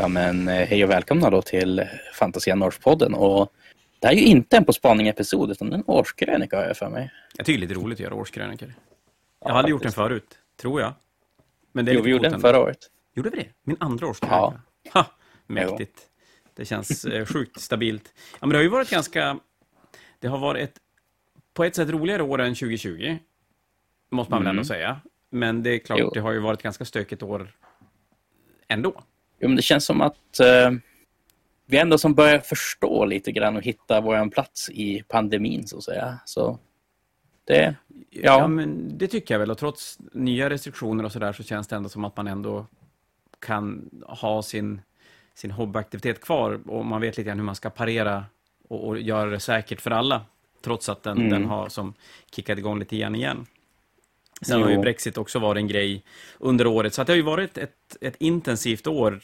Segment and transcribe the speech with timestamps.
[0.00, 3.52] Ja men eh, hej och välkomna då till Fantasia Norrspodden och
[3.98, 7.10] det här är ju inte en På spaning-episod utan en årskrönika har jag för mig.
[7.36, 8.74] Jag tycker det är lite roligt att göra årskrönikor.
[9.44, 10.92] Jag hade gjort den förut, tror jag.
[11.72, 12.78] Men det är jo, vi gjorde den förra året.
[13.14, 13.46] Gjorde vi det?
[13.62, 14.36] Min andra årskrönika?
[14.36, 14.60] Ja.
[14.92, 15.06] Ha,
[15.46, 15.94] mäktigt.
[15.96, 16.50] Jo.
[16.54, 18.14] Det känns eh, sjukt stabilt.
[18.32, 19.38] Ja, men det har ju varit ganska...
[20.18, 20.76] Det har varit ett
[21.54, 23.18] på ett sätt roligare år än 2020,
[24.10, 24.64] måste man väl ändå mm.
[24.64, 25.00] säga.
[25.30, 26.10] Men det är klart, jo.
[26.14, 27.52] det har ju varit ett ganska stökigt år
[28.68, 29.02] ändå.
[29.40, 30.70] Jo, men det känns som att eh,
[31.66, 35.84] vi ändå som börjar förstå lite grann och hitta vår plats i pandemin, så att
[35.84, 36.18] säga.
[36.24, 36.58] Så
[37.44, 37.74] det,
[38.10, 38.20] ja.
[38.22, 39.50] ja, men det tycker jag väl.
[39.50, 42.66] Och trots nya restriktioner och sådär så känns det ändå som att man ändå
[43.38, 44.80] kan ha sin,
[45.34, 48.24] sin hobbyaktivitet kvar och man vet lite grann hur man ska parera
[48.68, 50.22] och, och göra det säkert för alla.
[50.62, 51.30] Trots att den, mm.
[51.30, 51.94] den har som
[52.30, 53.46] kickat igång lite igen igen.
[54.42, 54.64] Sen jo.
[54.64, 56.04] har ju Brexit också varit en grej
[56.38, 59.20] under året, så det har ju varit ett, ett intensivt år.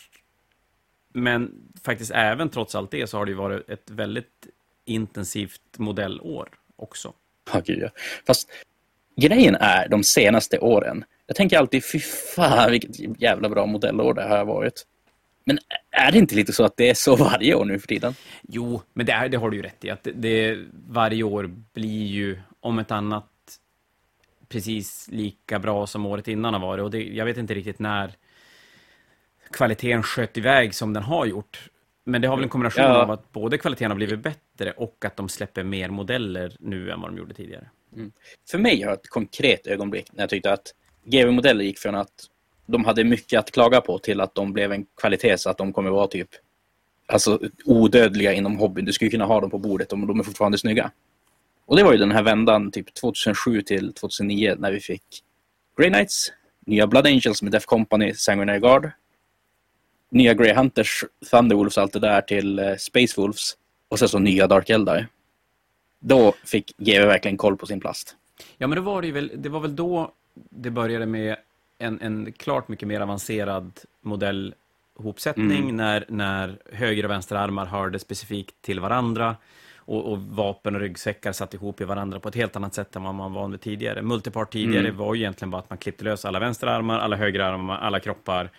[1.12, 1.52] Men
[1.84, 4.46] faktiskt även trots allt det så har det ju varit ett väldigt
[4.84, 7.12] intensivt modellår också.
[7.52, 7.88] Ja, gud ja.
[8.26, 8.48] Fast
[9.16, 14.22] grejen är de senaste åren, jag tänker alltid fy fan vilket jävla bra modellår det
[14.22, 14.86] här har varit.
[15.44, 15.58] Men
[15.90, 18.14] är det inte lite så att det är så varje år nu för tiden?
[18.42, 19.90] Jo, men det, är, det har du ju rätt i.
[19.90, 23.26] Att det, det, varje år blir ju, om ett annat,
[24.48, 26.82] precis lika bra som året innan har varit.
[26.82, 28.12] Och det, jag vet inte riktigt när
[29.50, 31.70] kvaliteten sköt iväg som den har gjort.
[32.04, 33.02] Men det har väl en kombination ja.
[33.02, 37.00] av att både kvaliteten har blivit bättre och att de släpper mer modeller nu än
[37.00, 37.70] vad de gjorde tidigare.
[37.96, 38.12] Mm.
[38.50, 42.12] För mig har ett konkret ögonblick när jag tyckte att GW-modeller gick från att
[42.66, 45.72] de hade mycket att klaga på till att de blev en kvalitet så att de
[45.72, 46.28] kommer vara typ
[47.06, 48.84] alltså, odödliga inom hobbyn.
[48.84, 50.90] Du skulle kunna ha dem på bordet och de är fortfarande snygga.
[51.66, 55.02] Och det var ju den här vändan typ 2007 till 2009 när vi fick
[55.76, 56.32] Grey Knights,
[56.66, 58.90] nya Blood Angels med Def Company, Sanguinary Guard,
[60.10, 63.56] nya Grey Hunters, Thunderwolves, allt det där till uh, Space Wolves
[63.88, 65.08] och sen så nya Dark Eldar.
[66.00, 68.16] Då fick GW verkligen koll på sin plast.
[68.58, 71.36] Ja, men det var, det, väl, det var väl då det började med
[71.78, 75.76] en, en klart mycket mer avancerad modellhopsättning mm.
[75.76, 79.36] när, när höger och vänster armar hörde specifikt till varandra
[79.86, 83.02] och, och, vapen och ryggsäckar satt ihop i varandra på ett helt annat sätt än
[83.02, 84.02] vad man var van vid tidigare.
[84.02, 84.96] Multipart tidigare mm.
[84.96, 88.50] var ju egentligen bara att man klippte lös alla vänsterarmar, alla högerarmar, alla kroppar,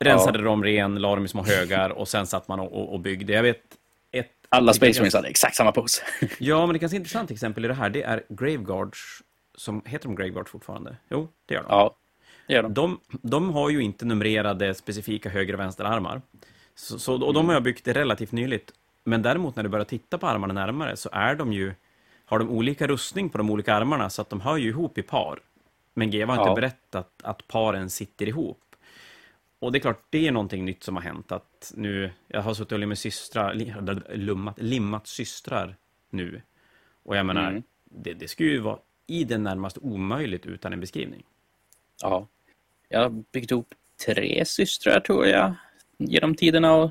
[0.00, 0.44] rensade ja.
[0.44, 3.32] dem ren, la dem i små högar och sen satt man och, och, och byggde.
[3.32, 3.62] Jag vet
[4.10, 6.02] ett, alla Space Marines hade exakt samma pose.
[6.38, 9.22] ja, men det ganska intressant exempel i det här, det är Graveguards
[9.54, 10.96] som heter de Graveguard fortfarande?
[11.08, 11.68] Jo, det gör de.
[11.70, 11.96] Ja,
[12.46, 12.74] det gör de.
[12.74, 13.00] de.
[13.22, 16.22] De har ju inte numrerade specifika höger och vänsterarmar.
[16.74, 18.72] Så, så, och de har jag byggt relativt nyligt.
[19.04, 21.74] Men däremot när du börjar titta på armarna närmare så är de ju,
[22.24, 25.02] har de olika rustning på de olika armarna så att de hör ju ihop i
[25.02, 25.40] par.
[25.94, 26.48] Men GW har ja.
[26.48, 28.60] inte berättat att paren sitter ihop.
[29.58, 31.32] Och det är klart, det är någonting nytt som har hänt.
[31.32, 33.54] Att nu, jag har suttit och limmat systrar,
[34.14, 35.76] limmat, limmat systrar
[36.10, 36.42] nu.
[37.02, 37.62] Och jag menar, mm.
[37.84, 41.22] det, det skulle ju vara i det närmaste omöjligt utan en beskrivning.
[42.02, 42.28] Ja.
[42.88, 43.74] Jag har byggt ihop
[44.06, 45.54] tre systrar tror jag
[45.98, 46.90] genom tiderna och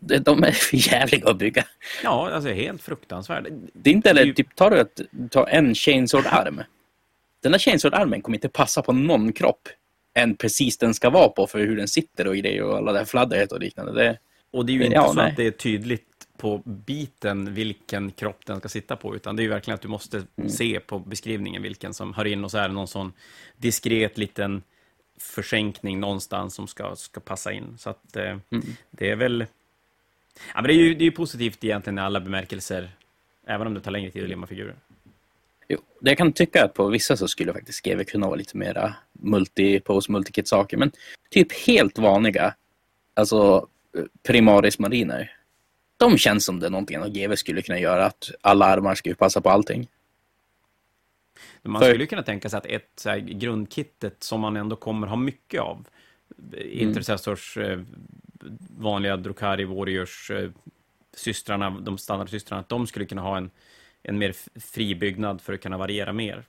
[0.00, 1.64] de är för jävliga att bygga.
[2.02, 3.44] Ja, alltså helt fruktansvärt.
[3.72, 5.00] Det är inte eller typ tar du ett,
[5.30, 6.62] tar en chainsword-arm.
[7.42, 9.68] Den där chainsword-armen kommer inte passa på någon kropp
[10.14, 12.98] än precis den ska vara på för hur den sitter och grejer och alla det
[12.98, 13.92] här fladdret och liknande.
[13.92, 14.18] Det,
[14.50, 15.30] och det är ju inte ja, så nej.
[15.30, 16.04] att det är tydligt
[16.36, 19.88] på biten vilken kropp den ska sitta på, utan det är ju verkligen att du
[19.88, 20.50] måste mm.
[20.50, 23.12] se på beskrivningen vilken som hör in och så är det någon sån
[23.56, 24.62] diskret liten
[25.20, 27.74] försänkning någonstans som ska, ska passa in.
[27.78, 28.64] Så att eh, mm.
[28.90, 29.46] det är väl...
[30.54, 32.90] Ja, men det är ju det är positivt egentligen i alla bemärkelser,
[33.46, 34.74] även om det tar längre tid att limma figurer.
[35.68, 38.56] Jo, det jag kan tycka att på vissa så skulle faktiskt GW kunna vara lite
[38.56, 40.92] mera multi-pose, multi-kit-saker, men
[41.30, 42.54] typ helt vanliga,
[43.14, 45.38] alltså eh, primaris mariner
[45.98, 49.14] de känns som det är någonting att GW skulle kunna göra, att alla armar skulle
[49.14, 49.88] passa på allting.
[51.62, 51.88] Man För...
[51.88, 55.60] skulle kunna tänka sig att ett så här, grundkittet som man ändå kommer ha mycket
[55.60, 55.86] av,
[56.52, 56.68] mm.
[56.70, 57.80] Intercessors eh,
[58.78, 63.50] vanliga Drukari Warriors-systrarna, eh, de standardsystrarna, att de skulle kunna ha en,
[64.02, 66.44] en mer fri byggnad för att kunna variera mer.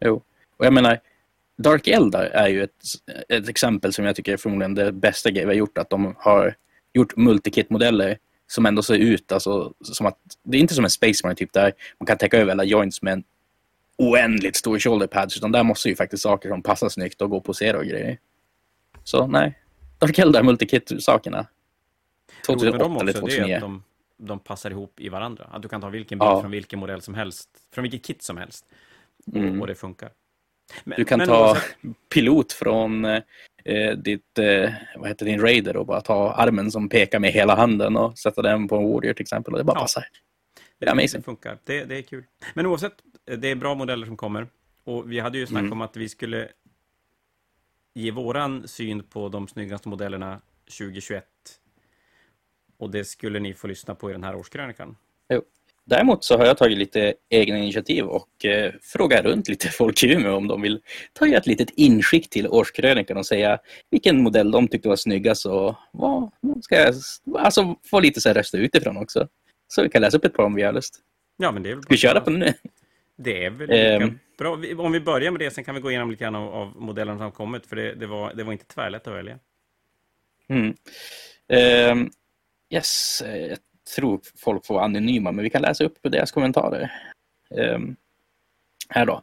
[0.00, 0.22] Jo,
[0.56, 1.00] och jag menar,
[1.56, 2.84] Dark Eldar är ju ett,
[3.28, 6.14] ett exempel som jag tycker är förmodligen det bästa grejen vi har gjort, att de
[6.18, 6.54] har
[6.92, 11.26] gjort multikit-modeller som ändå ser ut alltså, som att det är inte som en Space
[11.26, 13.24] Marine typ där man kan täcka över alla joints med en
[13.96, 17.40] oändligt stor shoulder pads utan där måste ju faktiskt saker som passar snyggt och gå
[17.40, 18.18] på posera och grejer.
[19.04, 19.58] Så nej,
[20.06, 21.46] Dark Eldar multikit-sakerna.
[22.46, 23.58] 2008 eller 2009.
[23.60, 23.82] De,
[24.16, 25.48] de passar ihop i varandra.
[25.52, 26.40] Att du kan ta vilken bild ja.
[26.40, 28.66] från vilken modell som helst, från vilket kit som helst.
[29.34, 29.60] Mm.
[29.60, 30.10] Och det funkar.
[30.84, 31.76] Men, du kan ta oavsett...
[32.14, 33.22] pilot från eh,
[33.96, 37.96] ditt, eh, vad heter din Raider och bara ta armen som pekar med hela handen
[37.96, 39.80] och sätta den på en Warrior till exempel och det bara ja.
[39.80, 40.04] passar.
[40.78, 41.20] Det är amazing.
[41.20, 41.58] Det funkar.
[41.64, 42.24] Det, det är kul.
[42.54, 42.92] Men oavsett,
[43.38, 44.46] det är bra modeller som kommer.
[44.84, 45.72] Och vi hade ju snackat mm.
[45.72, 46.48] om att vi skulle
[47.94, 50.40] ge våran syn på de snyggaste modellerna
[50.78, 51.24] 2021.
[52.78, 54.96] Och det skulle ni få lyssna på i den här årskrönikan.
[55.28, 55.42] Jo.
[55.86, 60.12] Däremot så har jag tagit lite egna initiativ och eh, frågat runt lite folk i
[60.12, 60.80] Umeå om de vill
[61.12, 63.58] ta ett litet inskick till årskrönikan och säga
[63.90, 66.30] vilken modell de tyckte var snyggast och vad
[66.62, 66.94] ska jag
[67.38, 69.28] alltså få lite så här rösta utifrån också.
[69.68, 71.00] Så vi kan läsa upp ett par om vi har lust.
[71.36, 72.52] Ja, men det är väl Vi kör det på nu.
[73.16, 74.52] Det är väl lika um, bra.
[74.78, 77.18] Om vi börjar med det, sen kan vi gå igenom lite grann av, av modellerna
[77.18, 79.38] som kommit, för det, det, var, det var inte tvärlätt att välja.
[80.48, 80.76] Mm.
[81.98, 82.10] Um,
[82.70, 83.58] yes, jag
[83.96, 86.92] tror folk får anonyma, men vi kan läsa upp deras kommentarer.
[87.50, 87.96] Um,
[88.88, 89.22] här då.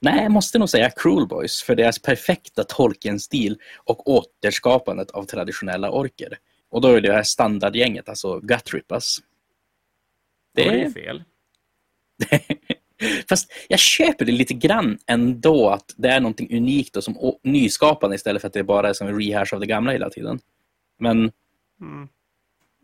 [0.00, 5.90] Nej, jag måste nog säga Cruel Boys för deras perfekta Tolkien-stil och återskapandet av traditionella
[5.90, 6.38] orker.
[6.70, 9.18] Och då är det här standardgänget, alltså Gutrippas.
[10.54, 11.22] Det är fel.
[13.28, 18.16] Fast jag köper det lite grann ändå att det är någonting unikt och som nyskapande
[18.16, 20.40] istället för att det bara är som en rehash av det gamla hela tiden.
[20.98, 21.32] Men
[21.80, 22.08] mm.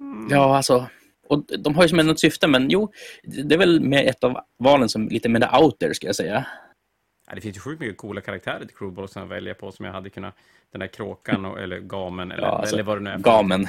[0.00, 0.28] Mm.
[0.30, 0.88] ja, alltså
[1.28, 4.40] och de har ju som ett syfte, men jo, det är väl med ett av
[4.58, 6.46] valen som lite mer outer, ska jag säga.
[7.26, 9.84] Ja, det finns ju sjukt mycket coola karaktärer till Crewball som jag väljer på, som
[9.84, 10.34] jag hade kunnat,
[10.70, 13.18] den där kråkan och, eller gamen, eller, ja, alltså, eller vad det nu är.
[13.18, 13.66] Gamen.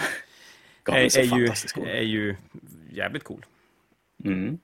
[0.84, 1.88] gamen är, är, är, ju, cool.
[1.88, 2.36] är ju
[2.92, 3.46] jävligt cool.
[4.24, 4.60] Mm.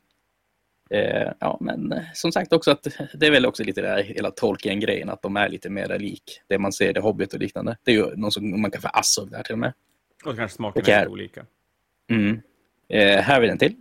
[0.93, 4.03] Eh, ja, men eh, som sagt också att det är väl också lite det här
[4.03, 7.77] hela Tolkien-grejen, att de är lite mer lik det man ser i Hobbit och liknande.
[7.83, 9.73] Det är ju någon som man kan få Assog där till och med.
[10.25, 11.45] Och kanske smaken är olika.
[12.09, 12.41] Mm.
[12.89, 13.75] Eh, här är den till.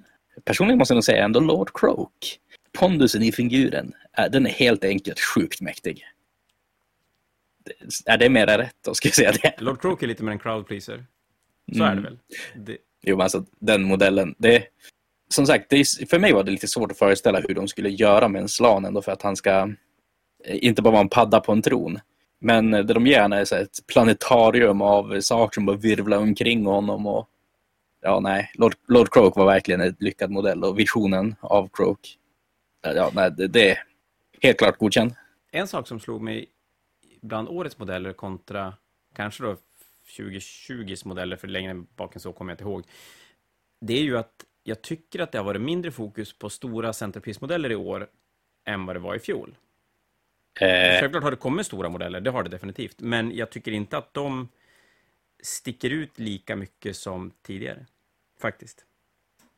[0.45, 2.39] Personligen måste jag nog säga ändå Lord Croak.
[2.73, 6.05] Pondusen i figuren, eh, den är helt enkelt sjukt mäktig.
[8.07, 9.55] Är det mera rätt då, ska jag säga det?
[9.59, 11.07] Lord Croak är lite mer en crowd pleaser.
[11.73, 11.91] Så mm.
[11.91, 12.19] är det väl?
[12.55, 12.79] Det...
[13.03, 14.67] Jo, men alltså den modellen, det
[15.33, 17.89] som sagt, det är, för mig var det lite svårt att föreställa hur de skulle
[17.89, 19.73] göra med en slan ändå för att han ska
[20.45, 21.99] eh, inte bara vara en padda på en tron.
[22.41, 26.67] Men eh, det de gärna är så ett planetarium av saker som bara virvlar omkring
[26.67, 27.07] honom.
[27.07, 27.29] Och,
[28.01, 32.17] ja, nej, Lord, Lord Croak var verkligen en lyckad modell och visionen av Croak.
[32.87, 33.85] Eh, ja, nej, det, det är
[34.43, 35.15] helt klart godkänd.
[35.53, 36.47] En sak som slog mig
[37.21, 38.75] bland årets modeller kontra
[39.15, 39.57] kanske då
[40.19, 42.85] 2020s modeller, för längre bak än så kommer jag inte ihåg.
[43.81, 47.71] Det är ju att jag tycker att det har varit mindre fokus på stora centerpiece-modeller
[47.71, 48.09] i år
[48.65, 49.57] än vad det var i fjol.
[50.61, 51.01] Eh.
[51.01, 53.01] Självklart har det kommit stora modeller, det har det definitivt.
[53.01, 54.49] Men jag tycker inte att de
[55.43, 57.87] sticker ut lika mycket som tidigare.
[58.41, 58.85] Faktiskt.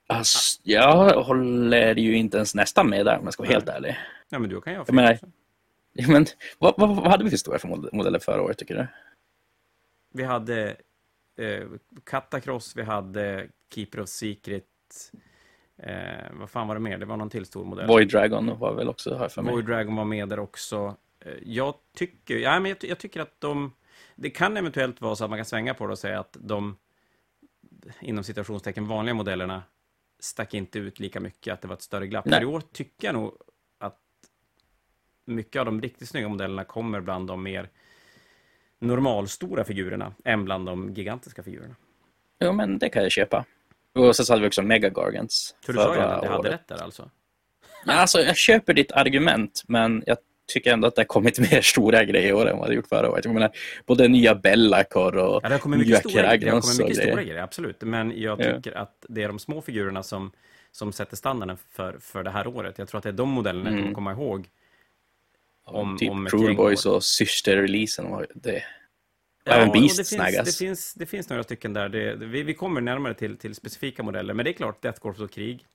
[0.06, 3.98] Alltså, jag håller ju inte ens nästan med där om jag ska vara helt ärlig.
[4.28, 5.18] Ja, men du kan jag, jag menar,
[6.08, 6.26] men,
[6.58, 8.86] vad, vad, vad, hade vi för stora för modeller förra året, tycker du?
[10.12, 10.76] Vi hade
[11.36, 11.66] eh,
[12.04, 14.64] Catacross, vi hade Keeper of Secret,
[15.76, 16.98] Eh, vad fan var det mer?
[16.98, 17.86] Det var någon till stor modell.
[17.86, 19.54] Void Dragon var väl också här för mig.
[19.54, 20.96] Void Dragon var med där också.
[21.20, 23.72] Eh, jag tycker, ja, men jag, jag, tycker att de...
[24.14, 26.76] Det kan eventuellt vara så att man kan svänga på det och säga att de
[28.00, 29.62] inom citationstecken vanliga modellerna
[30.20, 32.24] stack inte ut lika mycket, att det var ett större glapp.
[32.24, 32.40] Nej.
[32.40, 33.32] För i år tycker jag nog
[33.78, 34.00] att
[35.24, 37.68] mycket av de riktigt snygga modellerna kommer bland de mer
[38.78, 41.74] normalstora figurerna än bland de gigantiska figurerna.
[42.38, 43.44] Jo, men det kan jag köpa.
[43.94, 45.54] Och sen så hade vi också Mega Gargants.
[45.66, 47.10] Så du sa ju att jag hade rätt där alltså?
[47.86, 50.18] Ja, alltså, jag köper ditt argument, men jag
[50.52, 52.88] tycker ändå att det har kommit mer stora grejer i år än vad det gjort
[52.88, 53.24] förra året.
[53.24, 53.50] Jag menar,
[53.86, 57.22] både nya Bellacor och ja, det har kommit mycket stora, det har kommit mycket stora
[57.22, 57.80] grejer, absolut.
[57.80, 58.80] Men jag tycker ja.
[58.80, 60.32] att det är de små figurerna som,
[60.72, 62.78] som sätter standarden för, för det här året.
[62.78, 63.84] Jag tror att det är de modellerna mm.
[63.84, 64.48] jag kommer komma ihåg.
[65.64, 68.26] Om, typ om Cruel Boys och syster-releasen.
[68.34, 68.62] Det,
[69.44, 71.88] Ja, Även Beast det finns, det, finns, det finns några stycken där.
[71.88, 75.20] Det, vi, vi kommer närmare till, till specifika modeller, men det är klart, Death Corps
[75.20, 75.66] och krig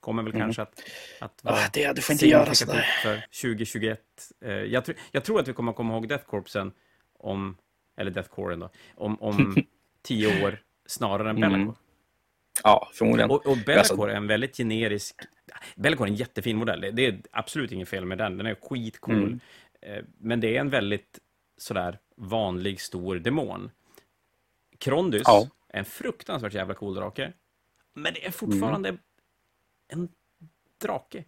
[0.00, 0.42] kommer väl mm.
[0.42, 0.82] kanske att,
[1.20, 2.84] att vara oh, det, du får inte göra sådär.
[3.02, 4.00] för 2021.
[4.44, 6.72] Uh, eh, jag, tr jag tror att vi kommer komma ihåg Death Corpsen
[7.18, 7.56] om,
[7.96, 9.56] eller Death Corps då, om, om
[10.02, 11.62] tio år snarare än Bellacore.
[11.62, 11.74] Mm.
[12.62, 13.30] Ja, förmodligen.
[13.30, 15.14] Och, och Bellacore är en väldigt generisk...
[15.76, 16.90] Bellacore är en jättefin modell.
[16.92, 18.36] Det, är absolut inget fel med den.
[18.36, 19.14] Den är skitcool.
[19.14, 19.40] Mm.
[19.98, 21.18] Uh, men det är en väldigt
[21.58, 23.70] sådär vanlig stor demon.
[24.78, 25.48] Krondys ja.
[25.68, 27.32] en fruktansvärt jävla cool drake.
[27.94, 29.00] Men det är fortfarande mm.
[29.88, 30.08] en
[30.78, 31.24] drake.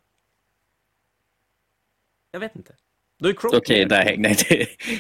[2.31, 2.75] Jag vet inte.
[3.19, 4.35] Då är Okej, okay, där hängde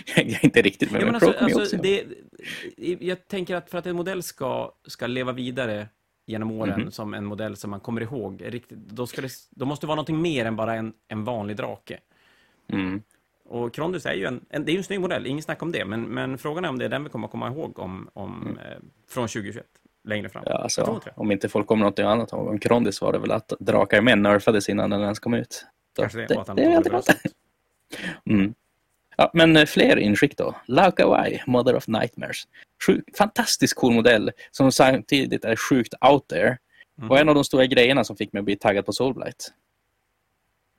[0.06, 1.02] hängde inte riktigt med.
[1.02, 2.06] Ja, men alltså, alltså, det,
[3.00, 5.88] jag tänker att för att en modell ska, ska leva vidare
[6.26, 6.90] genom åren mm -hmm.
[6.90, 9.96] som en modell som man kommer ihåg, riktigt, då, ska det, då måste det vara
[9.96, 12.00] någonting mer än bara en, en vanlig drake.
[12.68, 13.02] Mm.
[13.48, 15.72] Och Krondus är ju en, en, det är ju en snygg modell, ingen snack om
[15.72, 18.42] det, men, men frågan är om det är den vi kommer komma ihåg om, om,
[18.42, 18.58] mm.
[18.58, 19.66] eh, från 2021,
[20.04, 20.42] längre fram.
[20.46, 24.00] Ja, alltså, om inte folk kommer något annat om Krondus var det väl att Drakar
[24.00, 25.66] med nerfades innan den ens kom ut.
[25.96, 27.14] Så Kanske det, det, att det, det, det
[28.32, 28.54] mm.
[29.16, 30.54] Ja, men eh, fler inskick då.
[30.66, 32.42] Laukawai, Mother of Nightmares.
[32.86, 36.58] Sjuk, fantastiskt cool modell som samtidigt är sjukt out there.
[36.98, 37.10] Mm.
[37.10, 39.52] Och en av de stora grejerna som fick mig att bli taggad på Soulblight.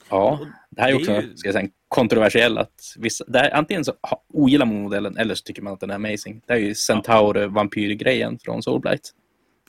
[0.10, 1.38] Ja, det här är också är ju...
[1.38, 2.60] ska jag säga, kontroversiellt.
[2.60, 3.94] Att vissa, här, antingen så
[4.34, 6.42] ogillar man modellen eller så tycker man att den är amazing.
[6.46, 9.14] Det är ju Centaur vampyrgrejen från Soulblight.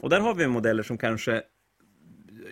[0.01, 1.43] Och där har vi modeller som kanske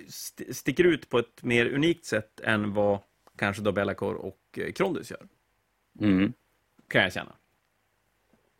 [0.08, 2.98] st sticker ut på ett mer unikt sätt än vad
[3.38, 5.22] kanske då Bellacore och eh, Krondus gör.
[6.00, 6.32] Mm.
[6.88, 7.32] Kan jag känna.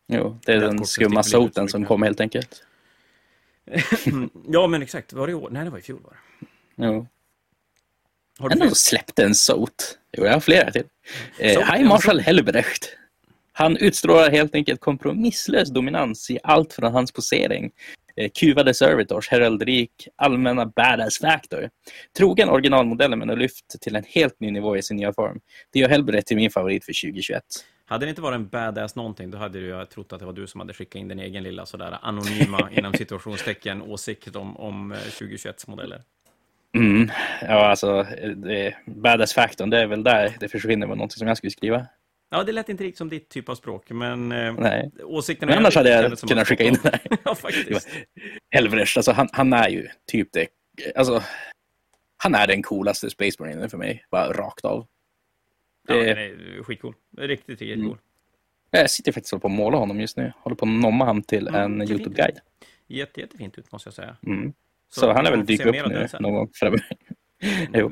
[0.07, 2.63] Jo, det är den skumma soten som kom helt enkelt.
[4.47, 5.13] ja, men exakt.
[5.13, 5.49] Var det i år?
[5.51, 6.01] Nej, det var i fjol.
[6.03, 6.85] Var det.
[6.85, 7.07] Jo.
[8.39, 9.97] Har du Ändå släppte en sot.
[10.17, 10.83] Jo, jag har flera till.
[11.39, 12.97] Eh, High Marshal Helbrecht.
[13.53, 17.71] Han utstrålar helt enkelt kompromisslös dominans i allt från hans posering
[18.17, 21.69] eh, kuvade servitors, heraldrik, allmänna badass factor.
[22.17, 25.39] Trogen originalmodellen men har lyft till en helt ny nivå i sin nya form.
[25.73, 27.43] Det gör Helbrecht till min favorit för 2021.
[27.85, 30.47] Hade det inte varit en badass någonting, då hade jag trott att det var du
[30.47, 35.47] som hade skickat in din egen lilla sådär anonyma, inom situationstecken, åsikt om, om 2021s
[35.47, 36.01] eh, modeller.
[36.75, 37.11] Mm.
[37.41, 38.05] Ja, alltså,
[38.85, 41.87] badass-faktorn, det är väl där det försvinner med någonting som jag skulle skriva.
[42.29, 44.91] Ja, det lät inte riktigt som ditt typ av språk, men eh, Nej.
[45.03, 45.49] åsikterna...
[45.49, 46.99] Men annars hade jag kunnat skicka in det.
[47.23, 47.89] ja, faktiskt.
[48.49, 50.47] Helvresh, alltså han, han, är ju typ det...
[50.95, 51.23] Alltså,
[52.17, 54.87] han är den coolaste Space Marine för mig, bara rakt av.
[55.87, 55.95] Det...
[55.95, 56.95] Ja, är skitcool.
[57.17, 57.87] Riktigt, riktigt mm.
[57.87, 57.97] cool.
[58.71, 60.33] Jag sitter faktiskt och på att måla honom just nu.
[60.37, 62.39] Håller på att nomma honom till mm, en YouTube-guide.
[62.87, 64.17] Jätte, jättefint ut, måste jag säga.
[64.25, 64.53] Mm.
[64.89, 66.87] Så, Så han är väl dykt upp nu någon gång framöver.
[67.73, 67.91] jo.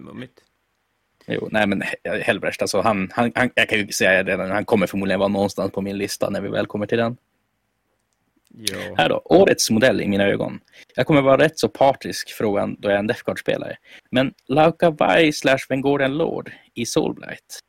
[1.28, 1.84] Jo, nej men
[2.22, 5.72] Helbrecht, alltså han, han, han, jag kan ju säga det, han kommer förmodligen vara någonstans
[5.72, 7.18] på min lista när vi väl kommer till den.
[8.58, 8.96] Jo.
[8.98, 10.60] Här då, årets modell i mina ögon.
[10.96, 13.78] Jag kommer vara rätt så partisk frågan då jag är en Defcard-spelare.
[14.12, 17.60] Men Lauka Vai slash Vengorian Lord i Soulblight.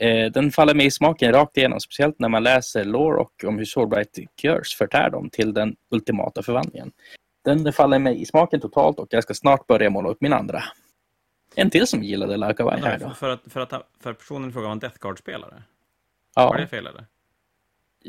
[0.00, 3.58] Eh, den faller mig i smaken rakt igenom, speciellt när man läser lore och om
[3.58, 6.92] hur Soulblight görs förtär dem till den ultimata förvandlingen.
[7.44, 10.62] Den faller mig i smaken totalt och jag ska snart börja måla upp min andra.
[11.54, 13.10] En till som gillade Larkawai här då.
[13.10, 15.62] För att, för att för personen i fråga var en Death Guard-spelare?
[16.34, 16.48] Ja.
[16.48, 17.06] Var det fel eller?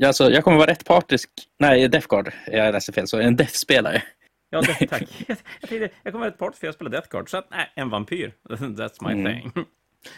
[0.05, 1.29] Alltså, jag kommer vara rätt partisk.
[1.57, 2.31] Nej, Death Guard.
[2.47, 3.07] Jag läste fel.
[3.07, 4.03] Så en Death-spelare.
[4.49, 5.03] Ja, det, tack.
[5.27, 5.37] jag,
[5.69, 7.29] tänkte, jag kommer vara rätt partisk för jag spelar Death Guard.
[7.29, 8.33] Så att, nej, en vampyr.
[8.49, 9.25] That's my mm.
[9.25, 9.51] thing.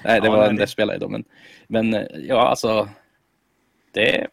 [0.04, 1.10] Nej, det ja, var nej, en Death-spelare då.
[1.10, 1.24] Men,
[1.68, 2.90] men ja, alltså.
[3.92, 4.28] Det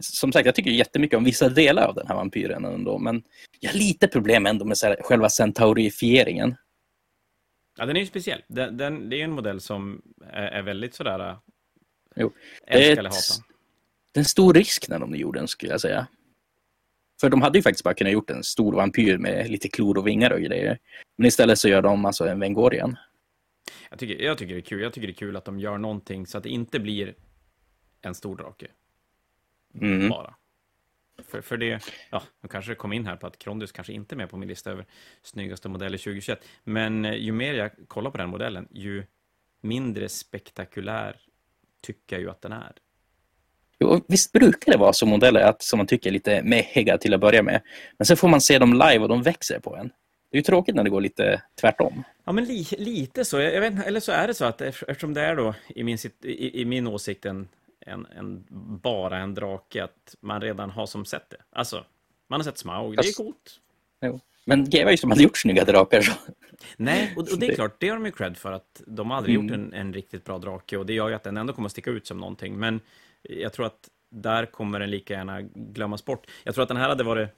[0.00, 2.98] som sagt, jag tycker jättemycket om vissa delar av den här vampyren ändå.
[2.98, 3.22] Men
[3.60, 6.56] jag har lite problem ändå med själva centaurifieringen.
[7.76, 8.42] Ja, den är ju speciell.
[8.48, 11.28] Den, den, det är en modell som är, är väldigt sådär...
[11.28, 11.36] Äh,
[12.16, 12.32] jo.
[12.66, 13.12] Det är, ett,
[14.12, 16.06] det är en stor risk när de gjorde den, skulle jag säga.
[17.20, 20.06] För de hade ju faktiskt bara kunnat gjort en stor vampyr med lite klor och
[20.06, 20.78] vingar och grejer.
[21.16, 22.96] Men istället så gör de alltså en Vengorian.
[23.90, 24.82] Jag tycker, jag tycker det är kul.
[24.82, 27.14] Jag tycker det är kul att de gör någonting så att det inte blir
[28.02, 28.66] en stor drake.
[29.80, 30.08] Mm.
[30.08, 30.34] Bara.
[31.28, 34.16] För, för det, ja, de kanske kom in här på att Krondus kanske inte är
[34.16, 34.86] med på min lista över
[35.22, 36.44] snyggaste modeller 2021.
[36.64, 39.04] Men eh, ju mer jag kollar på den modellen, ju
[39.60, 41.16] mindre spektakulär
[41.82, 42.72] tycker jag ju att den är.
[43.78, 47.14] Jo, visst brukar det vara så modeller att, som man tycker är lite mehiga till
[47.14, 47.60] att börja med.
[47.98, 49.90] Men sen får man se dem live och de växer på en.
[50.30, 52.04] Det är ju tråkigt när det går lite tvärtom.
[52.24, 53.40] Ja, men li, lite så.
[53.40, 56.60] Jag vet, eller så är det så att eftersom det är då i min, i,
[56.60, 57.48] i min åsikt en
[57.84, 58.44] en, en,
[58.82, 61.36] bara en drake, att man redan har som sett det.
[61.50, 61.84] Alltså,
[62.28, 63.60] man har sett Smaug, det är coolt.
[64.00, 64.20] Jo.
[64.44, 66.00] Men GW just de hade gjort snygga drakar.
[66.00, 66.12] Så.
[66.76, 69.16] Nej, och, och, det är klart, det har de ju cred för att de har
[69.16, 69.46] aldrig mm.
[69.46, 71.72] gjort en, en, riktigt bra drake och det gör ju att den ändå kommer att
[71.72, 72.58] sticka ut som någonting.
[72.58, 72.80] Men
[73.22, 76.26] jag tror att där kommer den lika gärna glömmas bort.
[76.44, 77.28] Jag tror att den här hade varit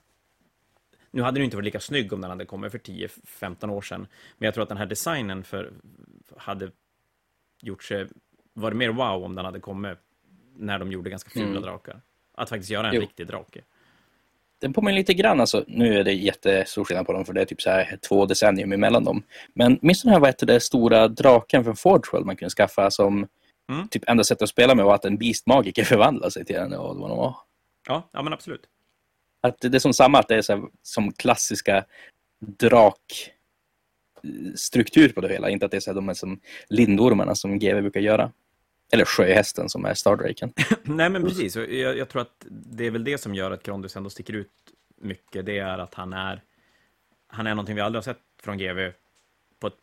[1.10, 4.06] nu hade den inte varit lika snygg om den hade kommit för 10-15 år sedan.
[4.38, 5.72] Men jag tror att den här designen för,
[6.36, 6.70] hade
[7.62, 8.06] gjort sig,
[8.52, 9.98] varit mer wow om den hade kommit
[10.58, 11.62] när de gjorde ganska fula mm.
[11.62, 12.00] drakar.
[12.34, 13.00] Att faktiskt göra en jo.
[13.00, 13.60] riktig drake.
[14.60, 17.44] Den påminner lite grann, alltså, nu är det jättestor skillnad på dem för det är
[17.44, 19.22] typ så här två decennium emellan dem.
[19.54, 22.90] Men minns du den här vad hette det, stora draken från Forge man kunde skaffa
[22.90, 23.28] som
[23.72, 23.88] mm.
[23.88, 27.00] typ enda sätt att spela med var att en beastmagiker förvandlade sig till och det
[27.00, 27.36] var.
[27.88, 28.62] Ja, ja men absolut.
[29.40, 31.84] Att det är som samma, att det är så här, som klassiska
[32.40, 35.50] drakstruktur på det hela.
[35.50, 38.32] Inte att det är så här, de är som lindormarna som GW brukar göra.
[38.93, 40.52] Eller sjöhästen som är Stardraken.
[40.83, 41.57] Nej, men precis.
[41.57, 44.52] Jag, jag, tror att det är väl det som gör att Grondus ändå sticker ut
[44.97, 45.47] mycket.
[45.47, 46.43] Det är att han är,
[47.26, 48.90] han är någonting vi aldrig har sett från GV
[49.61, 49.78] på ett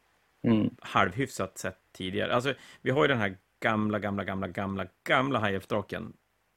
[0.48, 0.70] mm.
[0.82, 2.36] halvhyfsat sätt tidigare.
[2.36, 6.14] Alltså, vi har ju den här gamla, gamla, gamla, gamla, gamla High-F-draken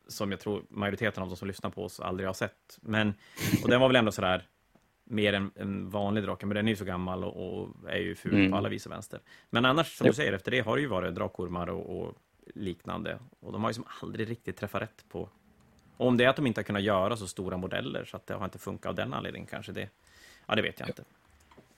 [0.08, 2.78] som jag tror majoriteten av de som lyssnar på oss aldrig har sett.
[2.80, 3.14] Men,
[3.62, 4.48] och den var väl ändå sådär
[5.04, 8.14] mer en, en vanlig drake, men den är ju så gammal och, och är ju
[8.14, 8.50] ful mm.
[8.50, 9.20] på alla vis och vänster.
[9.50, 10.10] Men annars, som jo.
[10.10, 12.14] du säger, efter det har det ju varit drakormar och, och
[12.54, 13.18] liknande.
[13.40, 15.28] Och de har ju som aldrig riktigt träffat rätt på...
[15.96, 18.26] Och om det är att de inte har kunnat göra så stora modeller så att
[18.26, 19.88] det har inte funkat av den anledningen kanske det...
[20.46, 21.04] Ja, det vet jag inte.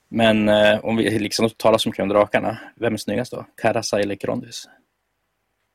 [0.09, 3.47] Men eh, om vi liksom talar så mycket om drakarna, vem är snyggast då?
[3.55, 4.69] Karasa eller Krondys?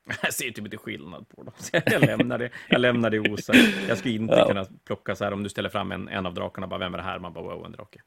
[0.22, 1.54] Jag ser typ inte skillnad på dem.
[1.58, 3.60] Så jag lämnar det, jag lämnar det osagt.
[3.88, 4.48] Jag skulle inte ja.
[4.48, 6.98] kunna plocka så här om du ställer fram en, en av drakarna, bara vem är
[6.98, 7.20] det här?
[7.20, 8.02] Man bara wow, en drake.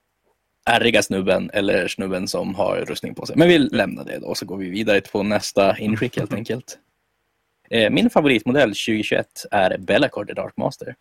[0.67, 3.37] Ärriga snubben eller snubben som har rustning på sig.
[3.37, 6.79] Men vi lämnar det då, så går vi vidare på nästa inskick helt enkelt.
[7.71, 10.95] Eh, min favoritmodell 2021 är Bellacord The Dark Master.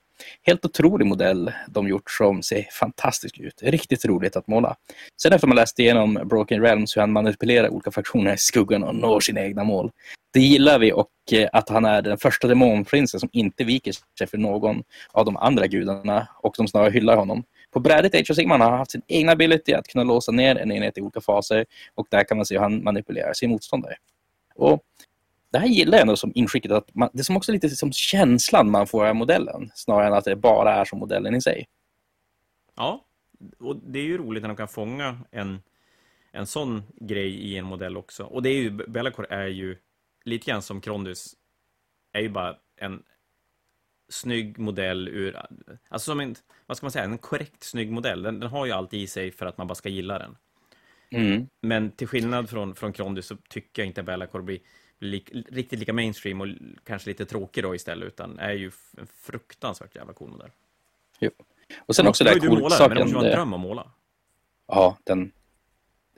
[0.44, 3.64] Helt otrolig modell de gjort som ser fantastisk ut.
[3.64, 4.76] Riktigt roligt att måla.
[5.22, 8.96] Sen efter man läst igenom Broken Realms hur han manipulerar olika fraktioner i skuggan och
[8.96, 9.92] når sina egna mål.
[10.34, 14.28] Det gillar vi och eh, att han är den första demonprinsen som inte viker sig
[14.28, 17.44] för någon av de andra gudarna och som snarare hyllar honom.
[17.76, 20.56] På brädet Age of Sigmar har han haft sin egen ability att kunna låsa ner
[20.56, 21.66] en enhet i olika faser
[21.96, 23.96] och där kan man se hur han manipulerar sin motståndare.
[24.56, 24.84] Och
[25.52, 26.72] det här gillar jag ändå som inskicket.
[26.72, 30.14] Att man, det är som också lite som känslan man får av modellen snarare än
[30.14, 31.68] att det bara är som modellen i sig.
[32.76, 33.06] Ja,
[33.60, 35.62] och det är ju roligt när de kan fånga en,
[36.32, 38.24] en sån grej i en modell också.
[38.24, 39.78] Och det är ju, Bellacore är ju
[40.26, 41.36] lite grann som Krondus,
[42.12, 43.04] är ju bara en
[44.16, 45.42] snygg modell ur,
[45.90, 48.24] alltså som en, vad ska man säga, en korrekt snygg modell.
[48.24, 50.38] Den, den har ju allt i sig för att man bara ska gilla den.
[51.10, 51.48] Mm.
[51.62, 54.60] Men till skillnad från, från Krondus så tycker jag inte Bellacore blir
[55.00, 56.48] lik, riktigt lika mainstream och
[56.84, 60.52] kanske lite tråkig då istället, utan är ju en fruktansvärt jävla cool modell.
[61.20, 61.32] Jo.
[61.86, 62.88] Och sen också det här coolt saken...
[62.88, 63.92] Men det måste vara en dröm att måla.
[64.68, 65.32] Ja, den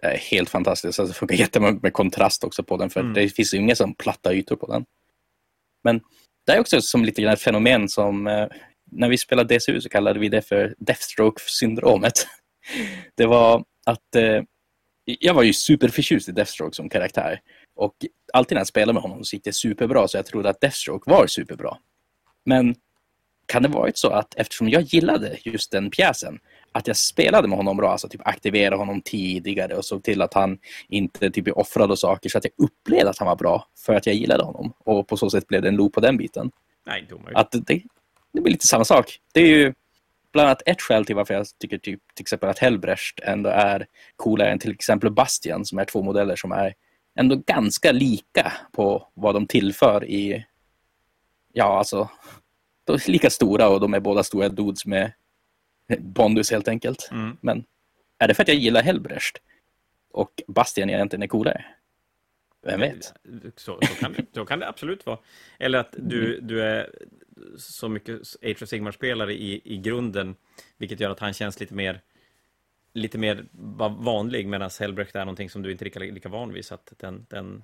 [0.01, 0.99] är helt fantastisk.
[0.99, 3.13] Alltså, det funkar jättemycket med kontrast också på den, för mm.
[3.13, 4.85] det finns ju inga som platta ytor på den.
[5.83, 6.01] Men
[6.47, 8.47] det är också som lite grann ett fenomen som eh,
[8.91, 12.27] när vi spelade DCU så kallade vi det för Deathstroke-syndromet.
[13.15, 14.41] Det var att eh,
[15.05, 17.39] jag var ju superförtjust i Deathstroke som karaktär.
[17.75, 17.95] Och
[18.33, 21.11] alltid när jag spelade med honom så gick det superbra så jag trodde att Deathstroke
[21.11, 21.77] var superbra.
[22.45, 22.75] Men
[23.45, 26.39] kan det varit så att eftersom jag gillade just den pjäsen
[26.71, 30.33] att jag spelade med honom bra, alltså typ aktiverade honom tidigare och såg till att
[30.33, 33.93] han inte typ offrade och saker så att jag upplevde att han var bra för
[33.93, 34.73] att jag gillade honom.
[34.79, 36.51] Och på så sätt blev det en loop på den biten.
[36.85, 37.81] Nej, att det,
[38.33, 39.19] det blir lite samma sak.
[39.33, 39.73] Det är ju
[40.33, 43.85] bland annat ett skäl till varför jag tycker typ, till exempel att Hellbrecht ändå är
[44.15, 46.73] coolare än till exempel Bastian som är två modeller som är
[47.19, 50.45] ändå ganska lika på vad de tillför i...
[51.53, 52.09] Ja, alltså...
[52.83, 55.11] De är lika stora och de är båda stora dudes med
[55.99, 57.09] bondus helt enkelt.
[57.11, 57.37] Mm.
[57.41, 57.63] Men
[58.17, 59.37] är det för att jag gillar Hellbrecht
[60.11, 61.65] och Bastian egentligen är coolare?
[62.65, 63.13] Vem vet?
[63.55, 65.19] Så, så, kan, det, så kan det absolut vara.
[65.59, 66.47] Eller att du, mm.
[66.47, 66.89] du är
[67.57, 70.35] så mycket Age of Sigmar-spelare i, i grunden,
[70.77, 72.01] vilket gör att han känns lite mer
[72.97, 73.45] lite mer
[73.99, 76.65] vanlig, medan Hellbrecht är någonting som du inte är lika, lika van vid.
[76.65, 77.63] Så att den, den...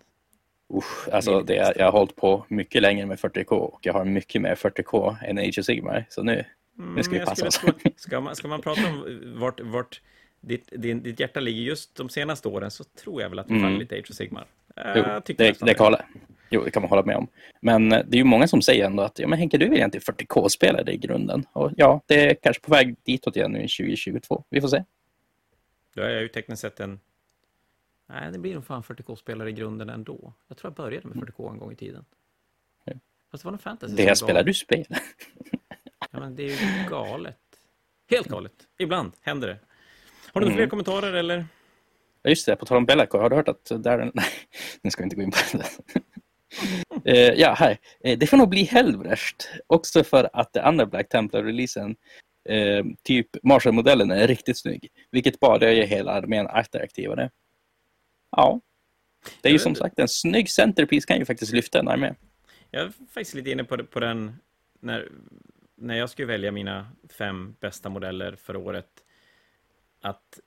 [0.73, 4.41] Usch, alltså det jag har hållit på mycket längre med 40K och jag har mycket
[4.41, 6.05] mer 40K än Age of Sigmar.
[6.09, 6.45] Så nu,
[6.79, 7.61] mm, nu ska vi passa oss.
[7.95, 10.01] Ska man, ska man prata om vart, vart
[10.41, 13.61] ditt, din, ditt hjärta ligger just de senaste åren så tror jag väl att mm.
[13.61, 14.45] faller lite Age of Sigmar.
[14.75, 16.05] Jo, det, det, det, kan hålla,
[16.49, 17.27] jo, det kan man hålla med om.
[17.61, 19.73] Men eh, det är ju många som säger ändå att ja, men Henke, du är
[19.73, 21.45] egentligen 40K-spelare i grunden.
[21.53, 24.43] Och ja, det är kanske på väg ditåt igen nu i 2022.
[24.49, 24.83] Vi får se.
[25.95, 26.99] Då är jag ju tekniskt sett en...
[28.09, 30.33] Nej, det blir nog fan 40K-spelare i grunden ändå.
[30.47, 32.05] Jag tror jag började med 40K en gång i tiden.
[33.33, 33.95] Fast det var någon fantasy.
[33.95, 34.85] Det här spelar du spel.
[36.13, 37.37] ja, men det är ju galet.
[38.09, 38.53] Helt galet.
[38.79, 39.59] Ibland händer det.
[40.33, 40.57] Har du mm.
[40.57, 41.45] fler kommentarer eller?
[42.21, 42.55] Ja, just det.
[42.55, 43.21] På tal om Bellacore.
[43.21, 43.97] Har du hört att där...
[44.13, 44.25] Nej,
[44.81, 45.69] nu ska vi inte gå in på det.
[47.11, 47.77] uh, ja, här.
[48.07, 49.49] Uh, det får nog bli Helvrecht.
[49.67, 51.95] Också för att det andra Black Templar-releasen
[52.49, 54.91] eh, typ Marshall-modellen är riktigt snygg.
[55.11, 57.29] Vilket bara gör hela armén attraktivare.
[58.31, 58.61] Ja,
[59.41, 62.13] det är ju som sagt en snygg centerpiece kan ju faktiskt lyfta en armé.
[62.71, 64.35] Jag är faktiskt lite inne på, på den
[64.79, 65.09] när,
[65.83, 68.89] när jag skulle välja mina fem bästa modeller för året.
[70.01, 70.39] Att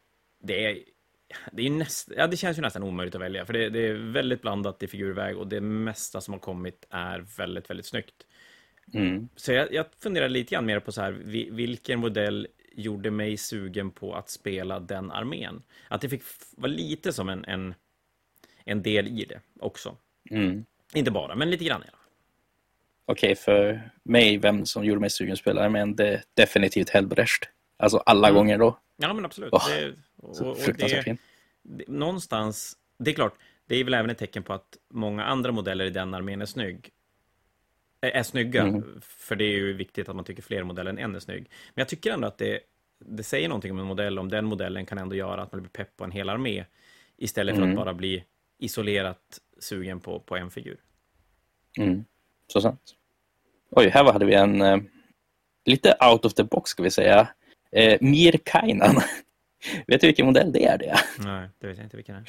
[0.42, 0.78] det är
[1.52, 3.94] det, är näst, ja, det känns ju nästan omöjligt att välja, för det, det, är
[3.94, 8.26] väldigt blandat i figurväg och det mesta som har kommit är väldigt, väldigt snyggt.
[8.94, 9.28] Mm.
[9.36, 11.12] Så jag, jag funderar lite grann mer på så här,
[11.50, 15.62] vilken modell gjorde mig sugen på att spela den armén?
[15.88, 16.22] Att det fick
[16.56, 17.74] vara lite som en, en,
[18.64, 19.96] en del i det också.
[20.30, 20.64] Mm.
[20.94, 21.95] Inte bara, men lite grann i alla fall.
[23.08, 26.90] Okej, okay, för mig, vem som gjorde mig sugen att spela armén, det är definitivt
[26.90, 27.48] Helbrecht.
[27.76, 28.36] Alltså alla mm.
[28.36, 28.78] gånger då.
[28.96, 29.52] Ja, men absolut.
[29.52, 31.16] Oh, det, och, och det,
[31.62, 33.34] det, någonstans, det är klart,
[33.66, 36.46] det är väl även ett tecken på att många andra modeller i den armén är
[36.46, 36.90] snygg.
[38.00, 39.00] Är snygga, mm.
[39.00, 41.50] för det är ju viktigt att man tycker fler modeller än en är snygg.
[41.74, 42.60] Men jag tycker ändå att det,
[42.98, 45.70] det säger någonting om en modell, om den modellen kan ändå göra att man blir
[45.70, 46.64] pepp på en hel armé,
[47.16, 47.78] istället för mm.
[47.78, 48.24] att bara bli
[48.58, 50.78] isolerat sugen på, på en figur.
[51.78, 52.04] Mm.
[52.46, 52.95] Så sant.
[53.78, 54.78] Oj, här hade vi en eh,
[55.64, 57.28] lite out of the box, ska vi säga.
[57.72, 58.94] Eh, Mir Kainan.
[59.86, 60.78] vet du vilken modell det är?
[60.78, 60.96] Det?
[61.18, 62.26] Nej, det vet jag inte vilken det är.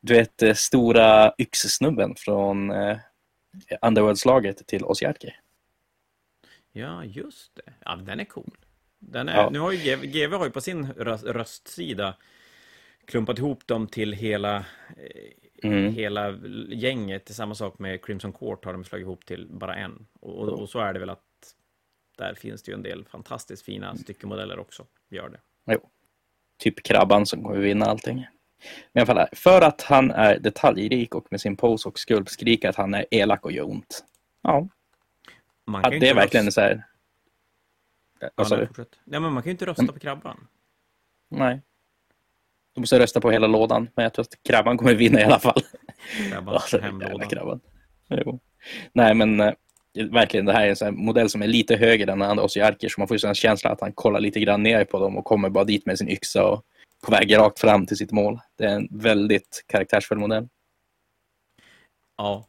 [0.00, 2.98] Du vet, eh, stora yxsnubben från eh,
[3.82, 5.34] Underworld-slaget till Osjarki.
[6.72, 7.72] Ja, just det.
[7.84, 8.56] Ja, den är cool.
[8.98, 9.50] Den är, ja.
[9.50, 12.16] Nu har ju GV, GV har ju på sin röst, röstsida
[13.04, 14.64] klumpat ihop dem till hela, eh,
[15.62, 15.94] mm.
[15.94, 17.34] hela gänget.
[17.34, 20.06] Samma sak med Crimson Court har de slagit ihop till bara en.
[20.20, 21.22] Och, och, och, så är det väl att
[22.18, 24.86] där finns det ju en del fantastiskt fina styckemodeller också.
[25.08, 25.40] Gör det.
[25.72, 25.80] Jo.
[26.58, 28.26] Typ Krabban som kommer vinna allting.
[28.92, 32.28] Men i alla fall, för att han är detaljrik och med sin pose och skulp
[32.28, 34.04] skriker att han är elak och gör ont.
[34.42, 34.68] Ja.
[35.64, 36.60] Man kan att det är verkligen rösta...
[36.60, 36.84] så här...
[38.34, 38.68] Vad sa du?
[39.04, 39.94] Nej, men man kan ju inte rösta mm.
[39.94, 40.46] på Krabban.
[41.28, 41.60] Nej.
[42.78, 45.38] Du måste rösta på hela lådan, men jag tror att Krabban kommer vinna i alla
[45.38, 45.62] fall.
[46.30, 47.28] Krabban, alltså, hemlådan.
[47.28, 47.60] Krabban.
[48.08, 48.40] Jo.
[48.92, 49.52] Nej, men äh,
[50.10, 53.00] verkligen, det här är en sån modell som är lite högre än andra Osiarker, så
[53.00, 55.48] man får ju en känsla att han kollar lite grann ner på dem och kommer
[55.48, 56.64] bara dit med sin yxa och
[57.06, 58.40] på väg rakt fram till sitt mål.
[58.56, 60.48] Det är en väldigt karaktärsfull modell.
[62.16, 62.48] Ja,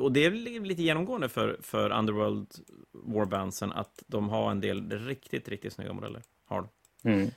[0.00, 2.48] och det är lite genomgående för, för Underworld
[2.92, 6.22] Warbandsen att de har en del riktigt, riktigt snygga modeller.
[6.46, 6.68] Har
[7.04, 7.30] mm.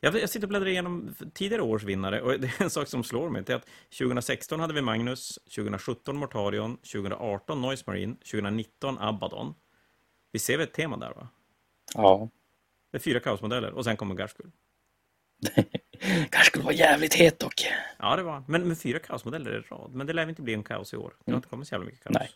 [0.00, 3.04] Jag, jag sitter och bläddrar igenom tidigare års vinnare och det är en sak som
[3.04, 3.42] slår mig.
[3.42, 9.54] Det är att 2016 hade vi Magnus, 2017 Mortarion, 2018 Noise Marine, 2019 Abaddon.
[10.32, 11.28] Vi ser väl ett tema där va?
[11.94, 12.28] Ja.
[12.90, 14.50] Det är fyra kaosmodeller och sen kommer Garskul.
[16.30, 17.66] kanske skulle vara jävligt het dock.
[17.98, 19.90] Ja, det var Men med fyra kaosmodeller i rad.
[19.94, 21.12] Men det lär inte bli en kaos i år.
[21.24, 22.14] Det har inte kommit så jävla mycket kaos.
[22.14, 22.30] Nej.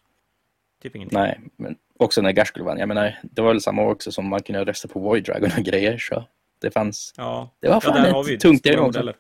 [0.83, 1.19] Typ ingenting.
[1.19, 2.79] Nej, men också när Garskul vann.
[2.79, 5.51] Jag menar, det var väl samma år också som man kunde rösta på Void Dragon
[5.59, 5.99] och grejer.
[5.99, 6.25] Så
[6.63, 7.15] det fanns...
[7.17, 8.87] Ja, det var fan ja, ett tungt det också.
[8.87, 9.17] Modeller.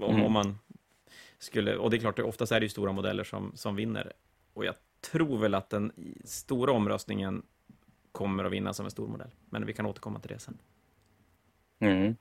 [0.00, 0.22] Om, mm.
[0.22, 0.58] om man
[1.38, 1.76] skulle...
[1.76, 4.12] Och det är klart, oftast är det ju stora modeller som, som vinner.
[4.54, 4.74] Och jag
[5.10, 5.92] tror väl att den
[6.24, 7.42] stora omröstningen
[8.12, 9.30] kommer att vinna som en stor modell.
[9.50, 10.58] Men vi kan återkomma till det sen.
[11.80, 12.16] Mm.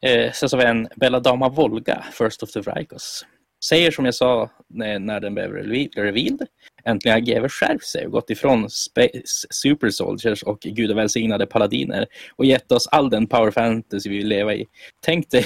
[0.00, 3.26] Eh, sen så har vi en Belladama Volga, First of the Vrykos.
[3.64, 5.52] Säger som jag sa när, när den blev
[5.96, 6.46] revealed.
[6.84, 12.44] Äntligen har GW skärpt sig och gått ifrån Space Super Soldiers och gudavälsignade paladiner och
[12.44, 14.66] gett oss all den power fantasy vi vill leva i.
[15.00, 15.44] Tänk, dig,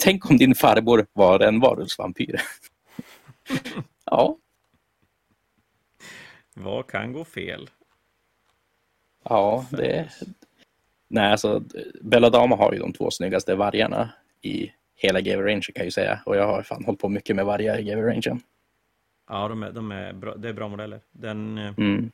[0.00, 2.40] tänk om din farbror var en varulvsvampyr.
[4.04, 4.36] ja.
[6.54, 7.70] Vad kan gå fel?
[9.24, 10.08] Ja, det,
[11.12, 11.62] Nej, alltså
[12.00, 14.10] Belladama har ju de två snyggaste vargarna
[14.42, 16.20] i hela GW Range kan jag ju säga.
[16.26, 18.40] Och jag har fan hållit på mycket med vargar i GW Range.
[19.28, 21.00] Ja, de är, de är bra, det är bra modeller.
[21.12, 21.58] Den...
[21.58, 22.10] Eh, mm.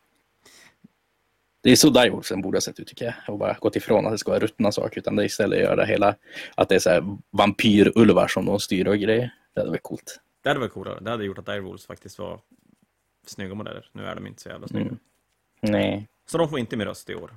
[1.62, 3.14] Det är så Direwolfsen borde ha sett ut tycker jag.
[3.28, 4.98] Och bara gått ifrån att det ska vara ruttna saker.
[4.98, 6.14] Utan det istället göra hela,
[6.54, 9.30] att det är så här vampyrulvar som de styr och grejer.
[9.54, 10.20] Det hade varit coolt.
[10.42, 11.00] Det hade varit coolare.
[11.00, 12.40] Det hade gjort att Direwolves faktiskt var
[13.26, 13.88] snygga modeller.
[13.92, 14.86] Nu är de inte så jävla snygga.
[14.86, 14.98] Mm.
[15.60, 16.08] Nej.
[16.26, 17.30] Så de får inte med röst i år.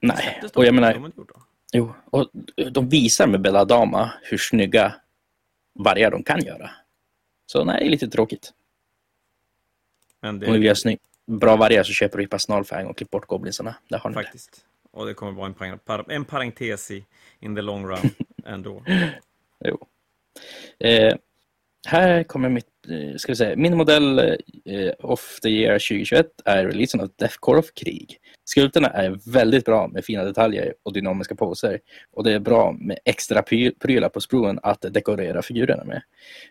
[0.00, 1.12] Nej, och jag menar...
[1.72, 2.30] Jo, och
[2.70, 4.94] de visar med Belladama hur snygga
[5.74, 6.70] vargar de kan göra.
[7.46, 8.52] Så nej, det är lite tråkigt.
[10.20, 10.46] Men det...
[10.46, 13.74] Om du vill göra snygg, bra vargar så köper du Pasnalfang och klipp bort goblinsarna.
[13.88, 14.52] Där har ni Faktiskt.
[14.52, 14.98] Det.
[14.98, 17.04] Och det kommer vara en, parentes, en parentes i
[17.40, 18.10] in the long run
[18.46, 18.84] ändå.
[19.64, 19.86] jo.
[20.78, 21.14] Eh,
[21.86, 26.66] här kommer mitt, eh, ska vi säga, min modell eh, of the year 2021 är
[26.66, 28.18] releasen av Deathcore of Krig.
[28.52, 31.80] Skulpterna är väldigt bra med fina detaljer och dynamiska poser.
[32.10, 36.02] Och det är bra med extra prylar på spruen att dekorera figurerna med.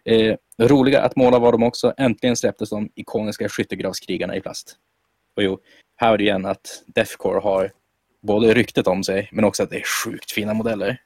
[0.06, 1.94] Eh, roliga att måla var de också.
[1.98, 4.76] Äntligen släpptes de ikoniska skyttegravskrigarna i plast.
[5.36, 5.60] Och jo,
[5.96, 7.72] här är det igen att Deathcore har
[8.22, 11.02] både ryktet om sig men också att det är sjukt fina modeller.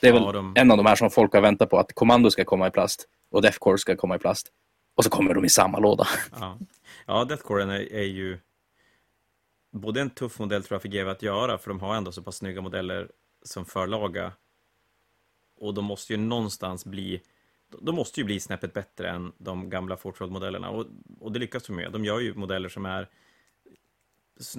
[0.00, 0.52] Det är ja, väl de...
[0.56, 3.08] en av de här som folk har väntat på att Kommando ska komma i plast
[3.30, 4.48] och Deathcore ska komma i plast.
[4.94, 6.06] Och så kommer de i samma låda.
[6.40, 6.58] Ja,
[7.06, 8.38] ja Deathcore är, är ju
[9.72, 12.22] både en tuff modell tror jag för GW att göra, för de har ändå så
[12.22, 13.10] pass snygga modeller
[13.42, 14.32] som förlaga.
[15.56, 17.22] Och de måste ju någonstans bli
[17.80, 20.68] de måste ju bli snäppet bättre än de gamla Fortroad-modellerna.
[20.68, 20.86] Och,
[21.20, 21.92] och det lyckas de med.
[21.92, 23.08] De gör ju modeller som är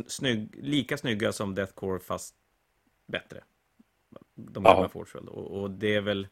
[0.07, 2.35] snygg, lika snygga som Deathcore, fast
[3.07, 3.43] bättre.
[4.35, 4.89] De gamla ja.
[4.89, 5.27] Fortroad.
[5.27, 6.27] Och, och det är väl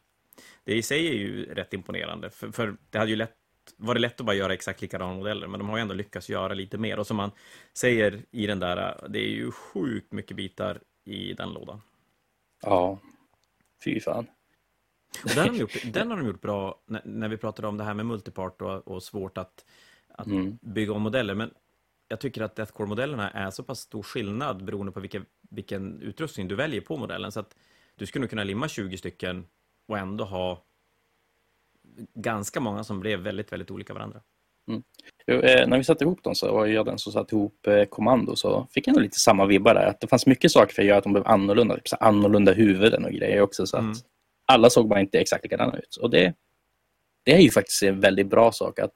[0.64, 3.36] det i sig är ju rätt imponerande, för, för det hade ju lätt
[3.76, 6.28] var det lätt att bara göra exakt likadana modeller, men de har ju ändå lyckats
[6.28, 6.98] göra lite mer.
[6.98, 7.30] Och som man
[7.74, 11.80] säger i den där, det är ju sjukt mycket bitar i den lådan.
[12.62, 12.98] Ja,
[13.84, 14.26] fy fan.
[15.24, 17.76] Och den, har de gjort, den har de gjort bra när, när vi pratade om
[17.76, 19.64] det här med multipart och, och svårt att,
[20.08, 20.58] att Mm.
[20.62, 21.34] bygga om modeller.
[21.34, 21.50] Men
[22.08, 26.54] jag tycker att Deathcore-modellerna är så pass stor skillnad beroende på vilken, vilken utrustning du
[26.54, 27.32] väljer på modellen.
[27.32, 27.56] Så att
[27.96, 29.46] du skulle nog kunna limma 20 stycken
[29.86, 30.64] och ändå ha
[32.14, 34.20] ganska många som blev väldigt, väldigt olika varandra.
[35.26, 37.84] Jo, eh, när vi satte ihop dem så var jag den som satte ihop eh,
[37.84, 39.86] kommando så fick jag nog lite samma vibbar där.
[39.86, 41.74] Att det fanns mycket saker för att göra att de blev annorlunda.
[41.74, 43.66] Typ så annorlunda huvuden och grejer också.
[43.66, 43.96] Så att Mm.
[44.46, 45.96] alla såg bara inte exakt likadana ut.
[45.96, 46.34] Och det,
[47.24, 48.94] det är ju faktiskt en väldigt bra sak att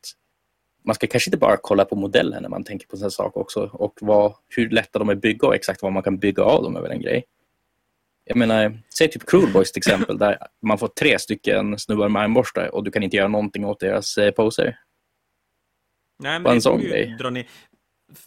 [0.84, 3.70] man ska kanske inte bara kolla på modellen när man tänker på sådana saker också.
[3.72, 6.62] Och vad, hur lätta de är att bygga och exakt vad man kan bygga av
[6.62, 7.24] dem är väl en grej.
[8.28, 12.22] Jag menar, säg typ Cruel Boys till exempel, där man får tre stycken snubbar med
[12.22, 14.78] armborstar och du kan inte göra någonting åt deras eh, poser.
[16.18, 17.16] Nej, Bara en sån grej.
[17.18, 17.46] Dra ner,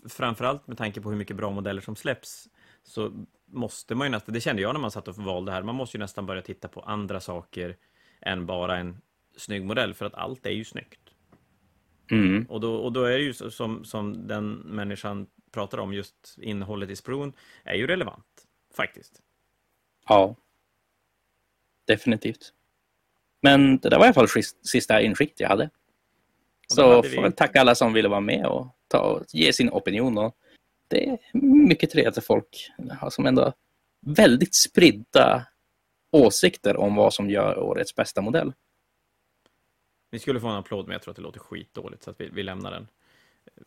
[0.09, 2.47] framförallt med tanke på hur mycket bra modeller som släpps,
[2.83, 5.75] så måste man ju nästan, det kände jag när man satt och valde här, man
[5.75, 7.75] måste ju nästan börja titta på andra saker
[8.21, 9.01] än bara en
[9.37, 10.99] snygg modell, för att allt är ju snyggt.
[12.11, 12.45] Mm.
[12.49, 16.89] Och då, och då är det ju som, som den människan pratar om, just innehållet
[16.89, 17.33] i spruen,
[17.63, 18.25] är ju relevant,
[18.75, 19.21] faktiskt.
[20.09, 20.35] Ja.
[21.87, 22.53] Definitivt.
[23.41, 25.69] Men det där var i alla fall sist- sista inskick jag hade.
[26.67, 29.69] Så vi- får väl tacka alla som ville vara med och, ta och ge sin
[29.69, 30.17] opinion.
[30.17, 30.35] Och
[30.87, 31.17] det är
[31.67, 33.53] mycket trevligt att folk har som ändå
[34.01, 35.45] väldigt spridda
[36.11, 38.53] åsikter om vad som gör årets bästa modell.
[40.11, 42.29] Vi skulle få en applåd, men jag tror att det låter skitdåligt, så att vi,
[42.29, 42.87] vi lämnar den.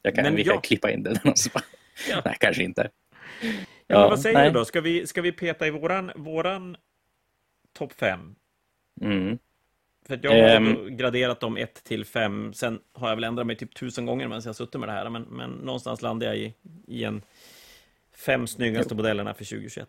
[0.03, 0.61] Jag kan, Men vi kan ja.
[0.61, 1.51] klippa in någonstans.
[2.11, 2.23] Ja.
[2.25, 2.91] Nej, kanske inte.
[3.93, 4.51] Ja, men vad säger nej.
[4.51, 4.65] du då?
[4.65, 6.77] Ska vi, ska vi peta i våran, våran
[7.73, 8.35] topp fem?
[9.01, 9.39] Mm.
[10.07, 12.53] För att jag har då graderat dem 1 till 5.
[12.55, 15.11] Sen har jag väl ändrat mig typ tusen gånger medan jag suttit med det här.
[15.11, 16.55] Men, men någonstans landar jag i,
[16.87, 17.23] i en
[18.17, 19.89] fem snyggaste modellerna för 2021.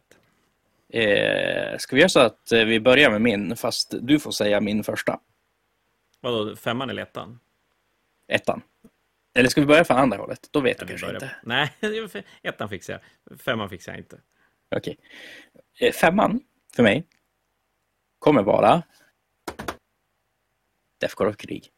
[0.89, 4.61] Eh, ska vi göra så att eh, vi börjar med min, fast du får säga
[4.61, 5.19] min första,
[6.21, 7.39] Vadå, femman eller ettan?
[8.27, 8.61] ettan.
[9.33, 10.47] Eller ska vi börja från andra hållet?
[10.51, 11.35] Då vet Ja, du vi kanske inte.
[11.43, 13.39] Nej, ettan fixar jag.
[13.39, 14.19] Femman fixar jag inte.
[14.75, 14.97] Okej.
[15.79, 16.41] Eh, Femman
[16.75, 17.07] för mig
[18.19, 18.83] kommer vara
[20.99, 21.69] Defcon of krig.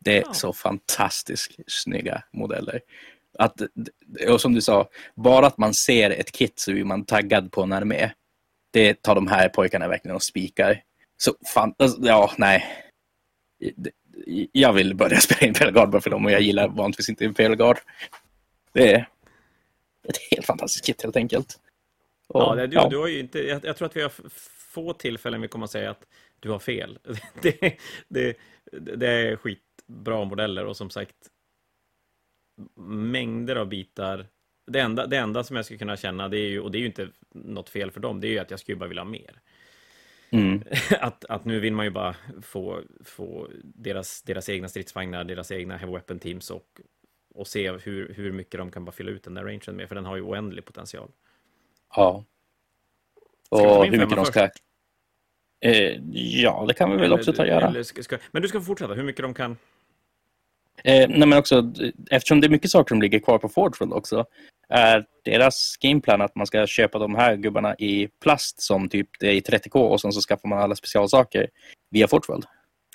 [0.00, 0.34] Det är Ja.
[0.34, 2.80] så fantastiskt snygga modeller.
[3.38, 3.60] Att,
[4.28, 7.62] och som du sa, bara att man ser ett kit så är man taggad på
[7.62, 8.10] en armé.
[8.70, 10.82] Det tar de här pojkarna verkligen och spikar.
[11.16, 12.64] Så fan, alltså, ja, nej.
[14.52, 17.56] Jag vill börja spela Imperial Guard bara för dem och jag gillar vanligtvis inte Imperial
[17.56, 17.78] Guard.
[18.72, 19.08] Det är
[20.08, 21.60] ett helt fantastiskt kit helt enkelt.
[22.28, 22.88] Och, Ja, det, du, ja.
[22.88, 24.12] du har ju inte, jag, jag tror att vi har
[24.78, 26.06] få tillfällen vi kommer att säga att
[26.40, 26.98] du har fel.
[27.42, 27.78] Det,
[28.08, 28.36] det,
[28.72, 31.16] det är skitbra modeller och som sagt
[32.86, 34.26] mängder av bitar.
[34.66, 36.80] Det enda, det enda som jag skulle kunna känna, det är ju, och det är
[36.80, 39.10] ju inte något fel för dem, det är ju att jag skulle bara vilja ha
[39.10, 39.40] mer.
[40.30, 40.62] Mm.
[41.00, 45.76] Att, att nu vill man ju bara få, få deras, deras egna stridsvagnar, deras egna
[45.76, 46.80] heavy weapon teams och,
[47.34, 49.94] och se hur, hur mycket de kan bara fylla ut den där rangen med, för
[49.94, 51.10] den har ju oändlig potential.
[51.96, 52.24] Ja.
[53.48, 54.48] Och hur mycket de ska...
[55.60, 57.84] Eh, ja, det kan vi väl också ta och göra.
[57.84, 59.56] ska, men du ska få fortsätta, hur mycket de kan...
[60.84, 61.72] Eh, nej, men också,
[62.10, 64.26] eftersom det är mycket saker som ligger kvar på Forgeworld också,
[64.68, 69.26] är deras gameplan att man ska köpa de här gubbarna i plast som typ det
[69.26, 71.48] är i 30K och sen så skaffar man alla specialsaker
[71.90, 72.44] via Forgeworld.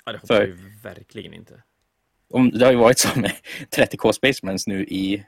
[0.04, 1.62] Ja, det hoppas För- jag verkligen inte.
[2.30, 3.32] Om, det har ju varit så med
[3.76, 5.26] 30K Spacemans nu i,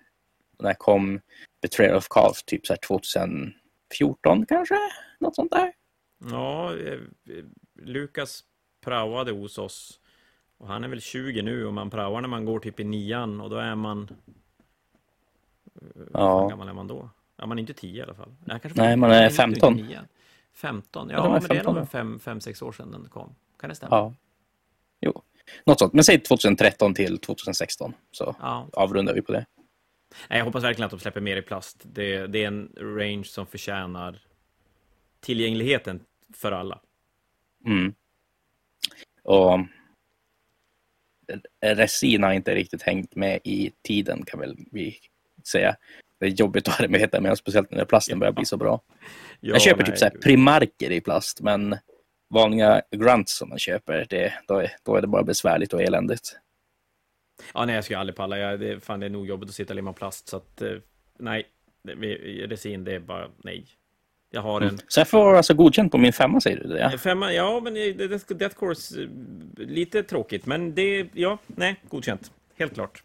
[0.59, 1.21] när kom
[1.62, 4.79] Betrayal of Calf, typ så här 2014 kanske?
[5.21, 5.73] Något sånt där.
[6.31, 6.99] Ja, eh,
[7.83, 8.45] Lukas
[8.85, 10.01] praoade hos oss.
[10.59, 13.40] Och han är väl 20 nu och man praoar när man går typ i nian
[13.40, 14.09] och då är man...
[15.95, 16.49] Hur Ja.
[16.49, 17.11] gammal är man då?
[17.37, 18.35] Ja, man är inte 10 i alla fall.
[18.45, 19.75] Nej, kanske Nej, man är nej, inte 15.
[19.75, 20.07] nian.
[20.55, 22.51] 15, Ja, ja, de är men det är 15 nog då.
[22.51, 23.35] 5-6 år sedan den kom.
[23.61, 23.97] Kan det stämma?
[23.97, 24.14] Ja.
[25.01, 25.23] Jo.
[25.66, 25.92] Något sånt.
[25.92, 28.69] Men säg 2013 till 2016 så ja.
[28.73, 29.47] avrundar vi på det.
[30.29, 31.81] Nej, jag hoppas verkligen att de släpper mer i plast.
[31.83, 34.19] Det, det är en range som förtjänar
[35.21, 36.01] tillgängligheten
[36.35, 36.81] för alla.
[37.66, 37.95] Mm.
[39.23, 39.59] Och
[41.64, 44.98] resin har inte riktigt hängt med i tiden kan väl vi
[45.52, 45.76] säga.
[46.20, 48.80] Det är jobbigt att arbeta med, speciellt när plasten börjar bli så bra.
[49.40, 51.76] Ja, jag köper nej, typ så primarker i plast, men
[52.34, 56.38] vanliga grunts som man köper, det, då, är, då är det bara besvärligt och eländigt.
[57.54, 58.38] Ja, nej, jag skulle aldrig palla.
[58.38, 60.72] Jag, det, fan, det är nog jobbigt att sitta och limma plast, så att eh,
[61.18, 61.46] nej.
[61.82, 61.94] Det-
[62.46, 63.66] Resin, det är bara nej.
[64.37, 66.81] Jag har en Så jag får alltså godkänt på min femma, säger du det?
[66.92, 66.99] Ja.
[66.99, 69.09] femma, ja, men Death Course, eh,
[69.57, 72.33] lite tråkigt, men det, ja, nej, godkänt.
[72.59, 73.03] Helt klart.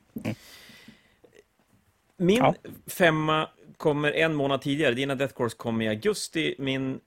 [2.17, 2.55] Min Ja.
[2.87, 4.93] femma kommer en månad tidigare.
[4.93, 6.55] Dina Death Course kom i augusti.
[6.57, 6.99] Min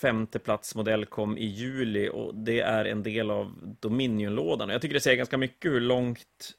[0.00, 4.68] femteplatsmodell kom i juli och det är en del av Dominion-lådan.
[4.68, 6.52] Jag tycker det säger ganska mycket hur långt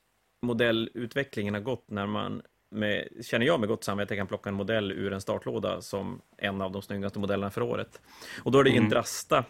[0.45, 2.41] modellutvecklingen har gått när man
[2.73, 6.61] med, känner jag med gott samvete kan plocka en modell ur en startlåda som en
[6.61, 8.01] av de snyggaste modellerna för året.
[8.43, 8.83] Och då är det mm.
[8.83, 9.45] Indrasta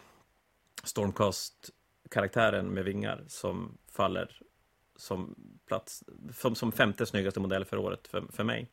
[0.83, 4.39] Stormcast-karaktären med vingar som faller
[4.95, 5.35] som,
[5.67, 8.67] plats, som, som femte snyggaste modell för året för, för mig.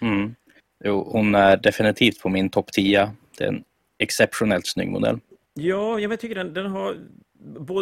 [0.00, 0.34] Mm.
[0.84, 3.10] Jo, hon är definitivt på min topp 10.
[3.38, 3.64] Det är en
[3.98, 5.20] exceptionellt snygg modell.
[5.54, 6.96] Ja, jag tycker den, den har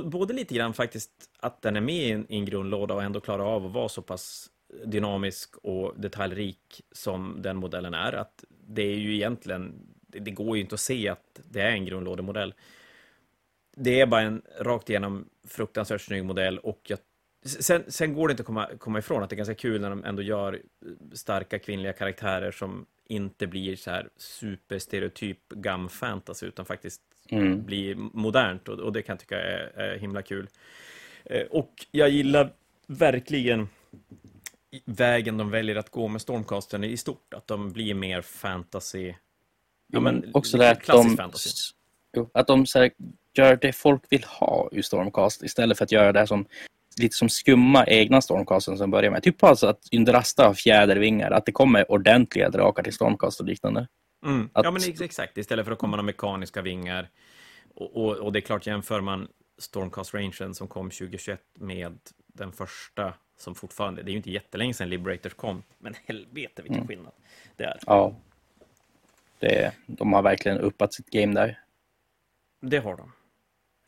[0.02, 1.10] både lite grann faktiskt
[1.40, 3.88] att den är med i en, i en grundlåda och ändå klarar av att vara
[3.88, 4.50] så pass
[4.84, 8.12] dynamisk och detaljrik som den modellen är.
[8.12, 9.74] Att det är ju egentligen,
[10.06, 12.54] det går ju inte att se att det är en grundlådemodell.
[13.76, 16.98] Det är bara en rakt igenom fruktansvärt snygg modell och jag
[17.44, 19.90] Sen, sen, går det inte att komma, komma ifrån att det är ganska kul när
[19.90, 20.62] de ändå gör
[21.12, 27.64] starka kvinnliga karaktärer som inte blir så här superstereotyp gam fantasy utan faktiskt mm.
[27.64, 30.48] blir modernt och, och, det kan jag tycka är, är himla kul.
[31.24, 32.52] Eh, och jag gillar
[32.86, 33.68] verkligen
[34.84, 39.14] vägen de väljer att gå med Stormcastern i stort, att de blir mer fantasy.
[39.86, 41.50] Ja, men också det att de, fantasy.
[42.34, 42.90] att de så här,
[43.34, 46.46] gör det folk vill ha ur Stormcast istället för att göra det som
[46.96, 49.22] lite som skumma egna Stormcasten som börjar med.
[49.22, 53.88] Typ alltså att Yndrasta har fjädervingar, att det kommer ordentliga drakar till Stormcast och liknande.
[54.26, 54.50] Mm.
[54.52, 54.64] Att...
[54.64, 55.38] Ja, men exakt.
[55.38, 57.10] Istället för att komma några mekaniska vingar.
[57.74, 62.52] Och, och, och, det är klart, jämför man Stormcast Rangen som kom 2021 med den
[62.52, 66.88] första som fortfarande, det är ju inte jättelänge sedan Liberators kom, men helvete vilken mm.
[66.88, 67.12] skillnad
[67.56, 67.78] det är.
[67.86, 68.16] Ja.
[69.38, 71.58] Det, de har verkligen uppat sitt game där.
[72.60, 73.12] Det har de.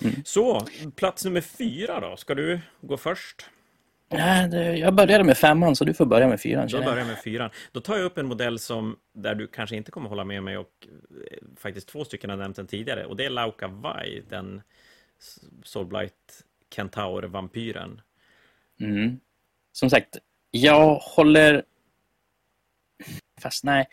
[0.05, 0.14] Mm.
[0.25, 2.17] Så, plats nummer fyra då.
[2.17, 3.51] Ska du gå först?
[4.09, 6.69] Nej, det, jag började med femman, så du får börja med fyran.
[6.69, 7.51] Då börjar jag med fyran.
[7.73, 10.59] Då tar jag upp en modell som, där du kanske inte kommer hålla med mig
[10.59, 10.87] och
[11.31, 13.05] eh, faktiskt två stycken har nämnt den tidigare.
[13.05, 14.62] Och det är Lauka Vai, den
[15.62, 18.01] Soulblight Kentaur-vampyren.
[18.81, 19.21] Mm.
[19.75, 20.19] Som sagt,
[20.51, 21.65] jag håller...
[23.41, 23.87] Fast nej,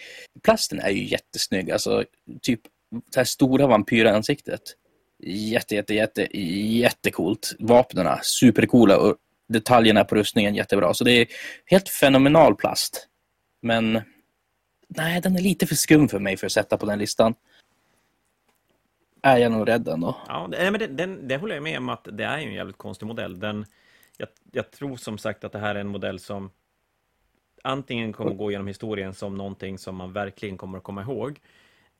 [0.44, 1.72] plasten är ju jättesnygg.
[1.72, 2.06] Alltså,
[2.42, 4.62] typ det här stora vampyransiktet.
[5.24, 7.56] Jätte, jätte, jätte, jättecoolt.
[7.60, 9.18] Vapnen supercoola och
[9.48, 10.94] detaljerna på rustningen jättebra.
[10.94, 11.28] Så det är
[11.66, 13.08] helt fenomenal plast.
[13.62, 14.02] Men
[14.88, 17.34] nej, den är lite för skum för mig för att sätta på den listan.
[19.24, 20.18] Är jag nog rädd ändå.
[20.28, 23.08] Ja, men den, den, det håller jag med om att det är en jävligt konstig
[23.08, 23.40] modell.
[23.40, 23.66] Den,
[24.18, 26.52] jag, jag tror som sagt att det här är en modell som
[27.64, 31.40] antingen kommer att gå genom historien som någonting som man verkligen kommer att komma ihåg.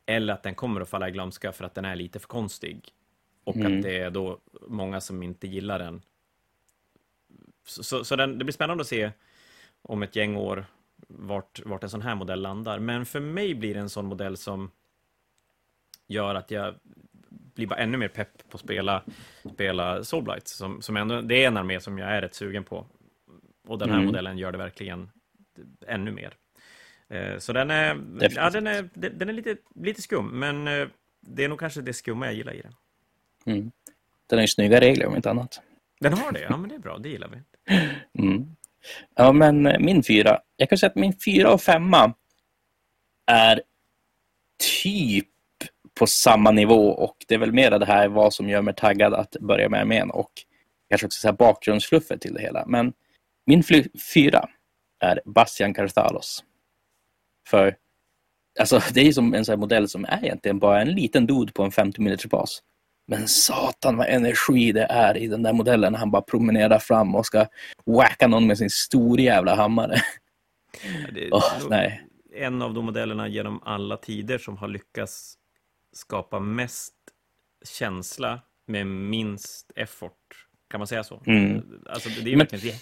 [0.06, 2.90] Eller att den kommer att falla i glömska för att den är lite för konstig.
[3.44, 3.78] Och mm.
[3.78, 6.02] att det är då många som inte gillar den.
[7.66, 9.12] Så, så, så den, det blir spännande att se
[9.82, 10.66] om ett gäng år
[11.08, 12.80] vart, vart en sån här modell landar.
[12.80, 14.72] Men för mig blir det en sån modell som
[16.08, 16.76] gör att jag
[17.62, 19.04] blir bara ännu mer pepp på att spela,
[19.54, 20.48] spela Soulblight.
[20.48, 22.86] Som, som ändå, det är en armé som jag är rätt sugen på.
[23.68, 24.06] Och den här mm.
[24.06, 25.10] modellen gör det verkligen
[25.88, 26.34] ännu mer.
[27.10, 28.02] Eh, så den är,
[28.36, 30.88] ja, den är, den är lite, lite skum, men eh,
[31.20, 32.74] det är nog kanske det skumma jag gillar i den.
[33.46, 33.72] Mm.
[34.28, 35.62] Den har ju snygga regler om inte annat.
[36.00, 36.40] Den har det?
[36.40, 36.98] Ja, men det är bra.
[36.98, 37.38] Det gillar vi.
[38.20, 38.56] Mm.
[39.16, 40.40] Ja, men eh, min fyra.
[40.56, 42.14] Jag kan säga att min fyra och femma
[43.26, 43.62] är
[44.84, 45.28] typ
[46.00, 49.14] på samma nivå och det är väl mer det här vad som gör mig taggad
[49.14, 50.32] att börja med armén och
[50.90, 52.66] kanske också så här bakgrundsfluffet till det hela.
[52.68, 52.94] Men
[53.46, 53.64] min
[54.14, 54.50] fyra
[55.00, 56.44] är Bastian Carthalos.
[57.48, 57.76] För
[58.60, 61.64] alltså, det är som en sån modell som är egentligen bara en liten dod på
[61.64, 62.64] en 50 mm bas.
[63.08, 65.96] Men satan vad energi det är i den där modellen.
[65.96, 67.46] Han bara promenerar fram och ska
[67.86, 70.02] wacka någon med sin stora jävla hammare.
[70.84, 72.02] Ja, det oh, nej.
[72.36, 75.38] En av de modellerna genom alla tider som har lyckats
[75.94, 76.94] skapa mest
[77.66, 80.48] känsla med minst effort.
[80.70, 81.22] Kan man säga så?
[81.26, 81.64] Mm.
[81.90, 82.78] Alltså, det är Men, verkligen...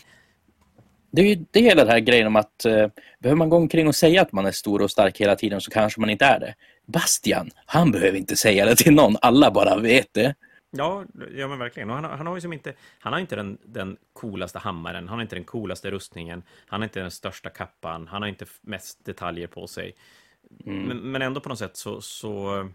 [1.12, 2.88] Det är ju det hela den här grejen om att uh,
[3.19, 5.72] behöver man gå omkring och säga att man är stor och stark hela tiden så
[5.72, 6.56] kanske man inte är det.
[6.86, 9.16] Bastian, han behöver inte säga det till någon.
[9.22, 10.36] Alla bara vet det.
[10.72, 11.05] Ja,
[11.36, 11.89] ja men verkligen.
[11.89, 15.18] Och han, han har ju som inte, han har inte den, den coolaste hammaren, han
[15.18, 19.05] har inte den coolaste rustningen, han har inte den största kappan, han har inte mest
[19.05, 19.95] detaljer på sig.
[20.66, 20.84] Mm.
[20.84, 22.66] Men, men, ändå på något sätt så, så eh,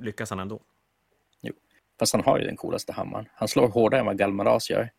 [0.00, 0.60] lyckas han ändå.
[1.42, 1.52] Jo,
[1.98, 3.28] fast han har ju den coolaste hammaren.
[3.34, 4.90] Han slår hårdare än vad Galmaras gör.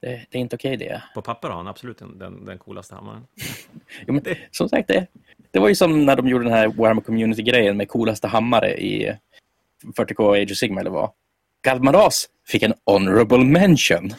[0.00, 1.02] Det, det är inte okej okay, det.
[1.14, 3.26] På papper har han absolut den, den, den coolaste hammaren.
[4.06, 5.06] jo, men, som sagt, det,
[5.50, 9.18] det var ju som när de gjorde den här Warhammer Community-grejen med coolaste hammare i
[9.84, 11.10] 40K Age of Sigma eller vad.
[11.62, 14.10] Galmaras fick en honorable mention.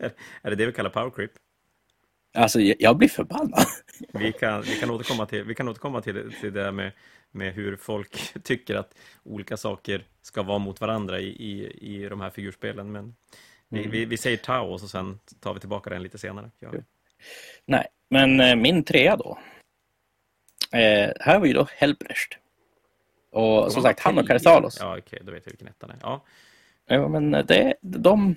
[0.42, 1.30] är det det vi kallar power creep?
[2.34, 3.66] Alltså, jag, blir förbannad.
[4.12, 6.92] Vi kan, vi kan återkomma till, vi kan återkomma till, till det med,
[7.34, 12.20] med hur folk tycker att olika saker ska vara mot varandra i, i, i de
[12.20, 12.92] här figurspelen.
[12.92, 13.14] Men
[13.68, 13.90] vi, Mm.
[13.90, 16.50] vi, vi säger Tao och så sen tar vi tillbaka den lite senare.
[16.58, 16.70] Ja.
[17.66, 19.38] Nej, men eh, min trea då.
[20.72, 22.38] Eh, här var ju då Helbrecht.
[23.30, 24.76] Och som sagt, han och Kartalos.
[24.80, 25.98] Ja, okej, då vet jag vilken etta det är.
[26.02, 26.24] Ja,
[26.86, 28.34] Ja, men det, de...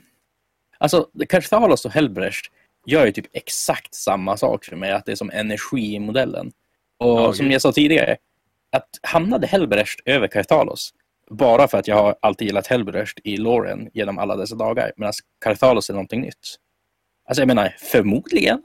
[0.77, 2.51] Alltså, Kartalos och Helbrecht
[2.85, 6.51] gör ju typ exakt samma sak för mig, att det är som energi i modellen.
[6.97, 8.17] Och Ja, som jag sa tidigare,
[8.72, 10.93] att hamnade Helbrecht över Kartalos
[11.30, 15.13] bara för att jag har alltid gillat Helbrecht i Loren genom alla dessa dagar, medan
[15.39, 16.55] Kartalos är någonting nytt.
[17.26, 18.63] Alltså jag menar, förmodligen.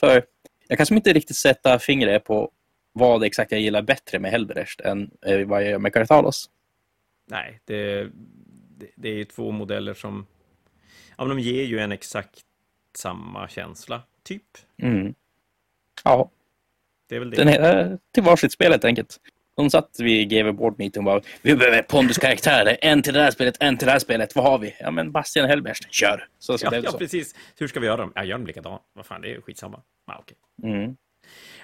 [0.00, 0.24] För
[0.68, 2.50] jag kan som inte riktigt sätta fingret på
[2.92, 6.50] vad exakt jag gillar bättre med Helbrecht än eh, vad jag gör med Kartalos.
[7.26, 8.02] nej, det,
[8.78, 10.26] det, det är ju två modeller som...
[11.16, 12.40] Ja, men de ger ju en exakt
[12.94, 14.58] samma känsla, typ.
[14.82, 15.14] Mm.
[16.04, 16.30] Ja,
[17.12, 17.36] Det är väl det.
[17.36, 19.20] Den är eh, till varsitt spel helt enkelt.
[19.56, 22.76] De satt vid GW Board Meeting och bara Vi behöver Pondus-karaktärer.
[22.80, 24.36] En till det här spelet, en till det här spelet.
[24.36, 24.74] Vad har vi?
[24.80, 26.28] Ja men Bastian Hellberst, kör!
[26.38, 26.98] Så, så Ja, ja, så.
[26.98, 27.34] precis.
[27.58, 28.12] Hur ska vi göra dem?
[28.14, 28.82] Ja, gör dem likadant.
[28.92, 29.82] Vad fan, det är ju skitsamma.
[30.06, 30.36] Ja, okej.
[30.62, 30.96] Mm.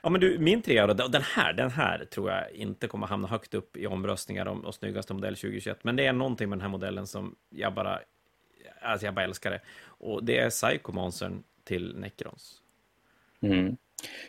[0.03, 3.29] Ja, men du, min trea då, den här, den här tror jag inte kommer hamna
[3.29, 5.85] högt upp i omröstningar om, om snyggaste modell 2021.
[5.85, 8.01] Men det är någonting med den här modellen som jag bara,
[8.83, 9.61] alltså jag bara älskar det.
[9.81, 12.63] Och det är Psycho-monstern till Necrons.
[13.43, 13.77] Mm.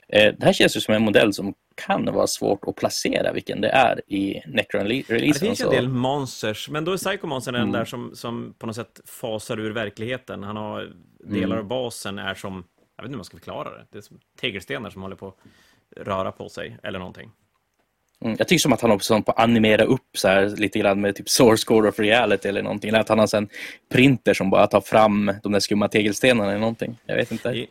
[0.07, 3.61] Eh, det här känns ju som en modell som kan vara svårt att placera vilken
[3.61, 5.19] det är i Ja, Necron-releasen.
[5.33, 7.73] det finns ju en del monsters, men då är Psycho-monstern den Mm.
[7.73, 10.43] där som, som på något sätt fasar ur verkligheten.
[10.43, 10.93] Han har
[11.23, 12.53] delar av basen är som,
[12.95, 15.27] jag vet inte hur man ska förklara det, det är som tegelstenar som håller på
[15.27, 15.35] att
[16.07, 17.31] röra på sig, eller någonting.
[18.25, 21.15] Mm, jag tycker som att han också på animera upp så här, lite grann med
[21.15, 22.89] typ source code of reality eller någonting.
[22.89, 23.49] Eller att han har en
[23.89, 26.97] printer som bara tar fram de där skumma tegelstenarna eller någonting.
[27.05, 27.67] Jag vet inte.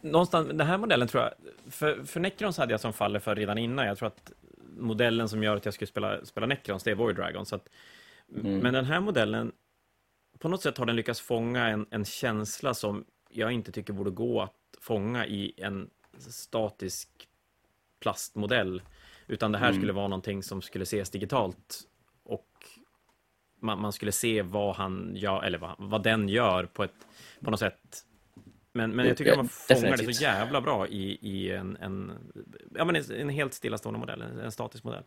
[0.00, 1.32] Någonstans, den här modellen tror jag,
[1.72, 3.86] för, för Necrons hade jag som faller för redan innan.
[3.86, 4.32] Jag tror att
[4.78, 7.46] modellen som gör att jag skulle spela, spela Necrons, det är Void Dragon.
[7.46, 7.68] Så att,
[8.26, 9.52] Men den här modellen,
[10.38, 14.10] på något sätt har den lyckats fånga en, en känsla som jag inte tycker borde
[14.10, 17.08] gå att fånga i en statisk
[18.00, 18.82] plastmodell.
[19.30, 21.80] Utan det här skulle vara någonting som skulle ses digitalt
[22.24, 22.46] och
[23.60, 27.06] man, man skulle se vad han gör, eller vad, vad den gör på ett,
[27.40, 28.04] på något sätt.
[28.72, 32.12] Men, men jag tycker att man fångar det så jävla bra i, i en, en,
[32.74, 35.02] ja, men en, en helt stillastående modell, en, en statisk modell.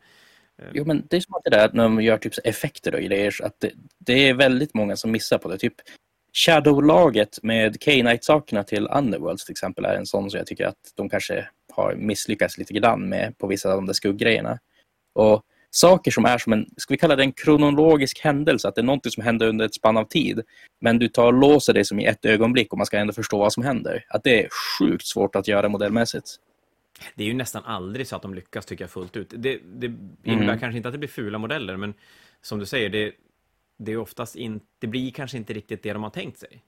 [0.74, 3.02] Jo, men det är som att det där att när de gör typ effekter och
[3.02, 5.58] grejer, att det, det är väldigt många som missar på det.
[5.58, 5.76] Typ
[6.34, 11.10] Shadow-laget med K-Knight-sakerna till Underworlds till exempel är en sån som jag tycker att de
[11.10, 14.60] kanske har misslyckats lite grann med på vissa av de där skugggrejerna.
[15.14, 18.82] Och saker som är som en, ska vi kalla det en kronologisk händelse, att det
[18.82, 20.42] är någonting som händer under ett spann av tid,
[20.82, 23.38] men du tar och låser det som i ett ögonblick och man ska ändå förstå
[23.38, 24.06] vad som händer.
[24.10, 26.36] Att det är sjukt svårt att göra modellmässigt.
[27.16, 29.34] Det är ju nästan aldrig så att de lyckas tycka jag fullt ut.
[29.38, 29.86] Det, det
[30.24, 30.60] innebär Mm.
[30.60, 31.94] kanske inte att det blir fula modeller, men
[32.42, 33.12] som du säger, det,
[33.84, 36.64] det är oftast inte, det blir kanske inte riktigt det de har tänkt sig.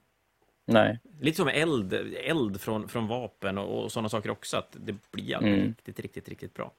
[0.66, 1.00] Nej.
[1.20, 1.94] Lite som eld,
[2.24, 5.66] eld från, från vapen och, och sådana saker också, att det blir aldrig Mm.
[5.68, 6.72] riktigt, riktigt, riktigt bra.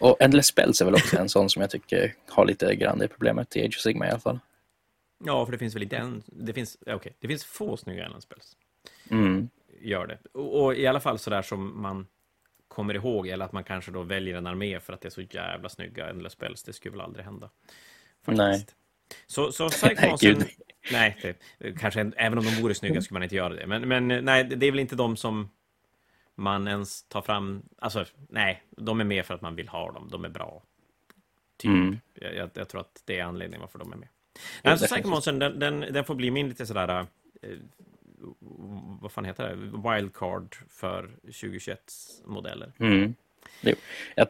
[0.00, 3.08] Och Endless Spells är väl också en sån som jag tycker har lite grann det
[3.08, 4.38] problemet i Age of Sigma i alla fall.
[5.24, 8.22] Ja, för det finns väl inte en, det finns, okej, det finns få snygga Island
[8.22, 8.56] Spells.
[9.10, 9.48] Mm.
[9.80, 10.18] Gör det.
[10.32, 12.06] Och, och i alla fall sådär som man
[12.68, 15.22] kommer ihåg, eller att man kanske då väljer en armé för att det är så
[15.22, 17.50] jävla snygga Endless Spells, det skulle väl aldrig hända.
[18.26, 18.66] Nej.
[19.26, 20.44] Så, så Psychomonsen...
[20.92, 23.66] nej, det, kanske, en- även om de vore snygga skulle man inte göra det.
[23.66, 25.50] Men, men nej, det är väl inte de som
[26.34, 27.62] man ens tar fram...
[27.78, 30.08] Alltså, nej, de är med för att man vill ha dem.
[30.12, 30.62] De är bra.
[31.56, 31.70] Typ.
[31.70, 31.98] Mm.
[32.14, 34.08] Jag, jag, jag tror att det är anledningen varför de är med.
[34.62, 34.86] Nej, så.
[34.86, 37.06] Psychomonsen, den, den, den får bli min lite sådär...
[37.42, 37.48] Eh,
[39.00, 39.54] vad fan heter det?
[39.94, 42.72] Wildcard för 2021-modeller.
[42.78, 43.14] Mm.
[43.60, 43.74] Jo.
[44.14, 44.26] Jag,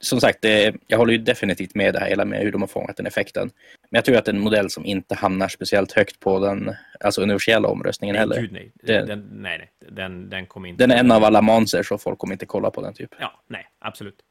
[0.00, 0.44] som sagt,
[0.86, 3.50] jag håller ju definitivt med det här hela med hur de har fångat den effekten.
[3.92, 6.74] Men jag tror att det är en modell som inte hamnar speciellt högt på den
[7.00, 8.40] alltså universella omröstningen Nej, heller.
[8.40, 8.72] gud nej.
[8.74, 9.90] Det- Den, nej, nej.
[9.90, 10.82] Den, den kommer inte...
[10.82, 13.14] Den är en av alla monster så folk kommer inte kolla på den typ.
[13.20, 14.22] Ja, nej, absolut.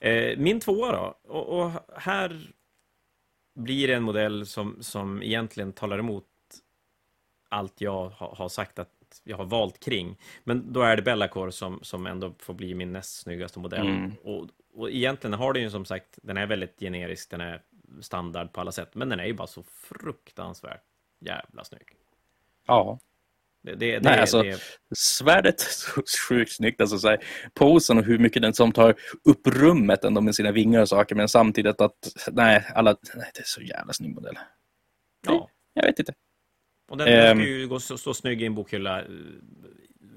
[0.00, 2.40] Eh, min tvåa då, och, och här
[3.54, 6.24] blir det en modell som, som egentligen talar emot
[7.48, 8.88] allt jag ha, har sagt att
[9.24, 10.16] jag har valt kring.
[10.44, 13.86] Men då är det Bellacore som, som ändå får bli min näst snyggaste modell.
[13.86, 14.12] Mm.
[14.24, 17.62] Och, och egentligen har den ju som sagt, den är väldigt generisk, den är
[18.00, 20.82] standard på alla sätt, men den är ju bara så fruktansvärt
[21.20, 21.82] jävla snygg.
[22.66, 22.98] Ja.
[23.62, 24.60] Det, det, det, Nej, alltså- det,
[24.96, 26.80] Svärdet är så sjukt snyggt.
[26.80, 27.24] Alltså, så här,
[27.54, 31.14] posen och hur mycket den som tar upp rummet ändå med sina vingar och saker.
[31.14, 34.38] Men samtidigt att, nej, alla, nej det är så jävla snygg modell.
[35.26, 35.48] ja.
[35.74, 36.14] Jag vet inte.
[36.90, 37.38] Och den, den Ehm.
[37.38, 39.06] ska ju gå så, så snygg i en bokhylla eh,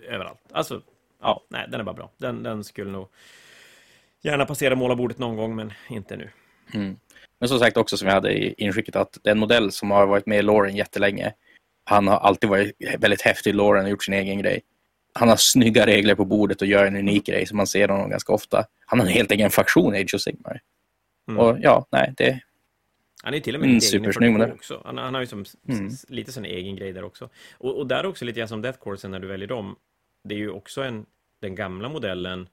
[0.07, 0.39] överallt.
[0.51, 0.81] Alltså,
[1.21, 2.11] ja, nej, den är bara bra.
[2.17, 3.07] Den, den skulle nog
[4.21, 6.29] gärna passera målarbordet någon gång, men inte nu.
[6.73, 6.99] Mm.
[7.45, 9.91] Men som sagt också som jag hade i inskicket att det är en modell som
[9.91, 11.33] har varit med i Lauren jättelänge.
[11.83, 14.61] Han har alltid varit väldigt häftig i Lauren och gjort sin egen grej.
[15.13, 18.09] Han har snygga regler på bordet och gör en unik grej som man ser honom
[18.09, 18.65] ganska ofta.
[18.85, 20.61] Han har en helt egen faktion i Age of Sigmar.
[21.27, 21.39] Mm.
[21.39, 22.39] Och ja, nej, det...
[23.23, 24.51] Han är till och med mm, supersnygg modell.
[24.51, 24.81] Också.
[24.85, 25.89] Han, han har ju som, mm.
[26.07, 27.29] lite sin egen grej där också.
[27.57, 29.75] Och, och där också lite grann som Death Course när du väljer dem.
[30.23, 31.05] Det är ju också en,
[31.41, 32.47] den gamla modellen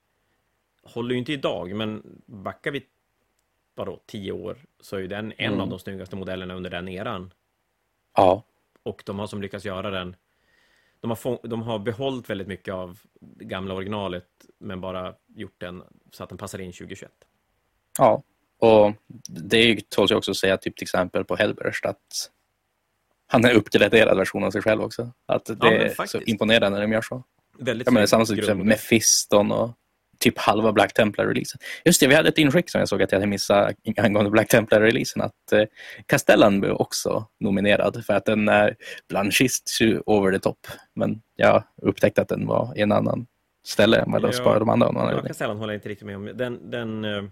[0.83, 2.83] håller ju inte idag, men backar vi
[3.75, 5.61] vadå, tio år så är ju den en mm.
[5.61, 7.33] av de snyggaste modellerna under den eran.
[8.17, 8.45] Ja.
[8.83, 10.17] Och de har som lyckats göra den
[11.03, 14.27] de har, de har behållit väldigt mycket av det gamla originalet
[14.59, 17.11] men bara gjort den så att den passar in 2021.
[17.99, 18.23] Ja,
[18.59, 18.93] och
[19.29, 22.31] det tåls ju också att säga typ till exempel på Hellburst att
[23.27, 25.13] han är uppgraderad version av sig själv också.
[25.27, 27.23] Att det ja, är så imponerande när de gör så.
[27.59, 29.71] Väldigt ja, men samma sak som Mephiston och
[30.23, 31.61] typ halva Black Templar-releasen.
[31.85, 34.49] Just det, vi hade ett inskick som jag såg att jag hade missat angående Black
[34.49, 35.23] Templar-releasen.
[35.23, 35.65] Att eh,
[36.07, 38.77] Castellan blev också nominerad för att den är
[39.09, 40.67] blanchist over the top.
[40.95, 43.27] Men jag upptäckte att den var i en annan
[43.65, 45.13] ställe än vad de sparade de andra.
[45.13, 46.31] Ja, Castellan håller jag inte riktigt med om.
[46.35, 47.25] Den, den, uh,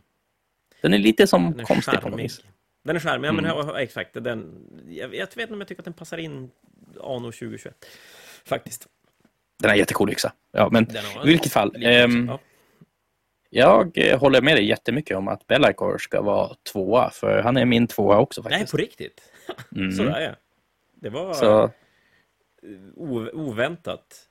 [0.82, 2.40] den är lite som den konstig på något vis.
[2.84, 3.76] Den är charmig, ja, men mm.
[3.76, 4.14] exakt.
[4.14, 6.50] Den, jag, jag vet inte om jag tycker att den passar in
[7.02, 7.74] anno 2021.
[8.44, 8.86] Faktiskt.
[9.62, 10.32] Den är jättecool yxa.
[10.52, 10.86] Ja, men
[11.24, 11.76] i vilket fall.
[11.76, 12.38] Um, ja.
[13.50, 17.64] Jag eh, håller med dig jättemycket om att Bellacore ska vara tvåa, för han är
[17.64, 18.60] min tvåa också faktiskt.
[18.60, 19.20] Nej, på riktigt?
[19.76, 19.92] Mm.
[19.92, 20.34] Sådär ja.
[20.94, 21.70] Det var Så...
[23.32, 24.28] oväntat.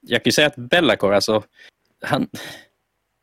[0.00, 1.42] Jag kan ju säga att Bellacore, alltså,
[2.02, 2.28] han,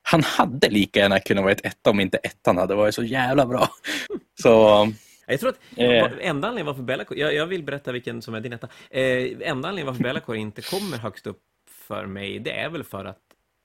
[0.02, 3.46] han hade lika gärna kunnat vara ett etta om inte ettan hade varit så jävla
[3.46, 3.70] bra.
[4.42, 4.88] Så...
[5.28, 6.28] Jag tror att eh.
[6.28, 8.68] enda anledningen varför Bellacore, jag, jag, vill berätta vilken som är din etta.
[8.90, 9.02] Eh,
[9.42, 13.22] enda anledningen varför Bellacore inte kommer högst upp för mig, det är väl för att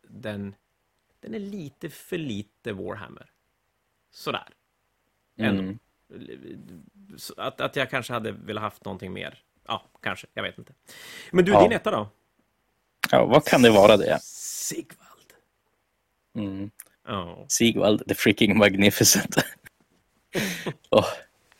[0.09, 0.55] den
[1.25, 3.31] den är lite för lite Warhammer.
[4.11, 4.49] Sådär.
[5.39, 5.79] Mm.
[7.37, 9.43] Att, att jag kanske hade velat haft någonting mer.
[9.66, 10.27] Ja, kanske.
[10.35, 10.72] Jag vet inte.
[11.31, 11.62] Men du, ja.
[11.62, 12.09] din etta då?
[13.11, 14.18] Ja, vad kan det vara det?
[14.22, 15.33] Sigvald.
[16.35, 16.70] Mm.
[17.09, 17.45] Oh.
[17.49, 19.37] Sigvald, the freaking magnificent.
[20.91, 21.07] oh,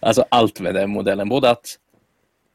[0.01, 1.29] alltså allt med den modellen.
[1.29, 1.79] Både att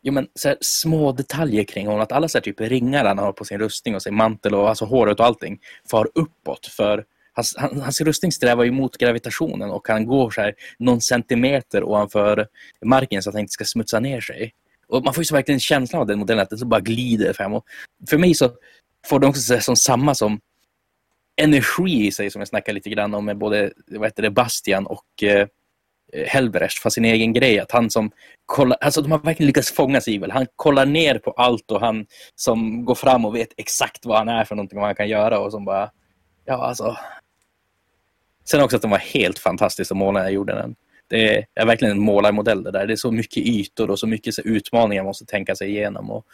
[0.02, 2.02] jo, men, så här, små detaljer kring honom.
[2.02, 4.70] Att alla så här, typ ringar han har på sin rustning och sin mantel och
[4.70, 5.60] alltså, håret och allting
[5.92, 6.66] far uppåt.
[6.66, 11.84] För hans, hans rustning strävar ju mot gravitationen och han går så här, någon centimeter
[11.84, 12.48] ovanför
[12.86, 14.54] marken så att han inte ska smutsa ner sig.
[14.88, 17.34] Och man får ju så verkligen känslan av den modellen att den så bara glider
[17.34, 17.54] fram.
[17.54, 17.66] Och
[18.10, 18.52] för mig så
[19.08, 20.40] får den också så här, som samma som
[21.42, 24.86] energi i sig som jag snackade lite grann om med både vad heter det, Bastian
[24.86, 25.48] och Eh,
[26.14, 27.60] Eh, Helbrecht för sin egen grej.
[27.60, 28.12] Att han som
[28.46, 30.32] kollar, alltså de har verkligen lyckats fånga Sivel.
[30.32, 32.06] Han kollar ner på allt och han
[32.36, 35.10] som går fram och vet exakt vad han är för någonting och vad han kan
[35.10, 35.92] göra och som bara,
[36.46, 36.98] ja alltså.
[38.46, 40.76] Sen också att de var helt fantastiskt att måla när jag gjorde den.
[41.08, 42.88] Det är verkligen en målarmodell det där.
[42.88, 46.12] Det är så mycket ytor och så mycket utmaningar man måste tänka sig igenom.
[46.12, 46.26] Och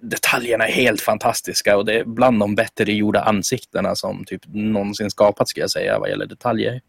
[0.00, 5.10] detaljerna är helt fantastiska och det är bland de bättre gjorda ansiktena som typ någonsin
[5.10, 6.80] skapats ska jag säga vad gäller detaljer.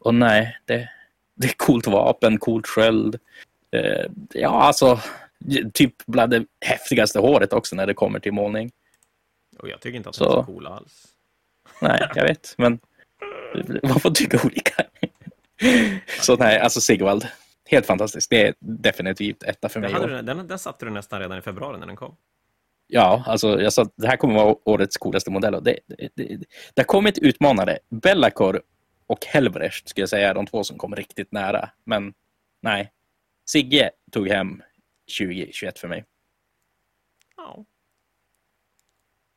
[0.00, 0.88] Och nej, det,
[1.40, 3.18] det är coolt vapen, coolt sköld.
[3.72, 5.00] Eh, ja, alltså
[5.74, 8.70] typ bland det häftigaste håret också när det kommer till målning.
[9.58, 11.06] Och jag tycker inte att de är så coola alls.
[11.80, 12.78] Nej, jag vet, men
[13.82, 14.84] man får tycka olika.
[16.20, 17.26] så nej, alltså Sigvald.
[17.64, 18.30] Helt fantastiskt.
[18.30, 19.92] Det är definitivt etta för mig.
[19.92, 22.16] Den, den, den satte du nästan redan i februari när den kom.
[22.86, 25.54] Ja, alltså jag sa att det här kommer vara årets coolaste modell.
[25.54, 26.36] Och det, det, det,
[26.74, 27.78] det har kommit utmanare.
[27.88, 28.60] Bellacore
[29.10, 31.70] och Helbrecht skulle jag säga är de två som kom riktigt nära.
[31.84, 32.14] Men
[32.60, 32.92] nej,
[33.50, 34.62] Sigge tog hem
[35.18, 36.04] 2021 för mig.
[37.36, 37.64] Ja.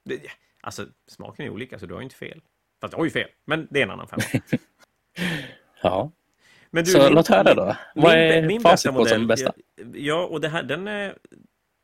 [0.06, 0.22] Det,
[0.62, 2.42] alltså, smaken är olika, så du har inte fel.
[2.82, 4.24] Fast jag har ju fel, men det är en annan femma.
[5.82, 6.12] ja.
[6.70, 7.66] Men du, så min, låt höra då.
[7.96, 9.54] Min, Vad är min facit på modell, som bästa?
[9.94, 11.18] Ja, och det här, den är...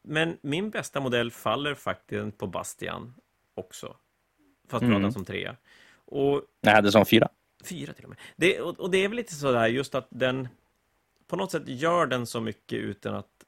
[0.03, 3.13] Men min bästa modell faller faktiskt på Bastian
[3.55, 3.95] också.
[4.69, 4.95] Fast mm.
[4.95, 5.55] pratar som trea.
[6.05, 7.29] Och, jag hade som fyra.
[7.63, 8.19] Fyra till och med.
[8.35, 10.47] Det, och, och, det är väl lite sådär just att den
[11.27, 13.45] på något sätt gör den så mycket utan att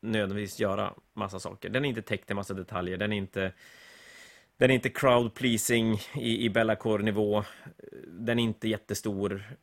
[0.00, 1.68] nödvändigtvis göra massa saker.
[1.68, 2.96] Den är inte täckt i massa detaljer.
[2.96, 3.52] Den är inte
[4.56, 7.44] den är inte crowd pleasing i, i Bellacore-nivå.
[8.06, 9.56] Den är inte jättestor.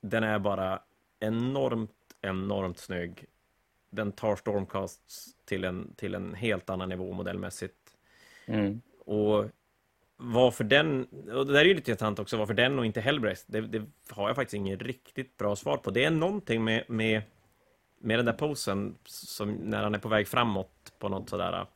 [0.00, 0.82] Den är bara
[1.20, 1.90] enormt,
[2.22, 3.26] enormt snygg.
[3.90, 7.96] Den tar Stormcasts till en, till en helt annan nivå modellmässigt.
[8.46, 8.80] Mm.
[8.98, 9.44] Och
[10.22, 13.44] varför den, och det där är ju lite intressant också, varför den och inte Hellbreast,
[13.48, 15.90] det, det, har jag faktiskt inget riktigt bra svar på.
[15.90, 17.22] Det är någonting med, med,
[18.00, 21.66] med den där posen, som när han är på väg framåt på något sådär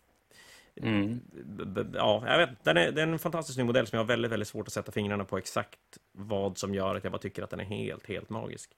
[0.82, 1.20] Mm.
[1.32, 4.04] B- b- Ja, jag vet, den är, det är en fantastisk ny modell som jag
[4.04, 5.78] har väldigt, väldigt svårt att sätta fingrarna på exakt
[6.12, 8.70] vad som gör att jag bara tycker att den är helt, helt magisk.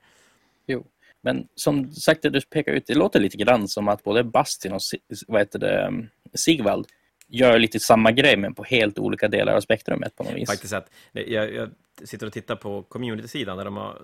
[0.67, 0.87] Jo.
[1.21, 4.73] Men som sagt, det du pekar ut, det låter lite grann som att både Bastin
[4.73, 4.81] och
[5.27, 6.87] vad heter det, um, Sigvald
[7.29, 10.51] gör lite samma grej, men på helt olika delar av spektrumet på något vis.
[10.51, 11.71] Faktiskt att jag, jag
[12.05, 14.03] sitter och tittar på community-sidan där de har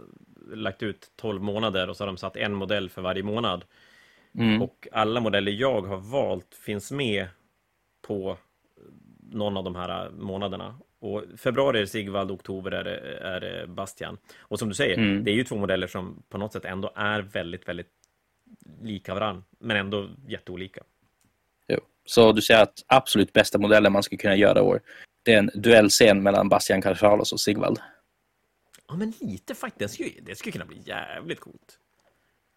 [0.52, 3.64] lagt ut 12 månader och så har de satt en modell för varje månad.
[4.38, 4.62] Mm.
[4.62, 7.26] Och alla modeller jag har valt finns med
[8.06, 8.36] på
[9.30, 10.78] någon av de här månaderna.
[11.00, 14.18] Och februari är det Sigvald, oktober är det, är det Bastian.
[14.38, 15.24] Och som du säger, Mm.
[15.24, 17.90] det är ju två modeller som på något sätt ändå är väldigt, väldigt
[18.82, 20.82] lika varann, men ändå jätteolika.
[22.04, 24.80] Så du säger att absolut bästa modellen man skulle kunna göra i år,
[25.22, 27.78] det är en duellscen mellan Bastian Carchalos och Sigvald.
[28.88, 29.78] Ja, men lite faktiskt.
[29.78, 31.78] Det skulle, det skulle kunna bli jävligt coolt.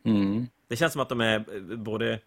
[0.06, 0.48] Mm.
[0.68, 2.20] Det känns som att de är eh, både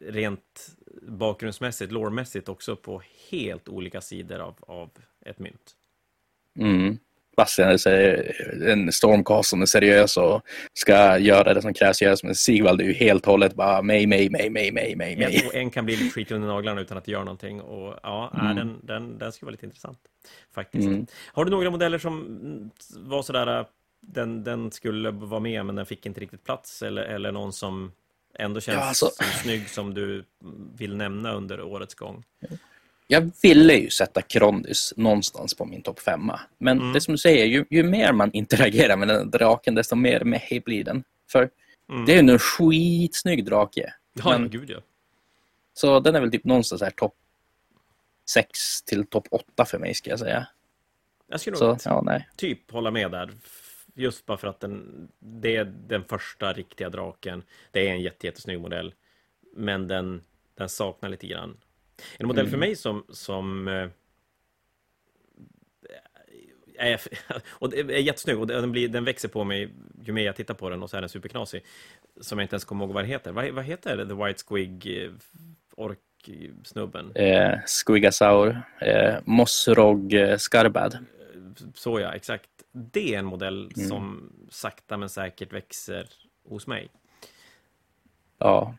[0.00, 4.90] rent bakgrundsmässigt, lårmässigt också på helt olika sidor av, av
[5.20, 5.76] ett mynt.
[6.58, 6.98] Mm.
[7.36, 10.42] Bastian är en stormcast som är seriös och
[10.74, 14.06] ska göra det som krävs göras, men Sigvald är ju helt och hållet bara mig,
[14.06, 17.12] mig, mig, mig, mig, mig, en kan bli lite skitig under naglarna utan att det
[17.12, 17.60] gör någonting.
[17.60, 18.56] Och ja, Mm.
[18.56, 19.98] den, den, den skulle vara lite intressant.
[20.54, 20.86] Faktiskt.
[20.86, 21.06] Mm.
[21.32, 23.66] Har du några modeller som var sådär, äh,
[24.00, 26.82] den, den skulle vara med men den fick inte riktigt plats?
[26.82, 27.92] Eller, eller någon som
[28.38, 30.24] ändå känns Ja, alltså- som snygg som du
[30.76, 32.24] vill nämna under årets gång?
[33.12, 36.40] Jag ville ju sätta Krondys någonstans på min topp femma.
[36.58, 36.92] Men Mm.
[36.92, 40.62] det som du säger, ju, ju mer man interagerar med den draken, desto mer med
[40.64, 41.04] blir den.
[41.32, 41.50] För
[41.88, 42.04] Mm.
[42.04, 43.94] det är ju en skitsnygg drake.
[44.14, 44.78] Ja, men- gud ja.
[45.74, 47.14] Så den är väl typ någonstans här topp
[48.30, 50.46] 6 till topp 8 för mig, ska jag säga.
[51.28, 53.30] Jag skulle Så, nog ja, typ hålla med där.
[53.94, 57.42] Just bara för att den, det är den första riktiga draken.
[57.70, 58.94] Det är en jätte, jättesnygg modell.
[59.56, 60.22] Men den,
[60.54, 61.56] den saknar lite grann.
[62.18, 62.60] En modell för Mm.
[62.60, 63.88] mig som, som eh,
[66.78, 67.00] är,
[67.48, 69.68] och det är jättesnygg och den, blir, den växer på mig
[70.04, 71.64] ju mer jag tittar på den och så är den superknasig.
[72.20, 73.32] Som jag inte ens kommer ihåg vad den heter.
[73.32, 75.10] Vad, vad heter The White Squig eh,
[75.76, 77.12] ork-snubben?
[77.14, 80.98] Eh, Squigasaur, eh, Mossrog eh, Skarbad.
[81.74, 82.48] Så ja, exakt.
[82.72, 83.88] Det är en modell Mm.
[83.88, 86.06] som sakta men säkert växer
[86.48, 86.88] hos mig.
[88.38, 88.74] Ja,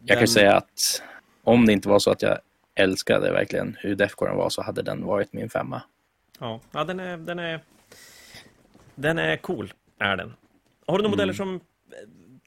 [0.00, 1.02] jag kan Den- ju säga att
[1.42, 2.38] om det inte var så att jag
[2.78, 5.82] älskade verkligen hur Defcoren var så hade den varit min femma.
[6.40, 7.60] Ja, ja den, är, den är
[8.94, 10.34] Den är cool, är den.
[10.86, 11.60] Har du några modeller som eh,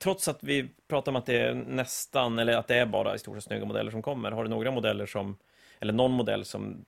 [0.04, 3.20] Trots att vi pratar om att det är nästan, eller att det är bara i
[3.20, 5.38] stort sett snygga modeller som kommer, har du några modeller som,
[5.80, 6.86] eller någon modell som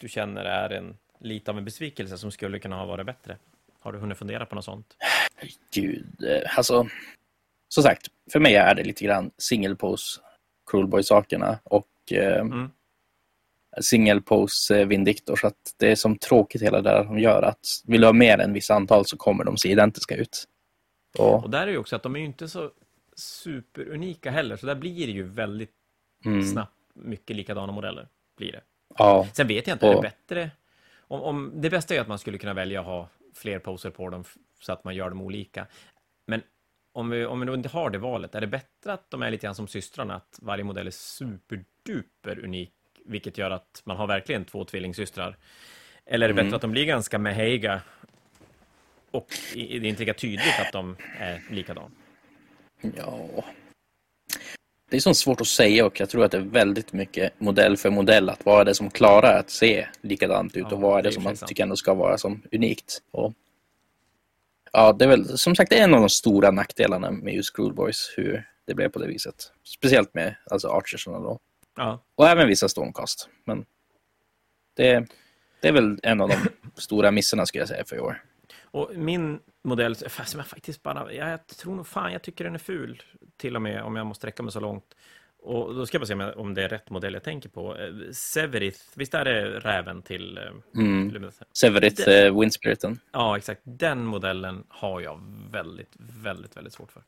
[0.00, 3.36] du känner är en, lite av en besvikelse som skulle kunna ha varit bättre?
[3.80, 4.96] Har du hunnit fundera på något sånt?
[5.74, 6.88] Gud, eh, alltså.
[7.68, 10.20] Som sagt, för mig är det lite grann single pose
[10.70, 12.70] Cruelboy-sakerna och eh, Mm.
[13.80, 15.36] single pose Vindictor.
[15.36, 17.42] Så att det är som tråkigt hela det där de gör.
[17.42, 20.44] Att vill du ha mer än vissa antal så kommer de se identiska ut.
[21.18, 22.70] Och, Och där är ju också att de är ju inte så
[23.16, 25.72] superunika heller, så där blir det ju väldigt
[26.24, 28.08] mm, snabbt mycket likadana modeller.
[28.36, 28.60] Blir det.
[28.98, 30.50] ja, Sen vet jag inte, är det Och- bättre?
[31.10, 34.10] Om, om, det bästa är att man skulle kunna välja att ha fler poser på
[34.10, 34.24] dem
[34.60, 35.66] så att man gör dem olika.
[36.26, 36.42] Men
[36.92, 39.30] om vi, om vi då inte har det valet, är det bättre att de är
[39.30, 41.77] lite grann som systrarna, att varje modell är superduper
[42.42, 42.72] unik,
[43.04, 45.36] vilket gör att man har verkligen två tvillingsystrar?
[46.06, 46.46] Eller är det Mm.
[46.46, 47.80] bättre att de blir ganska meheiga
[49.10, 51.90] och det är inte lika tydligt att de är likadana?
[52.96, 53.28] Ja.
[54.90, 57.76] Det är så svårt att säga och jag tror att det är väldigt mycket modell
[57.76, 58.28] för modell.
[58.28, 61.08] Att vad är det som klarar att se likadant ut Ja, och vad är det
[61.08, 61.48] det är som man sant.
[61.48, 63.02] tycker ändå ska vara som unikt.
[63.10, 63.32] Och,
[64.72, 68.48] ja, det är väl som sagt en av de stora nackdelarna med just Screwboys, hur
[68.64, 69.52] det blev på det viset.
[69.64, 71.38] Speciellt med alltså Archersarna då.
[71.78, 73.28] Ja, Och även vissa Stormcast.
[73.44, 73.66] Men
[74.76, 75.06] det,
[75.60, 76.36] det är väl en av de
[76.80, 78.22] stora missarna skulle jag säga för i år.
[78.62, 82.54] Och min modell, fast som jag faktiskt bara, jag tror nog fan jag tycker den
[82.54, 83.02] är ful,
[83.36, 84.94] till och med om jag måste sträcka mig så långt.
[85.40, 87.76] Och då ska jag bara se om, det är rätt modell jag tänker på.
[87.76, 90.38] Eh, Severith, visst är det räven till...
[90.38, 90.44] eh,
[90.80, 91.30] Mm.
[91.52, 93.00] Severith Det- eh, Windspiriten.
[93.12, 93.60] Ja, exakt.
[93.64, 95.20] Den modellen har jag
[95.50, 97.02] väldigt, väldigt, väldigt svårt för.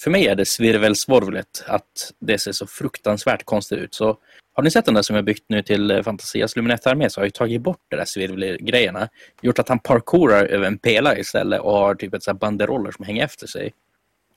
[0.00, 3.94] För mig är det svirvelsvorvlet att det ser så fruktansvärt konstigt ut.
[3.94, 4.18] Så
[4.52, 7.26] har ni sett den där som jag byggt nu till eh, Fantasias Luminette-armé så har
[7.26, 9.08] jag tagit bort de där svirvelgrejerna.
[9.42, 12.90] Gjort att han parkourar över en pelare istället och har typ ett så här banderoller
[12.90, 13.72] som hänger efter sig.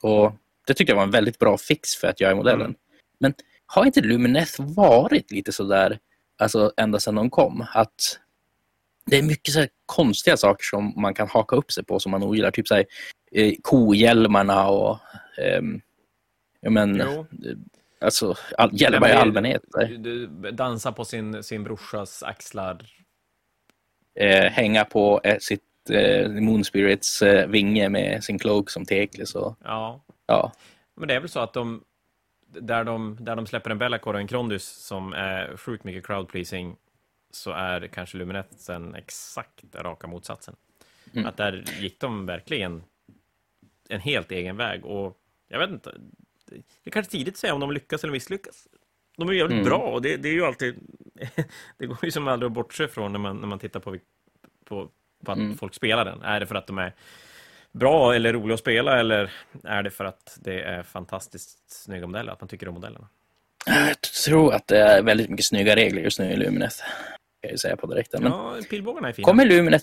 [0.02, 0.32] Och
[0.66, 2.66] det tyckte jag var en väldigt bra fix för att göra modellen.
[2.66, 2.76] Mm.
[3.20, 3.34] Men
[3.66, 5.98] har inte Lumineth varit lite sådär,
[6.38, 8.18] alltså ända sedan de kom, att
[9.06, 12.22] det är mycket så konstiga saker som man kan haka upp sig på som man
[12.22, 12.50] ogillar.
[12.50, 12.84] Typ så här,
[13.32, 14.98] eh, kohjälmarna och
[16.60, 17.26] ja, men, Jo.
[18.04, 19.62] Alltså, all, gäller bara i allmänhet.
[19.72, 22.86] Du, du, dansa på sin, sin brorsas axlar.
[24.14, 29.26] Eh, hänga på eh, sitt eh, Moon Spirits eh, vinge med sin cloak som tekel.
[29.26, 29.56] Så.
[29.64, 30.04] Ja.
[30.26, 30.52] ja.
[30.94, 31.84] Men det är väl så att de,
[32.46, 36.28] där de, där de släpper en Bellacore och en Krondus som är sjukt mycket crowd
[36.28, 36.76] pleasing
[37.30, 40.56] så är kanske Luminetsen exakt raka motsatsen.
[41.12, 41.26] Mm.
[41.26, 42.82] Att där gick de verkligen
[43.88, 45.18] en helt egen väg och
[45.54, 45.94] jag vet inte,
[46.46, 48.68] det är kanske tidigt att säga om de lyckas eller misslyckas.
[49.16, 49.64] De är jävligt mm.
[49.64, 50.74] bra och det, det, är ju alltid,
[51.78, 53.96] det går ju som aldrig att bortse från när man, när man tittar på,
[54.64, 54.88] på,
[55.24, 55.56] på att mm.
[55.56, 56.22] folk spelar den.
[56.22, 56.94] Är det för att de är
[57.72, 59.32] bra eller roliga att spela eller
[59.64, 63.08] är det för att det är fantastiskt snygga modeller, att man tycker om modellerna?
[63.66, 66.78] Jag tror att det är väldigt mycket snygga regler just nu i Luminet.
[66.80, 68.22] Kan jag ju säga på direkten.
[68.22, 69.26] Men ja, pilbågarna är fina.
[69.26, 69.82] Kommer Luminet,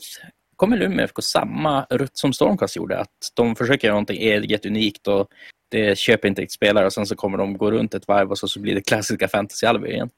[0.55, 2.99] kommer Luminet gå samma rutt som Stormcast gjorde?
[2.99, 5.27] Att de försöker göra någonting eget, unikt och
[5.71, 8.37] det köper inte ett spelare och sen så kommer de gå runt ett varv och
[8.37, 10.09] så, så blir det klassiska fantasy-alver igen.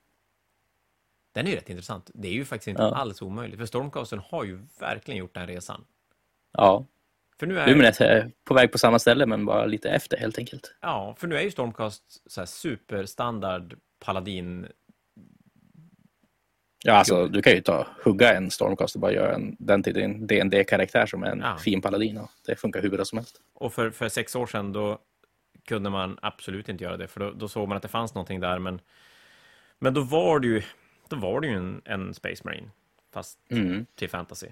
[1.33, 2.11] Den är ju rätt intressant.
[2.13, 2.95] Det är ju faktiskt inte ja.
[2.95, 3.59] alls omöjligt.
[3.59, 5.85] För Stormcasten har ju verkligen gjort den resan.
[6.51, 6.85] Ja.
[7.39, 7.67] För nu är...
[7.67, 10.75] Luminet är på väg på samma ställe men bara lite efter helt enkelt.
[10.81, 13.75] Ja, för nu är ju Stormcast så här superstandard
[14.05, 14.67] paladin
[16.85, 19.93] Ja, alltså du kan ju ta, hugga en Stormcast och bara göra en, den till
[19.93, 21.57] din dd karaktär som en ja.
[21.57, 22.17] fin paladin.
[22.17, 23.41] Och det funkar hur bra som helst.
[23.53, 24.99] Och för, för sex år sedan då
[25.65, 28.39] kunde man absolut inte göra det, för då, då såg man att det fanns någonting
[28.39, 28.81] där, men,
[29.79, 30.61] men då var det ju,
[31.09, 32.69] då var det ju en, en Space Marine,
[33.13, 33.85] fast mm.
[33.95, 34.47] till fantasy.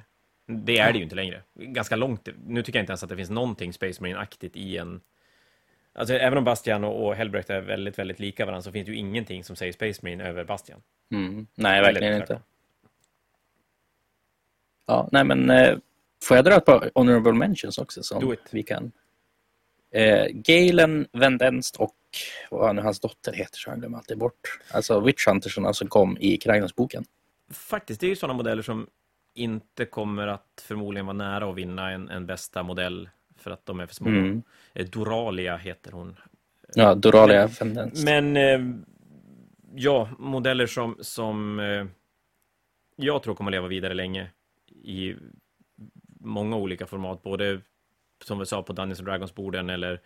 [0.46, 1.42] Det är det ju inte längre.
[1.54, 2.30] Ganska långt.
[2.48, 5.02] Nu tycker jag inte ens att det finns någonting Space Marine-aktigt i en...
[5.94, 8.92] Alltså, även om Bastian och, och Hellbrecht är väldigt, väldigt lika varandra så finns det
[8.92, 10.82] ju ingenting som säger Space Marine över Bastian.
[11.12, 11.48] Mm.
[11.56, 12.42] Nej, verkligen inte.
[14.86, 15.78] Ja, nej men eh,
[16.24, 18.92] får jag dra ett par honorable mentions också som vi kan
[19.92, 21.96] Eh, Galen Vendenst och
[22.52, 24.60] vad nu hans dotter heter så jag glömmer alltid bort.
[24.72, 27.04] Alltså Witch Huntersarna som kom i Kragnasboken.
[27.52, 28.88] Faktiskt, det är ju sådana modeller som
[29.34, 33.80] inte kommer att förmodligen vara nära att vinna en, en bästa modell för att de
[33.80, 34.10] är för små.
[34.10, 34.44] Mm.
[34.74, 36.18] Eh, Doralia heter hon.
[36.74, 38.06] Ja, Doralia Vendenst.
[38.06, 38.60] Men eh,
[39.76, 41.86] ja, modeller som, som eh,
[42.96, 44.32] jag tror kommer att leva vidare länge
[44.84, 45.16] i
[46.20, 47.62] många olika format, både
[48.24, 50.02] som vi sa på Dungeons and Dragons-borden eller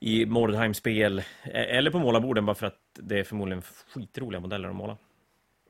[0.00, 4.76] i Mordheim-spel e- eller på målarborden bara för att det är förmodligen skitroliga modeller att
[4.76, 4.96] måla.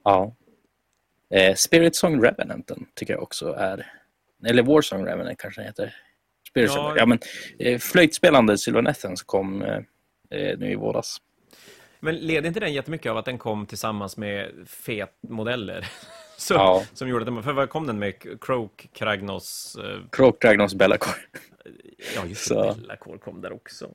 [0.05, 0.37] Ja.
[1.31, 3.87] Eh, Spirit Song Revenanten tycker jag också är
[4.45, 5.95] eller Warsong Revenant kanske den heter.
[6.49, 6.97] Spirit ja, Song.
[6.97, 7.19] ja men
[7.59, 9.81] eh, flöjtspelande Sylvanethen som kom eh,
[10.31, 11.17] eh, nu i våras.
[12.01, 15.87] Men leder inte den jättemycket av att den kom tillsammans med fet modeller?
[16.37, 16.85] Så, ja.
[16.93, 18.41] Som gjorde att den, för vad kom den med?
[18.41, 19.77] Croak, Kragnos?
[19.85, 20.01] Eh...
[20.13, 21.17] Croak, Kragnos, Bellacore.
[22.17, 22.75] Ja, just det.
[22.81, 23.91] Bellacore kom där också.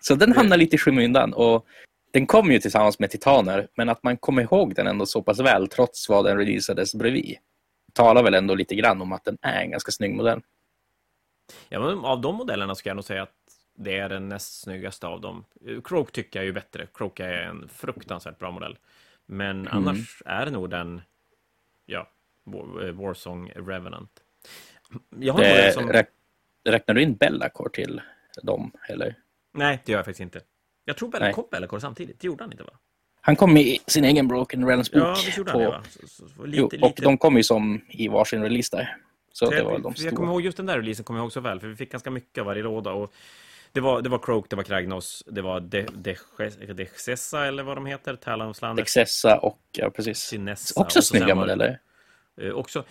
[0.00, 1.66] Så den hamnar lite i skymundan och
[2.12, 5.40] den kom ju tillsammans med Titaner, men att man kommer ihåg den ändå så pass
[5.40, 7.36] väl trots vad den releasades bredvid
[7.92, 10.40] talar väl ändå lite grann om att den är en ganska snygg modell.
[11.68, 13.34] Ja, men av de modellerna ska jag nog säga att
[13.74, 15.44] det är den näst snyggaste av dem.
[15.84, 16.86] Croak tycker jag är ju bättre.
[16.94, 18.78] Croak är en fruktansvärt bra modell.
[19.26, 19.68] Men mm.
[19.72, 21.02] annars är det nog den
[21.90, 22.08] ja,
[22.46, 24.10] eh, Warsong Revenant.
[25.18, 25.92] Jag har det, som...
[25.92, 26.08] räk,
[26.64, 28.00] räknar du in Bellacore till
[28.42, 29.14] dem, eller?
[29.52, 30.40] Nej, det gör jag faktiskt inte.
[30.84, 32.72] Jag tror Bella, kom Bellacore samtidigt, det gjorde han inte va?
[33.20, 35.02] Han kom i sin egen Broken Realms bok.
[35.02, 35.82] Ja, det gjorde han det va?
[35.88, 37.02] Så, så, så, lite, jo, och lite...
[37.02, 38.96] de kom ju som i varsin release där.
[39.32, 41.32] Så, så det var de Jag kommer ihåg just den där releasen kommer jag ihåg
[41.32, 42.92] så väl, för vi fick ganska mycket av varje låda.
[42.92, 43.14] Och
[43.72, 45.60] det var, det var Croak, det var Kragnos, det var
[46.74, 48.84] Dexessa eller vad de heter, Talonslandet.
[48.84, 50.18] Dexessa och, ja precis.
[50.18, 50.80] Sinessa.
[50.80, 51.80] Också snygga modeller.
[52.36, 52.84] Eh, också,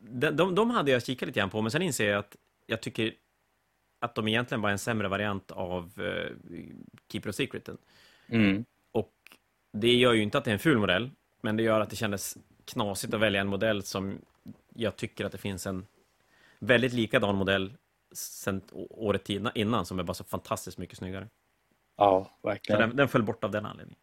[0.00, 2.80] de, de, de hade jag kikat lite grann på, men sen inser jag att jag
[2.82, 3.12] tycker
[3.98, 6.30] att de egentligen var en sämre variant av uh,
[7.12, 7.78] Keeper of Secreten.
[8.28, 8.64] Mm.
[8.92, 9.12] Och
[9.72, 11.10] det gör ju inte att det är en ful modell,
[11.40, 14.18] men det gör att det kändes knasigt att välja en modell som
[14.74, 15.86] jag tycker att det finns en
[16.58, 17.72] väldigt likadan modell
[18.16, 21.28] sen året innan som är bara så fantastiskt mycket snyggare.
[21.96, 22.80] Ja, verkligen.
[22.80, 23.98] Den, den föll bort av den anledningen.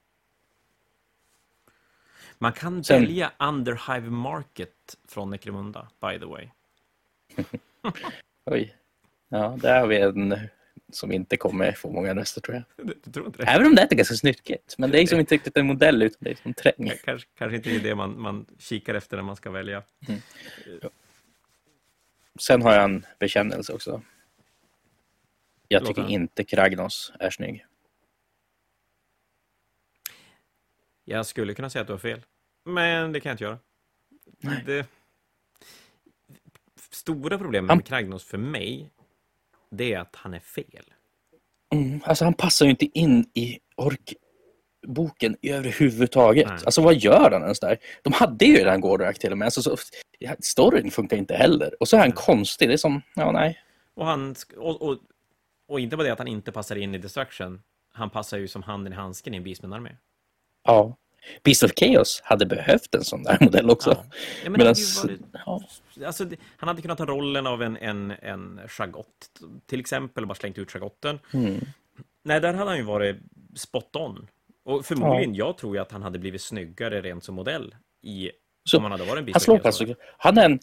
[2.37, 3.01] Man kan sen...
[3.01, 6.49] välja Underhive Market från Necromunda, by the way.
[8.45, 8.75] Oj.
[9.29, 10.35] Ja, där har vi en
[10.91, 12.87] som inte kommer få många röster tror jag.
[12.87, 13.51] Du, du tror inte det?
[13.51, 14.75] Även om det är ganska snyggt.
[14.77, 16.91] Men det är liksom inte riktigt en modell utan det är som träng.
[17.03, 19.83] Kanske, kanske inte är det man, man kikar efter när man ska välja.
[20.07, 20.21] Mm.
[22.39, 24.01] Sen har jag en bekännelse också.
[25.67, 27.65] Jag tycker inte Kragnos är snygg.
[31.05, 32.21] Jag skulle kunna säga att du har fel.
[32.63, 33.59] Men det kan jag inte göra.
[34.65, 34.87] Det...
[36.89, 38.91] Stora problemet med Kragnos för mig,
[39.69, 40.93] det är att han är fel.
[41.73, 44.13] Mm, alltså han passar ju inte in i ork
[44.83, 46.47] boken överhuvudtaget.
[46.47, 46.57] Nej.
[46.65, 47.77] Alltså vad gör han ens där?
[48.01, 49.45] De hade ju redan Gordrak till och med.
[49.45, 49.77] Alltså, så,
[50.39, 51.75] storyn funkar inte heller.
[51.79, 52.69] Och så är han konstig.
[52.69, 53.59] Det är som, ja nej.
[53.93, 54.97] Och, han, och, och,
[55.67, 57.61] och inte bara det att han inte passar in i Destruction,
[57.93, 59.89] han passar ju som handen i handsken i en Beastman-armé.
[60.63, 60.97] Ja.
[61.43, 63.89] Beast of Chaos hade behövt en sån där modell också.
[63.89, 64.05] Ja.
[64.43, 65.61] Ja, men det Medans, varit, ja,
[66.05, 69.07] alltså, det, han hade kunnat ta rollen av en, en, en schagott,
[69.65, 71.19] till exempel, och bara slängt ut schagotten.
[71.33, 71.65] mm.
[72.25, 73.17] Nej, där hade han ju varit
[73.55, 74.27] spot on.
[74.65, 78.31] Och förmodligen, jag tror ju att han hade blivit snyggare rent som modell i,
[78.63, 80.59] Så, om han hade varit en Beast Han slår han är en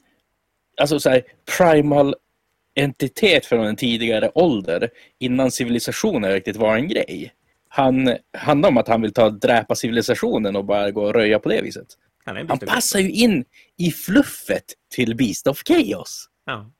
[0.80, 1.22] alltså, så här,
[1.58, 2.14] primal
[2.74, 7.34] entitet från en tidigare ålder innan civilisationen riktigt var en grej.
[7.68, 11.48] Han handlar om att han vill ta dräpa civilisationen och bara gå och röja på
[11.48, 11.86] det viset.
[12.24, 13.44] Han Han passar ju in
[13.76, 16.28] i fluffet till Beast of Chaos.
[16.44, 16.70] Ja,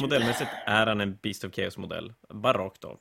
[0.00, 2.12] modellmässigt är han en Beast of Chaos-modell.
[2.28, 2.98] Bara rakt av.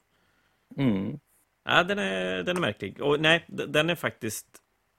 [0.78, 1.20] Mm.
[1.66, 3.01] Ja, den är, den är märklig.
[3.01, 4.47] Och nej, den är faktiskt...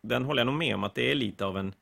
[0.03, 1.75] Den håller jag nog med om att det är lite av en...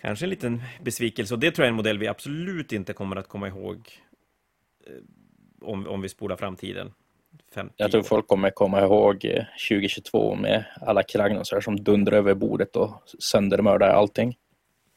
[0.00, 1.34] Kanske en liten besvikelse.
[1.34, 3.88] Och det tror jag är en modell vi absolut inte kommer att komma ihåg
[4.86, 4.92] eh,
[5.60, 6.92] om, om vi spolar framtiden.
[7.54, 12.34] 50 Jag tror folk kommer komma ihåg eh, 2022 med alla Kragnosar som dundrar över
[12.34, 14.36] bordet och söndermördar allting.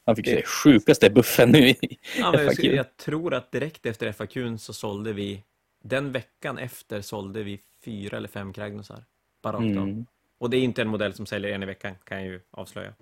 [0.05, 1.77] Han fick Det- det sjukaste buffen nu i
[2.19, 2.63] Ja, jag, FAQ.
[2.63, 5.43] jag tror att direkt efter FAQn så sålde vi...
[5.83, 9.03] Den veckan efter sålde vi fyra eller fem Kragnosar.
[9.41, 9.83] Bara rakt av.
[9.83, 10.05] Mm.
[10.37, 12.93] Och det är inte en modell som säljer en i veckan, kan jag ju avslöja.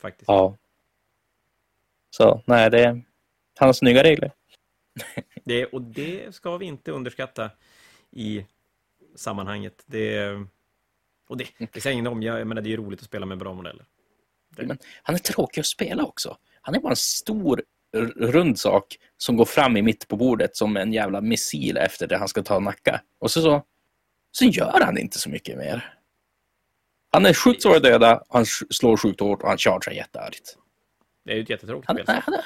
[0.00, 0.28] Faktiskt.
[0.28, 0.56] Ja.
[2.10, 3.02] Så nej, det
[3.58, 4.32] han har snygga regler.
[5.44, 7.50] Det, och det ska vi inte underskatta
[8.10, 8.44] i
[9.14, 9.82] sammanhanget.
[9.86, 10.30] Det,
[11.28, 13.54] och det, det säger ingen om, jag, menar det är roligt att spela med bra
[13.54, 13.84] modeller.
[14.56, 16.36] Men han är tråkig att spela också.
[16.60, 17.62] Han är bara en stor
[18.16, 22.16] rund sak som går fram i mitt på bordet som en jävla missil efter det
[22.16, 23.02] han ska ta och nacka.
[23.18, 23.62] Och så, så,
[24.30, 25.92] så gör han inte så mycket mer.
[27.12, 30.56] Han är sjukt svår att döda, han slår sjukt hårt och han chargear jätteargt.
[31.24, 32.04] Det är ju ett jättetråkigt Han, spel.
[32.08, 32.44] nej, han, är,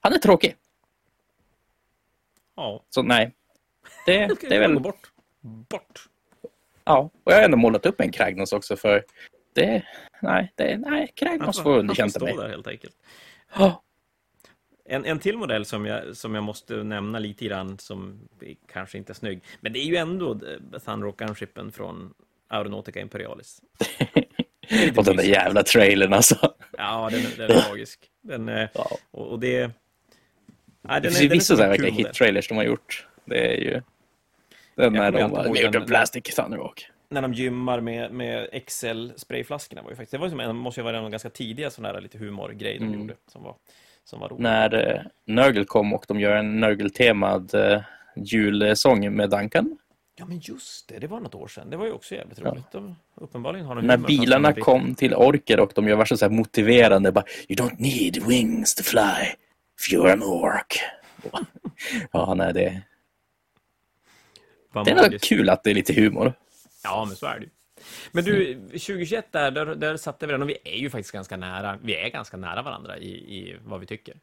[0.00, 0.56] han är tråkig.
[2.56, 3.32] Ja, Så nej.
[4.06, 4.80] Det, det är väl...
[4.80, 5.12] bort.
[5.40, 6.08] Bort.
[6.84, 9.04] Ja, och jag har ändå målat upp en Kragnos också för
[9.54, 9.82] det...
[10.22, 12.36] Nej, det, nej Kragnos Han får han underkänt av stå mig.
[12.36, 12.94] där helt enkelt.
[13.54, 13.82] Ja.
[14.92, 18.28] En, en till modell som jag, som jag måste nämna lite grann, som
[18.72, 22.14] kanske inte är snygg, men det är ju ändå eh, Thunderhawk Gunshipen från
[22.48, 23.60] Aeronautica Imperialis.
[24.96, 26.54] Och den där jävla trailern alltså.
[26.78, 28.00] Ja, den, är- den är magisk.
[28.20, 28.88] Den, eh, Ja.
[29.10, 29.70] och, och det...
[30.82, 32.06] Nej, Det den finns är, ju vissa som så här en kul verkligen modell.
[32.12, 33.06] hit-trailers de har gjort.
[33.24, 33.70] Det är ju...
[33.72, 33.82] Den
[34.76, 36.86] Jag när de made den- of plastic Thunderhawk.
[37.08, 40.10] När de gymmar med, med XL-sprayflaskorna var ju faktiskt...
[40.12, 42.00] Det var ju som en, måste ju vara en av de ganska tidiga sådana här
[42.00, 43.00] lite humorgrej de Mm.
[43.00, 43.54] gjorde, som var,
[44.04, 44.42] som var rolig.
[44.42, 47.80] När eh, Nurgle kom och de gör en Nurgle-temad eh,
[48.16, 49.78] julsång med Duncan.
[50.16, 51.70] Ja, men just det, det var något år sedan.
[51.70, 52.50] Det var ju också jävligt Ja.
[52.50, 52.72] roligt.
[52.72, 57.12] De, uppenbarligen har När bilarna kom till Orker och de gör värsta så här motiverande
[57.12, 59.26] bara You don't need wings to fly
[59.80, 60.80] if you're an ork.
[62.12, 62.82] ja, nej, det,
[64.84, 66.32] det är kul att det är lite humor.
[66.84, 67.50] Ja, men så är det ju.
[68.12, 71.36] Men du, 2021 där, där, där satte vi den och vi är ju faktiskt ganska
[71.36, 71.78] nära.
[71.82, 74.14] Vi är ganska nära varandra i, i vad vi tycker.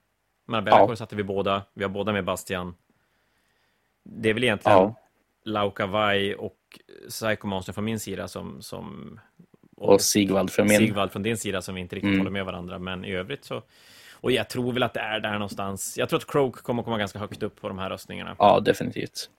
[0.48, 0.96] Men Bellacore Ja.
[0.96, 1.64] satte vi båda.
[1.74, 2.76] Vi har båda med Bastian.
[4.04, 4.96] Det är väl egentligen Ja.
[5.46, 6.58] Laukavai och
[7.10, 9.20] Psycho Monster från min sida som, som
[9.78, 10.78] Och Sigvald för min.
[10.78, 12.20] Sigvald från din sida som vi inte riktigt Mm.
[12.20, 13.62] håller med varandra, men i övrigt så
[14.22, 15.98] och jag tror väl att det är där någonstans.
[15.98, 18.36] Jag tror att Croak kommer komma ganska högt upp på de här röstningarna.
[18.40, 19.30] Ja, definitivt.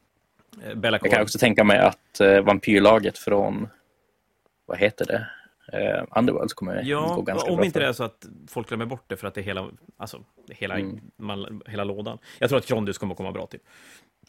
[0.74, 1.08] Bellacore.
[1.08, 3.68] Jag kan också tänka mig att eh, vampyrlaget från,
[4.70, 5.26] vad heter det,
[5.78, 7.80] eh, Underworld kommer Ja, gå ganska om bra inte för.
[7.80, 10.78] det är så att folk glömmer bort det för att det är hela, alltså, hela,
[10.78, 11.00] Mm.
[11.16, 12.18] man, hela lådan.
[12.38, 13.60] Jag tror att Krondus kommer komma bra till.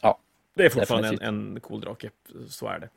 [0.01, 0.19] Ja,
[0.53, 1.53] Det är fortfarande en, definitivt.
[1.55, 2.09] en cool drake,
[2.47, 2.89] så är det.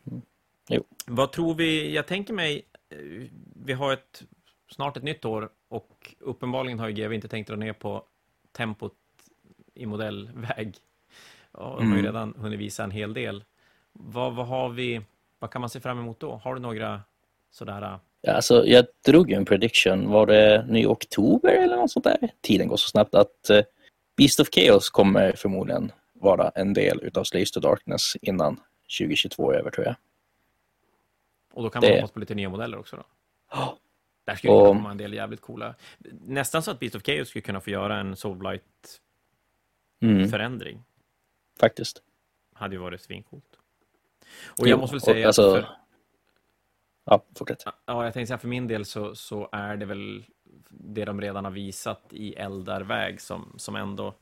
[0.69, 0.85] Jo.
[1.07, 3.29] Vad tror vi, jag tänker mig, eh,
[3.65, 4.23] vi har ett,
[4.71, 8.05] snart ett nytt år och uppenbarligen har ju GW inte tänkt dra ner på
[8.53, 8.93] tempot
[9.75, 10.77] i modellväg.
[11.53, 12.05] Ja, de har ju Mm.
[12.05, 13.45] redan hunnit visa en hel del.
[13.93, 15.01] Vad, vad har vi,
[15.39, 16.37] vad kan man se fram emot då?
[16.45, 17.03] Har du några
[17.55, 21.91] sådär Ja, Alltså, jag drog ju en prediction, var det nu i oktober eller något
[21.91, 22.29] sånt där?
[22.41, 23.63] Tiden går så snabbt att eh,
[24.17, 28.61] Beast of Chaos kommer förmodligen vara en del utav Slaves to Darkness innan
[28.99, 29.97] 2022 är över tror jag.
[31.55, 33.03] Och då kan man Det- hoppas på lite nya modeller också då?
[33.51, 33.79] Ja,
[34.25, 35.75] Där skulle Och- komma en del jävligt coola.
[36.27, 40.75] Nästan så att Beast of Chaos skulle kunna få göra en Soulblight-förändring.
[40.75, 40.85] mm,
[41.61, 42.03] faktiskt.
[42.55, 43.45] Hade ju varit svincoolt.
[44.47, 45.69] Och Jo, jag måste väl säga och alltså- att för,
[47.05, 47.63] Ja, fortsätt.
[47.87, 50.25] ja, jag tänkte säga för min del så, så är det väl
[50.69, 54.15] det de redan har visat i Eldarväg som, som ändå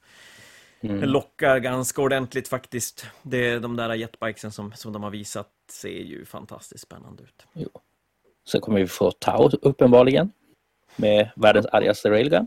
[0.85, 1.09] Mm.
[1.09, 3.07] lockar ganska ordentligt faktiskt.
[3.23, 7.47] Det, de där jetbikesen som, som de har visat ser ju fantastiskt spännande ut.
[7.53, 7.69] Jo.
[8.45, 10.33] Så kommer vi få Tau uppenbarligen.
[10.97, 12.47] Med världens argaste railgun.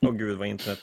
[0.00, 0.78] Åh oh, gud vad internet.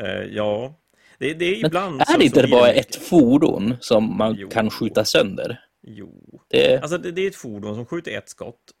[0.00, 0.74] Uh, ja,
[1.18, 1.96] det, det är ibland...
[1.96, 4.48] Men är det inte bara ett fordon som man jo.
[4.48, 5.64] kan skjuta sönder?
[5.82, 6.40] Jo.
[6.48, 6.78] Det...
[6.78, 8.72] Alltså det, det, är ett fordon som skjuter ett skott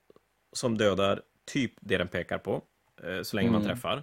[0.52, 2.62] som dödar typ det den pekar på,
[3.04, 3.60] uh, så länge mm.
[3.60, 4.02] man träffar.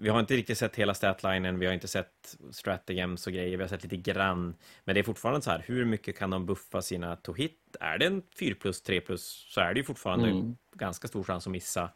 [0.00, 3.62] Vi har inte riktigt sett hela statlinen, vi har inte sett stratagems och grejer, vi
[3.62, 4.54] har sett lite grann.
[4.84, 7.76] Men det är fortfarande så här, hur mycket kan de buffa sina to hit?
[7.80, 10.56] Är det en 4 plus, 3 plus, så är det ju fortfarande mm.
[10.74, 11.90] ganska stor chans att missa.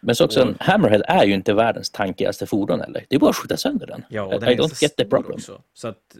[0.00, 0.48] Men så också, och...
[0.48, 3.06] en Hammerhead är ju inte världens tankigaste fordon eller?
[3.08, 4.04] Det är bara att skjuta sönder den.
[4.08, 5.34] Ja, och den I don't get the problem.
[5.34, 5.62] Också.
[5.74, 6.16] Så att,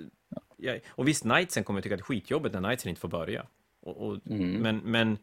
[0.64, 3.46] ja, och visst, Knightsen kommer tycka att det är skitjobbigt när Knightsen inte får börja.
[3.80, 4.50] Och, och, mm.
[4.50, 5.18] men, men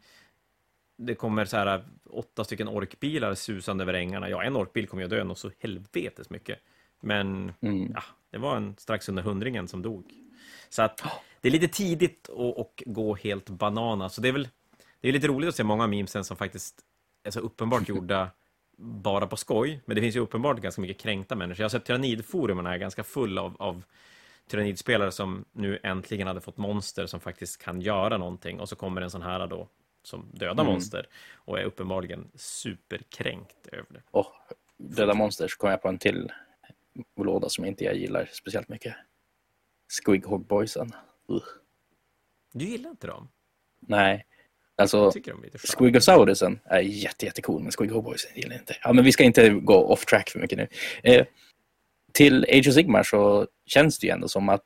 [0.96, 4.28] det kommer så här åtta stycken orkbilar susande över ängarna.
[4.28, 6.58] Ja, en orkbil kommer ju dö något så helvetes mycket.
[7.00, 7.92] Men mm.
[7.94, 10.04] ja, det var en strax under hundringen som dog.
[10.68, 11.02] Så att
[11.40, 14.08] det är lite tidigt att, att gå helt banana.
[14.08, 14.48] Så det är väl
[15.00, 16.80] det är lite roligt att se många memesen som faktiskt
[17.24, 18.30] är så uppenbart gjorda
[18.76, 19.80] bara på skoj.
[19.84, 21.60] Men det finns ju uppenbart ganska mycket kränkta människor.
[21.60, 23.82] Jag har sett tyrannidforumen är ganska full av, av
[24.50, 28.60] tyrannidspelare som nu äntligen hade fått monster som faktiskt kan göra någonting.
[28.60, 29.68] Och så kommer en sån här då
[30.02, 30.66] som dödar mm.
[30.66, 34.02] monster och är uppenbarligen superkränkt över det.
[34.10, 34.26] Oh,
[34.76, 36.32] döda monster så kom jag på en till
[37.16, 38.94] låda som inte jag gillar speciellt mycket.
[39.88, 40.92] Squighog Boysen.
[41.30, 41.42] Uh.
[42.52, 43.28] Du gillar inte dem?
[43.80, 44.26] Nej.
[44.76, 45.12] Alltså,
[45.76, 48.76] Squigosaurusen är jätte, jättecool, men Squigog Boysen gillar jag inte.
[48.82, 50.68] Ja, men vi ska inte gå off track för mycket nu.
[51.02, 51.26] Eh,
[52.12, 54.64] till Age of Sigmar så känns det ju ändå som att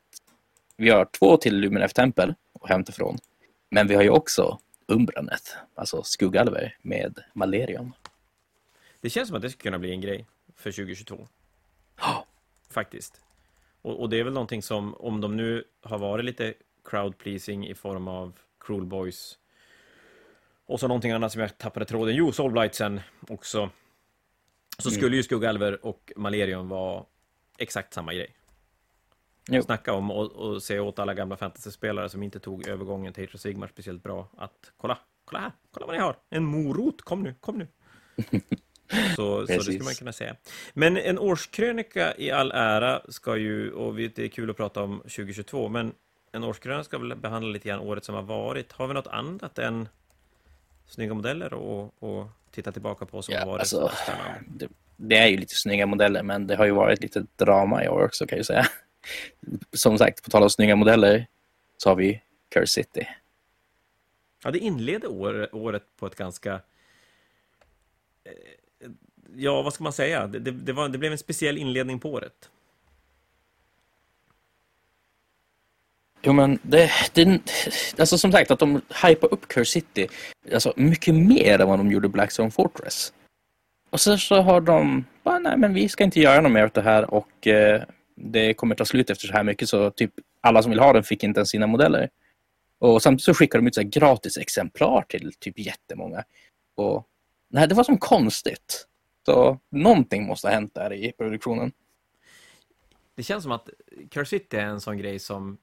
[0.77, 3.17] vi har två till Lumen F-tempel att hämta från.
[3.69, 7.93] Men vi har ju också Umbranet, alltså skuggalver med Malerion.
[9.01, 10.25] Det känns som att det skulle kunna bli en grej
[10.55, 11.27] för 2022.
[11.99, 12.25] Ja.
[12.69, 13.21] Faktiskt.
[13.81, 16.53] Och, och, det är väl någonting som, om de nu har varit lite
[16.85, 19.37] crowd pleasing i form av Cruel Boys
[20.65, 22.15] och så någonting annat som jag tappade tråden.
[22.15, 23.69] Jo, Soulblightsen också.
[24.77, 24.99] Så mm.
[24.99, 27.03] skulle ju Skuggalver och Malerion vara
[27.57, 28.35] exakt samma grej.
[29.49, 29.61] Jo.
[29.61, 33.35] Snacka om och, och se åt alla gamla fantasyspelare som inte tog övergången till Age
[33.35, 37.23] of Sigmar speciellt bra att kolla, kolla här, kolla vad ni har, en morot, kom
[37.23, 37.67] nu, kom nu.
[39.15, 40.35] Så, så det skulle man kunna säga.
[40.73, 44.99] Men en årskrönika i all ära ska ju, och det är kul att prata om
[44.99, 45.93] 2022, men
[46.31, 48.71] en årskrönika ska väl behandla lite grann året som har varit.
[48.71, 49.89] Har vi något annat än
[50.85, 53.91] snygga modeller och, och titta tillbaka på som ja, har varit alltså,
[54.47, 54.67] det,
[54.97, 58.03] det, är ju lite snygga modeller, men det har ju varit lite drama i år
[58.03, 58.67] också kan jag säga
[59.73, 61.27] som sagt, på tal om snygga modeller
[61.77, 63.07] så har vi Curse City.
[64.43, 66.53] Ja, det inleder år, året på ett ganska...
[68.23, 68.89] Eh,
[69.35, 70.27] ja, vad ska man säga?
[70.27, 72.49] Det, det, det, var, det blev en speciell inledning på året.
[76.21, 77.41] Jo, men det, det,
[77.97, 80.07] alltså som sagt att de hypar upp Curse City
[80.53, 83.13] alltså mycket mer än vad de gjorde Blackstone Fortress.
[83.89, 86.69] Och så, så har de bara, nej men vi ska inte göra något mer av
[86.73, 87.83] det här och eh,
[88.15, 90.11] det kommer ta slut efter så här mycket så typ
[90.41, 92.09] alla som vill ha den fick inte ens sina modeller.
[92.79, 96.23] Och samtidigt så skickar de ut så gratis exemplar till typ jättemånga.
[96.75, 97.07] Och
[97.49, 98.87] nej, det var som konstigt.
[99.25, 101.71] Så någonting måste ha hänt där i produktionen.
[103.15, 103.69] Det känns som att
[104.11, 105.57] Curse City är en sån grej som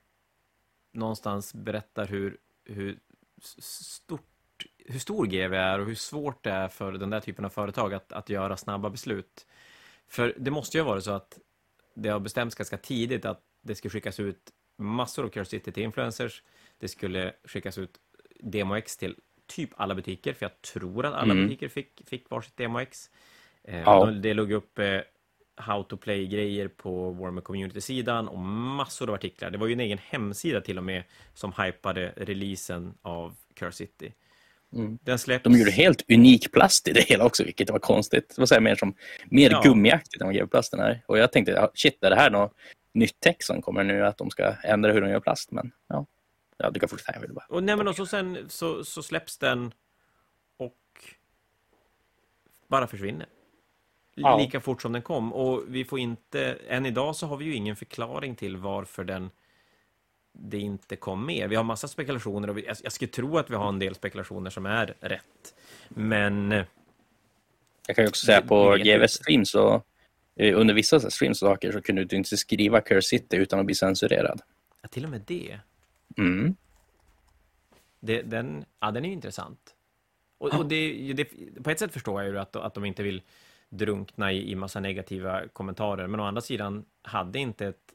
[0.93, 2.99] någonstans berättar hur, hur
[3.59, 4.34] stort
[4.85, 7.95] hur stor GV är och hur svårt det är för den där typen av företag
[7.95, 9.47] att, att göra snabba beslut.
[10.09, 11.39] För det måste ju vara så att
[11.95, 15.83] det har bestämts ganska tidigt att det ska skickas ut massor av Curse City till
[15.83, 16.43] influencers.
[16.79, 18.01] Det skulle skickas ut
[18.41, 19.17] DemoX till
[19.47, 21.45] typ alla butiker, för jag tror att alla mm.
[21.45, 23.11] butiker fick, fick varsitt DemoX.
[23.63, 24.07] Eh, ja.
[24.07, 25.01] Det låg upp eh,
[25.57, 29.51] How to Play-grejer på Warmer Community-sidan och massor av artiklar.
[29.51, 31.03] Det var ju en egen hemsida till och med
[31.35, 34.13] som hypade releasen av Curse City.
[34.75, 34.99] Mm.
[35.03, 35.45] Den släpps...
[35.45, 38.29] De gjorde helt unik plast i det hela också, vilket var konstigt.
[38.29, 38.95] Det var så mer, som,
[39.25, 39.61] mer ja.
[39.65, 41.03] gummiaktigt än vad GV-plasten är.
[41.07, 42.53] Och jag tänkte, shit, är det här något
[42.93, 45.51] nytt tech som kommer nu, att de ska ändra hur de gör plast?
[45.53, 46.07] Men ja,
[46.57, 47.21] ja du kan fortsätta.
[47.21, 47.47] Jag bara.
[47.49, 49.73] Och, nej, men och så sen så, så släpps den
[50.57, 50.77] och
[52.69, 53.27] bara försvinner.
[54.15, 54.39] Ja.
[54.39, 55.33] Lika fort som den kom.
[55.33, 59.31] Och vi får inte, än idag så har vi ju ingen förklaring till varför den
[60.37, 61.49] det inte kom med.
[61.49, 63.95] Vi har massa spekulationer och vi, jag, jag skulle tro att vi har en del
[63.95, 65.55] spekulationer som är rätt.
[65.89, 66.65] Men...
[67.87, 69.83] Jag kan ju också säga på GV Stream så
[70.37, 74.41] eh, under vissa streamsaker så kunde du inte skriva Curse City utan att bli censurerad.
[74.83, 75.59] Ja, till och med det.
[76.17, 76.57] Mm.
[78.01, 79.75] det den, ja, den är ju intressant.
[80.39, 81.25] Och, och det, det,
[81.63, 83.23] på ett sätt förstår jag ju att, att de inte vill
[83.69, 86.07] drunkna i, i massa negativa kommentarer.
[86.07, 87.95] Men å andra sidan, hade inte ett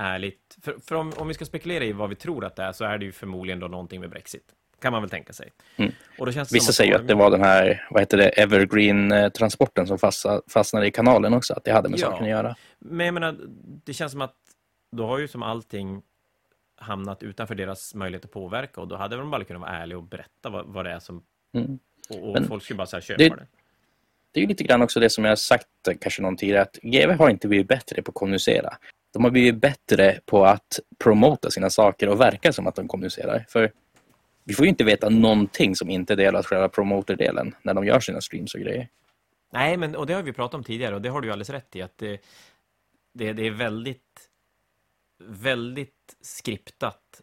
[0.00, 0.56] ärligt...
[0.62, 2.84] För, för om, om, vi ska spekulera i vad vi tror att det är, så
[2.84, 4.42] är det ju förmodligen då någonting med Brexit.
[4.82, 5.50] kan man väl tänka sig.
[5.76, 5.92] Mm.
[6.18, 9.98] Och då känns Vissa säger att det var den här, vad heter det, Evergreen-transporten som
[9.98, 12.06] fastna- fastnade i kanalen också, att det hade med Ja.
[12.06, 12.56] saken att göra.
[12.78, 13.36] Men jag menar,
[13.84, 14.34] det känns som att
[14.92, 16.02] då har ju som allting
[16.76, 20.04] hamnat utanför deras möjlighet att påverka och då hade de bara kunnat vara ärliga och
[20.04, 21.22] berätta vad, vad det är som...
[21.54, 21.78] Mm.
[22.10, 23.46] Och, och folk skulle bara så köpa det- det.
[24.32, 25.66] Det är ju lite grann också det som jag har sagt
[26.00, 28.76] kanske någon tidigare, att GW har inte blivit bättre på att kommunicera.
[29.12, 33.46] De har blivit bättre på att promota sina saker och verka som att de kommunicerar.
[33.48, 33.72] För
[34.44, 38.20] vi får ju inte veta någonting som inte delar själva promoterdelen när de gör sina
[38.20, 38.88] streams och grejer.
[39.52, 41.76] Nej, men och det har vi pratat om tidigare och det har du alldeles rätt
[41.76, 42.20] i att det,
[43.12, 44.28] det, det är väldigt,
[45.18, 47.20] väldigt skriptat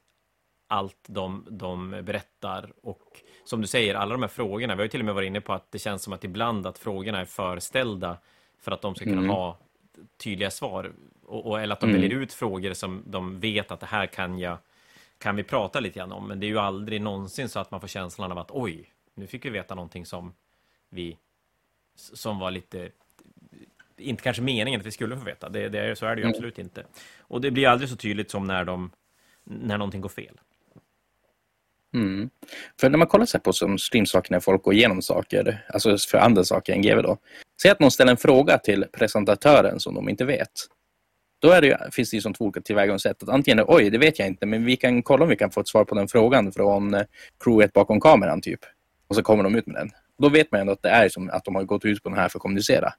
[0.67, 3.03] allt de, de berättar och
[3.45, 5.41] som du säger, alla de här frågorna, vi har ju till och med varit inne
[5.41, 8.17] på att det känns som att ibland att frågorna är förställda
[8.59, 9.29] för att de ska kunna Mm.
[9.29, 9.57] ha
[10.17, 10.91] tydliga svar
[11.27, 12.01] och, och, eller att de Mm.
[12.01, 14.57] väljer ut frågor som de vet att det här kan jag
[15.19, 17.79] kan vi prata lite grann om, men det är ju aldrig någonsin så att man
[17.81, 20.33] får känslan av att oj, nu fick vi veta någonting som
[20.89, 21.17] vi
[21.95, 22.89] som var lite
[23.97, 25.49] inte kanske meningen att vi skulle få veta.
[25.49, 26.29] Det, det, så är det ju Mm.
[26.29, 26.83] absolut inte.
[27.19, 28.91] Och det blir aldrig så tydligt som när de
[29.43, 30.39] när någonting går fel.
[31.93, 32.29] Mm.
[32.79, 36.17] För när man kollar så på som streamsaker när folk går igenom saker, alltså för
[36.17, 37.17] andra saker än GW då.
[37.61, 40.51] Säg att någon ställer en fråga till presentatören som de inte vet.
[41.39, 43.23] Då är det finns det ju som två olika tillvägagångssätt.
[43.23, 45.59] Att Antingen oj, det vet jag inte, men vi kan kolla om vi kan få
[45.61, 47.01] ett svar på den frågan från eh,
[47.43, 48.59] crewet bakom kameran typ.
[49.07, 49.89] Och så kommer de ut med den.
[50.17, 52.17] Då vet man ändå att det är som att de har gått ut på den
[52.17, 52.93] här för att kommunicera.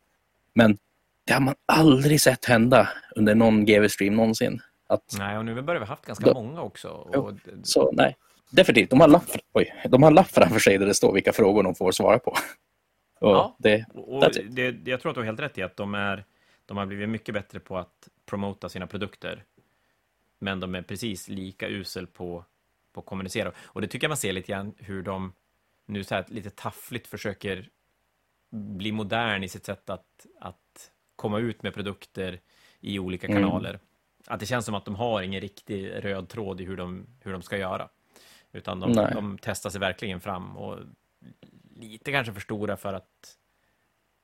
[0.55, 0.79] Men
[1.27, 4.61] det har man aldrig sett hända under någon GW-stream någonsin.
[4.87, 6.89] Att, Nej, och nu börjar vi haft ganska Då- många också.
[6.89, 7.33] Och
[7.63, 8.17] Så nej,
[8.51, 8.91] definitivt.
[8.91, 11.75] De har lapp, oj, de har lapp framför sig där det står vilka frågor de
[11.75, 12.31] får svara på.
[13.21, 13.57] Och Ja.
[13.59, 16.25] det, Och det, jag tror att du har helt rätt i att de, är,
[16.69, 19.45] de har blivit mycket bättre på att promota sina produkter.
[20.39, 22.45] Men de är precis lika usel på,
[22.93, 23.53] på att kommunicera.
[23.59, 25.33] Och det tycker jag man ser lite grann hur de
[25.87, 27.69] nu så här lite taffligt försöker
[28.51, 32.41] bli modern i sitt sätt att, att komma ut med produkter
[32.81, 33.43] i olika Mm.
[33.43, 33.79] kanaler.
[34.27, 37.33] Att det känns som att de har ingen riktig röd tråd i hur de, hur
[37.33, 37.89] de ska göra.
[38.53, 40.79] Utan de, de testar sig verkligen fram och
[41.77, 43.39] lite kanske för stora för att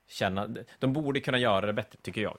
[0.09, 0.49] känna...
[0.79, 2.39] De borde kunna göra det bättre, tycker jag.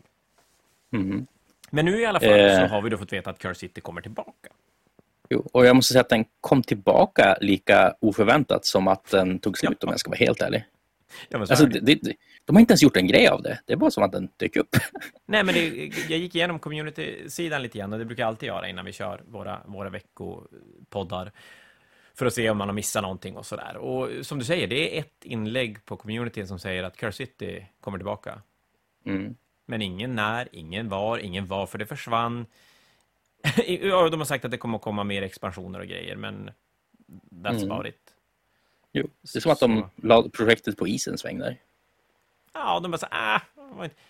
[0.93, 1.27] mm.
[1.69, 2.59] Men nu i alla fall Eh.
[2.59, 4.49] så har vi då fått veta att Curse City kommer tillbaka.
[5.29, 9.57] jo, och jag måste säga att den kom tillbaka lika oförväntat som att den tog
[9.57, 9.87] slut Ja.
[9.87, 10.65] om jag ska vara helt ärlig.
[11.29, 12.13] Ja, Alltså, det, det,
[12.45, 13.59] de har inte ens gjort en grej av det.
[13.65, 14.75] Det är bara som att den dök upp.
[15.25, 15.67] Nej, men det,
[16.09, 19.21] jag gick igenom community-sidan lite grann och det brukar jag alltid göra innan vi kör
[19.27, 21.31] våra, våra veckopoddar.
[22.15, 23.77] För att se om man har missat någonting och sådär.
[23.77, 27.65] Och som du säger, det är ett inlägg på communityn som säger att Curse City
[27.79, 28.41] kommer tillbaka.
[29.05, 29.35] Mm.
[29.65, 32.45] Men ingen när, ingen var, ingen varför det försvann.
[33.67, 36.51] Ja, de har sagt att det kommer att komma mer expansioner och grejer, men
[37.31, 37.71] that's Mm.
[37.71, 38.13] about it.
[38.93, 41.57] Jo, det är som att de la projektet på isen sväng där.
[42.53, 43.41] Ja, de bara så ah,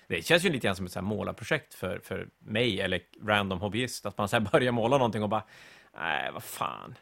[0.07, 3.59] Det känns ju lite grann som ett så här målarprojekt för, för mig eller random
[3.59, 4.05] hobbyist.
[4.05, 5.43] Att man så börjar måla någonting och bara,
[5.97, 6.95] nej, vad fan,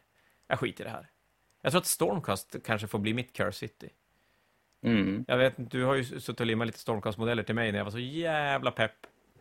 [0.54, 1.10] jag skiter i det här.
[1.62, 3.90] Jag tror att Stormcast kanske får bli mitt Curse City.
[4.86, 5.26] Mm.
[5.28, 7.92] Jag vet du har ju suttit och limmat lite Stormcast-modeller till mig när jag var
[7.92, 8.92] så jävla pepp.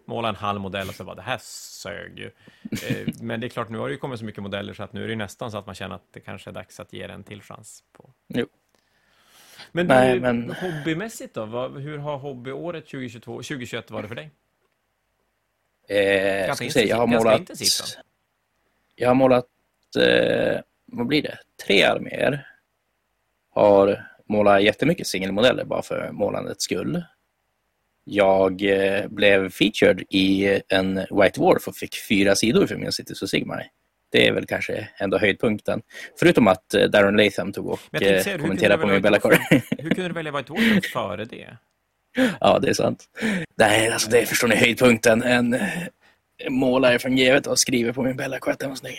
[0.05, 2.31] Måla en halv modell och så bara, det här sög ju.
[2.89, 4.93] Eh, Men det är klart, nu har det ju kommit så mycket modeller så att
[4.93, 7.07] nu är det nästan så att man känner att det kanske är dags att ge
[7.07, 7.85] det en till chans.
[7.93, 8.13] På.
[8.29, 8.47] Jo.
[9.73, 11.45] Men, Nej, du, men- hobbymässigt då?
[11.45, 14.30] Vad, hur har hobbyåret 2022, 2021 varit för dig?
[15.89, 17.51] Eh, Ganska ska se, jag har målat...
[18.95, 19.47] Jag har målat,
[19.99, 20.61] eh,
[20.93, 21.39] vad blir det?
[21.67, 22.47] Tre arméer.
[23.51, 27.03] Har målat jättemycket singelmodeller bara för målandets skull.
[28.05, 33.23] Jag eh, blev featured i en White Dwarf och fick fyra sidor för min Cities
[33.23, 33.67] och Sigmar.
[34.11, 35.83] Det är väl kanske ändå höjdpunkten.
[36.19, 39.39] Förutom att eh, Darren Latham tog och eh, säga, kommenterade på min Bellacore.
[39.51, 41.57] Hur kunde du välja White Dwarf före det?
[42.41, 43.05] Ja, det är sant.
[43.59, 45.23] Nej, alltså det förstår ni höjdpunkten.
[45.23, 45.59] En
[46.49, 48.99] målare från GW och skriver på min Bellacore att den var snygg.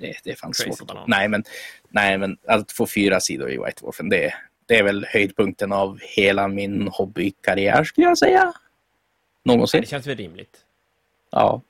[0.00, 1.04] Det, det, är fan Crazy svårt banan.
[1.06, 1.44] Nej, men,
[1.88, 4.34] nej, men att få fyra sidor i White Dwarfen, det,
[4.66, 8.52] det är väl höjdpunkten av hela min hobbykarriär, skulle jag säga.
[9.44, 9.80] Någonsin.
[9.80, 10.58] Det känns väl rimligt?
[11.30, 11.62] Ja,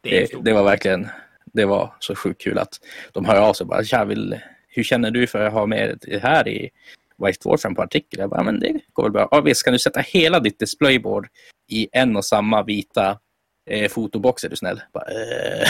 [0.00, 1.08] Det det, var verkligen
[1.52, 2.80] det var så sjukt kul att
[3.12, 6.22] de hör av sig bara, Tja, vill, hur känner du för att ha med det
[6.22, 6.70] här i
[7.16, 8.20] White Dwarfen på artikel?
[8.20, 9.28] Jag bara, men det går väl bra.
[9.30, 11.28] Ja, visst, kan du sätta hela ditt displayboard
[11.68, 13.18] i en och samma vita
[13.66, 14.80] eh, fotobox är du snäll?
[14.92, 15.68] Bara, eh.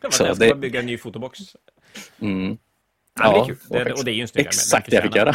[0.00, 1.38] Det var Så jag ska det- bygga en ny fotobox.
[2.20, 2.58] Mm.
[3.20, 3.56] Ja, det är Ja, kul.
[3.68, 4.46] Det, och det är ju en snygg.
[4.46, 5.34] Exakt det jag fick göra.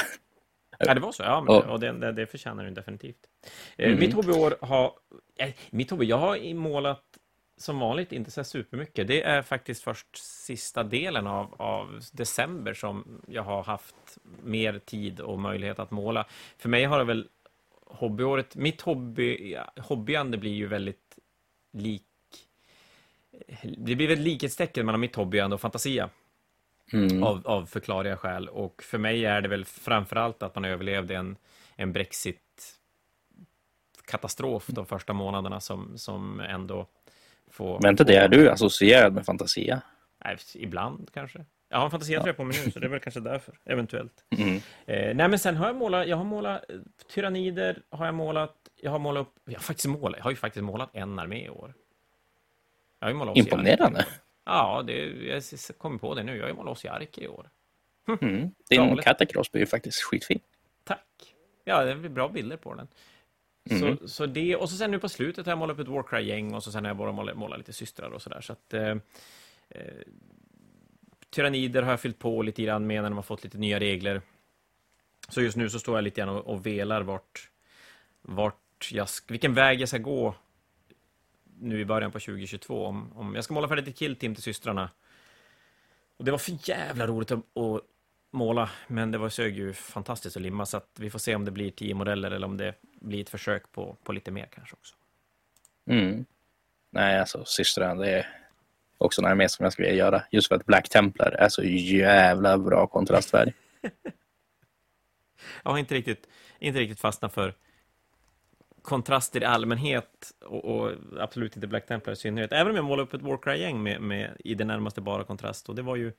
[0.79, 1.23] Ja, det var så.
[1.23, 1.61] Ja, men, Ja.
[1.61, 3.17] och det, det, det förtjänar den definitivt.
[3.77, 3.99] Eh, Mm.
[3.99, 4.91] Mitt hobbyår har...
[5.39, 7.03] Eh, mitt hobby, jag har målat
[7.59, 9.07] som vanligt inte så supermycket.
[9.07, 13.95] Det är faktiskt först sista delen av, av december som jag har haft
[14.43, 16.25] mer tid och möjlighet att måla.
[16.57, 17.27] För mig har det väl
[17.85, 21.17] hobbyåret, mitt hobby, hobbyande blir ju väldigt
[21.71, 22.03] lik
[23.77, 26.09] det blir väl likhetstecken mellan mitt hobbyande och fantasia.
[26.93, 27.23] Mm.
[27.23, 28.49] Av, av förklarliga skäl.
[28.49, 31.37] Och för mig är det väl framförallt att man överlevde en,
[31.75, 36.87] en Brexit-katastrof de första månaderna som, som ändå
[37.47, 37.79] får...
[37.81, 39.81] Men inte det, är du associerad med fantasia?
[40.25, 41.45] Nej, ibland kanske.
[41.69, 44.25] Jag har en fantasia på mig nu, så det är väl kanske därför, eventuellt.
[44.29, 44.55] Mm.
[44.85, 46.75] Eh, nej, men sen har jag målat, jag har målat eh,
[47.13, 50.37] tyrannider, har jag målat, jag har målat upp, jag har faktiskt målat, jag har ju
[50.37, 51.73] faktiskt målat en armé i år.
[52.99, 54.05] Jag har ju målat Imponerande.
[54.45, 55.43] Ja, det, jag
[55.77, 57.49] kommer på det nu, jag har ju målat oss i Arke i år.
[58.07, 58.17] Hm.
[58.21, 58.51] Mm.
[58.69, 60.39] Din Catacross blir ju faktiskt skitfin.
[60.83, 61.35] Tack.
[61.63, 62.87] Ja, det blir bra bilder på den.
[63.69, 63.97] Mm.
[63.97, 66.53] Så, så det, och så sen nu på slutet har jag målat upp ett Warcry-gäng
[66.53, 68.41] och så sen har jag bara målat, målat lite systrar och sådär.
[68.41, 68.95] Så att eh,
[69.69, 69.81] eh,
[71.37, 74.21] Tyrannider har jag fyllt på lite grann med när de har fått lite nya regler.
[75.29, 77.49] Så just nu så står jag lite grann och, och velar vart,
[78.21, 80.35] vart jag, vilken väg jag ska gå
[81.59, 82.85] nu i början på 2022.
[82.85, 84.89] Om, om jag ska måla färdigt ett killteam till systrarna.
[86.17, 87.81] Och det var för jävla roligt att, att
[88.31, 91.45] måla, men det var sög ju fantastiskt att limma, så att vi får se om
[91.45, 94.75] det blir tio modeller eller om det blir ett försök på, på lite mer kanske
[94.75, 94.95] också.
[95.89, 96.25] Mm.
[96.89, 98.36] Nej, alltså systrarna, det är
[98.97, 100.23] också en armé som jag skulle vilja göra.
[100.31, 103.53] Just för att Black Templar är så jävla bra kontrastfärg.
[105.63, 106.27] jag har inte riktigt,
[106.59, 107.53] inte riktigt fastnat för
[108.81, 112.51] kontraster i allmänhet och, och, absolut inte Black Templar i synnerhet.
[112.51, 115.69] Även om jag målar upp ett Warcry-gäng med, med i det närmaste bara kontrast.
[115.69, 116.13] Och det var ju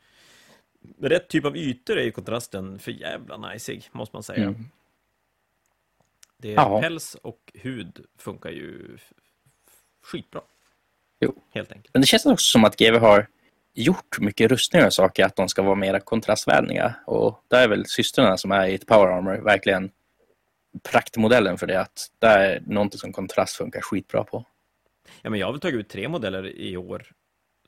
[1.01, 4.43] rätt typ av ytor är ju kontrasten för jävla najsig, måste man säga.
[4.43, 4.65] Mm.
[6.37, 6.81] Det är ja.
[6.81, 8.99] päls och hud funkar ju
[10.03, 10.41] skitbra.
[11.21, 11.35] Jo.
[11.55, 11.95] Helt enkelt.
[11.95, 13.27] Men det känns också som att GW har
[13.75, 16.95] gjort mycket rustningar och saker att de ska vara mer kontrastvänliga.
[17.07, 19.91] Och där är väl systrarna som är i ett power armor verkligen
[20.83, 21.81] praktmodellen för det.
[21.81, 24.45] Att det är någonting som kontrast funkar skitbra på.
[25.23, 27.07] Ja, men jag har väl tagit ut tre modeller i år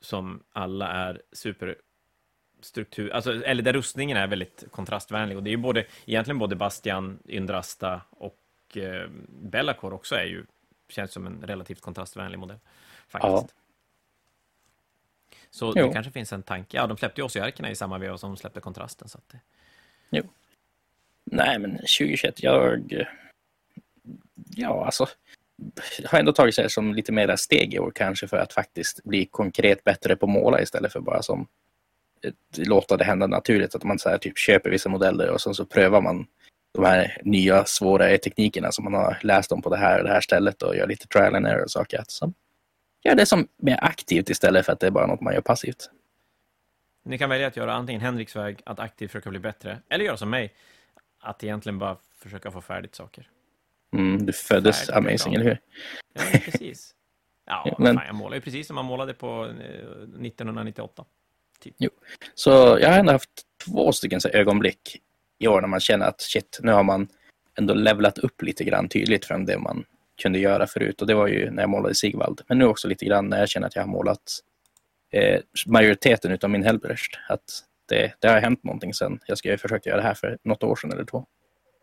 [0.01, 5.37] som alla är superstruktur, alltså, eller där rustningen är väldigt kontrastvänlig.
[5.37, 10.45] Och det är ju både, egentligen både Bastian, Yndrasta och eh, Bellacor också är ju,
[10.89, 12.59] känns som en relativt kontrastvänlig modell.
[13.11, 13.33] Faktiskt.
[13.33, 13.47] Ja.
[15.49, 15.87] Så jo.
[15.87, 16.77] det kanske finns en tanke.
[16.77, 19.09] Ja, de släppte ju oss i samma veva som de släppte kontrasten.
[19.09, 19.39] Så det...
[20.09, 20.23] Jo.
[21.23, 23.05] Nej, men 2021, jag...
[24.55, 25.07] Ja, alltså...
[26.05, 29.25] Har ändå tagit sig som lite mera steg i år kanske för att faktiskt bli
[29.25, 31.47] konkret bättre på att måla istället för bara som
[32.57, 33.75] låta det hända naturligt.
[33.75, 36.25] Att man så här, typ köper vissa modeller och sen så prövar man
[36.71, 40.21] de här nya svåra teknikerna som man har läst om på det här, det här
[40.21, 42.03] stället och gör lite trial and error och saker.
[42.07, 42.33] Så,
[43.03, 45.89] gör det som mer aktivt istället för att det är bara något man gör passivt.
[47.03, 50.17] Ni kan välja att göra antingen Henriks väg, att aktivt försöka bli bättre, eller göra
[50.17, 50.53] som mig,
[51.19, 53.27] att egentligen bara försöka få färdigt saker.
[53.93, 55.59] Mm, du föddes färdigt amazing, eller hur?
[56.13, 56.95] Ja, precis.
[57.45, 57.95] Ja, men...
[57.95, 61.01] fan, jag målar ju precis som man målade på 1998.
[61.01, 61.05] Eh,
[61.59, 61.75] typ.
[61.77, 61.89] Jo.
[62.35, 62.49] Så
[62.81, 65.01] jag har ändå haft två stycken så ögonblick
[65.39, 67.07] i år när man känner att shit, nu har man
[67.57, 69.85] ändå levlat upp lite grann tydligt från det man
[70.21, 71.01] kunde göra förut.
[71.01, 72.41] Och det var ju när jag målade Sigvald.
[72.47, 74.39] Men nu också lite grann när jag känner att jag har målat
[75.11, 77.19] eh, majoriteten av min Helbrecht.
[77.29, 77.43] Att
[77.87, 80.75] det, det, har hänt någonting sen jag ska försöka göra det här för något år
[80.75, 81.25] sedan eller två.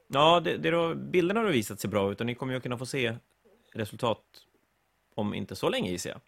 [0.08, 2.78] Ja, det, det då, bilderna har visat sig bra ut och ni kommer ju kunna
[2.78, 3.14] få se
[3.74, 4.22] resultat
[5.14, 6.20] om inte så länge gissar jag.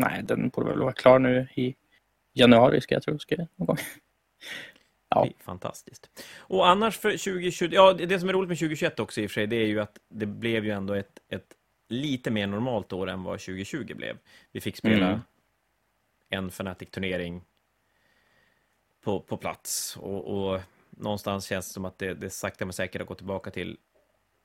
[0.00, 1.74] Nej, den borde väl vara klar nu i
[2.32, 3.18] januari ska jag tro.
[3.18, 3.78] Ska jag, någon gång.
[5.08, 5.28] Ja.
[5.38, 6.24] Fantastiskt.
[6.36, 9.34] Och annars för 2020, ja det som är roligt med 2021 också i och för
[9.34, 11.54] sig, det är ju att det blev ju ändå ett, ett
[11.88, 14.18] lite mer normalt år än vad 2020 blev.
[14.52, 15.20] Vi fick spela mm.
[16.28, 17.42] en Fnatic-turnering
[19.04, 20.60] på, på plats och, och,
[20.90, 23.78] någonstans känns det som att det, det sakta men säkert har gått tillbaka till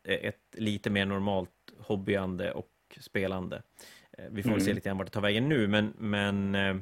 [0.03, 3.63] ett lite mer normalt hobbyande och spelande.
[4.17, 4.61] Eh, vi får mm.
[4.61, 6.75] se lite grann vart det tar vägen nu, men, men eh,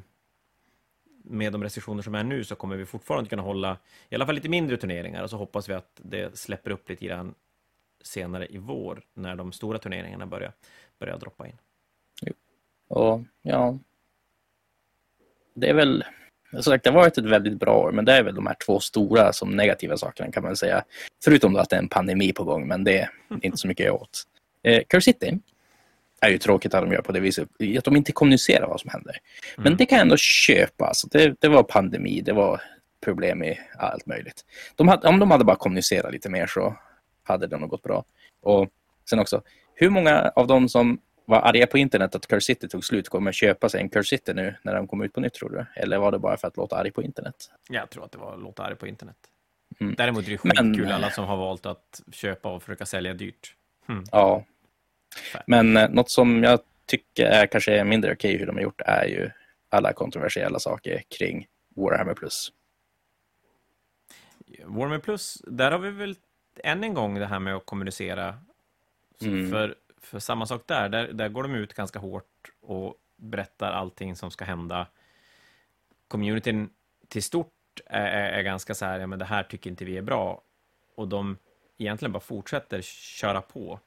[1.24, 3.76] med de restriktioner som är nu så kommer vi fortfarande kunna hålla
[4.08, 7.06] i alla fall lite mindre turneringar och så hoppas vi att det släpper upp lite
[7.06, 7.34] grann
[8.02, 10.52] senare i vår när de stora turneringarna börjar,
[10.98, 11.56] börjar droppa in.
[12.22, 12.32] Jo.
[12.88, 13.78] Och ja,
[15.54, 16.04] det är väl
[16.52, 18.56] som sagt, det har varit ett väldigt bra år, men det är väl de här
[18.66, 20.84] två stora som negativa sakerna kan man säga.
[21.24, 23.10] Förutom då att det är en pandemi på gång, men det är
[23.42, 24.22] inte så mycket åt.
[24.62, 25.38] Eh, Curse City
[26.20, 27.48] är ju tråkigt att de gör på det viset,
[27.78, 29.16] att de inte kommunicerar vad som händer.
[29.56, 29.76] Men mm.
[29.76, 30.86] det kan jag ändå köpa.
[30.86, 32.62] Alltså det, det var pandemi, det var
[33.04, 34.44] problem i allt möjligt.
[34.76, 36.76] De hade, om de hade bara kommunicerat lite mer så
[37.22, 38.04] hade det nog gått bra.
[38.42, 38.68] Och
[39.10, 39.42] sen också,
[39.74, 43.32] hur många av dem som var arga på internet att Curse City tog slut kommer
[43.32, 45.82] köpa sig en Curse City nu när de kommer ut på nytt tror du?
[45.82, 47.50] Eller var det bara för att låta arg på internet?
[47.68, 49.16] Jag tror att det var låta arg på internet.
[49.80, 49.94] Mm.
[49.94, 53.54] Däremot är det Men- skitkul alla som har valt att köpa och försöka sälja dyrt.
[53.88, 54.04] Mm.
[54.12, 54.44] Ja.
[55.46, 59.04] Men eh, något som jag tycker är kanske mindre okej hur de har gjort är
[59.04, 59.30] ju
[59.68, 61.46] alla kontroversiella saker kring
[61.76, 62.52] Warhammer Plus.
[64.64, 66.16] Warmer Plus, där har vi väl
[66.64, 68.38] än en gång det här med att kommunicera.
[69.22, 69.50] Mm.
[69.50, 74.16] För, för samma sak där, där, där går de ut ganska hårt och berättar allting
[74.16, 74.86] som ska hända.
[76.08, 76.70] Communityn
[77.08, 79.96] till stort är, är, är ganska så här, ja men det här tycker inte vi
[79.96, 80.42] är bra.
[80.94, 81.38] Och de
[81.78, 83.80] egentligen bara fortsätter köra på.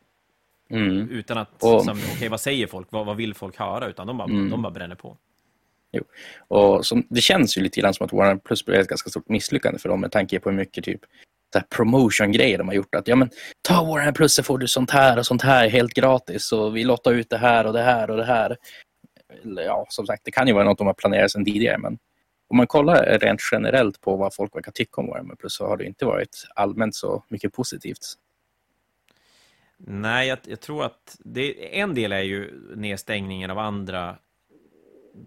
[0.70, 1.10] Mm.
[1.10, 1.86] Utan att, Och-
[2.16, 3.88] okej vad säger folk, vad, vad vill folk höra?
[3.88, 4.50] Utan de bara, Mm.
[4.50, 5.18] de bara bränner på.
[6.48, 9.30] Och som, det känns ju lite grann som att Warhammer Plus blev ett ganska stort
[9.30, 11.02] misslyckande för dem med tanke på hur mycket typ
[11.70, 12.96] promotion-grejer de har gjort.
[12.96, 13.30] Att ja, men
[13.62, 16.84] ta Warhammer Plus så får du sånt här och sånt här helt gratis och vi
[16.84, 18.58] lottar ut det här och det här och det här.
[19.44, 21.98] Ja, som sagt, det kan ju vara något de har planerat sedan tidigare, men
[22.50, 25.78] om man kollar rent generellt på vad folk verkar tycka om Warhammer Plus så har
[25.78, 28.14] det inte varit allmänt så mycket positivt.
[29.88, 34.18] Nej, jag, jag tror att det, en del är ju nedstängningen av andra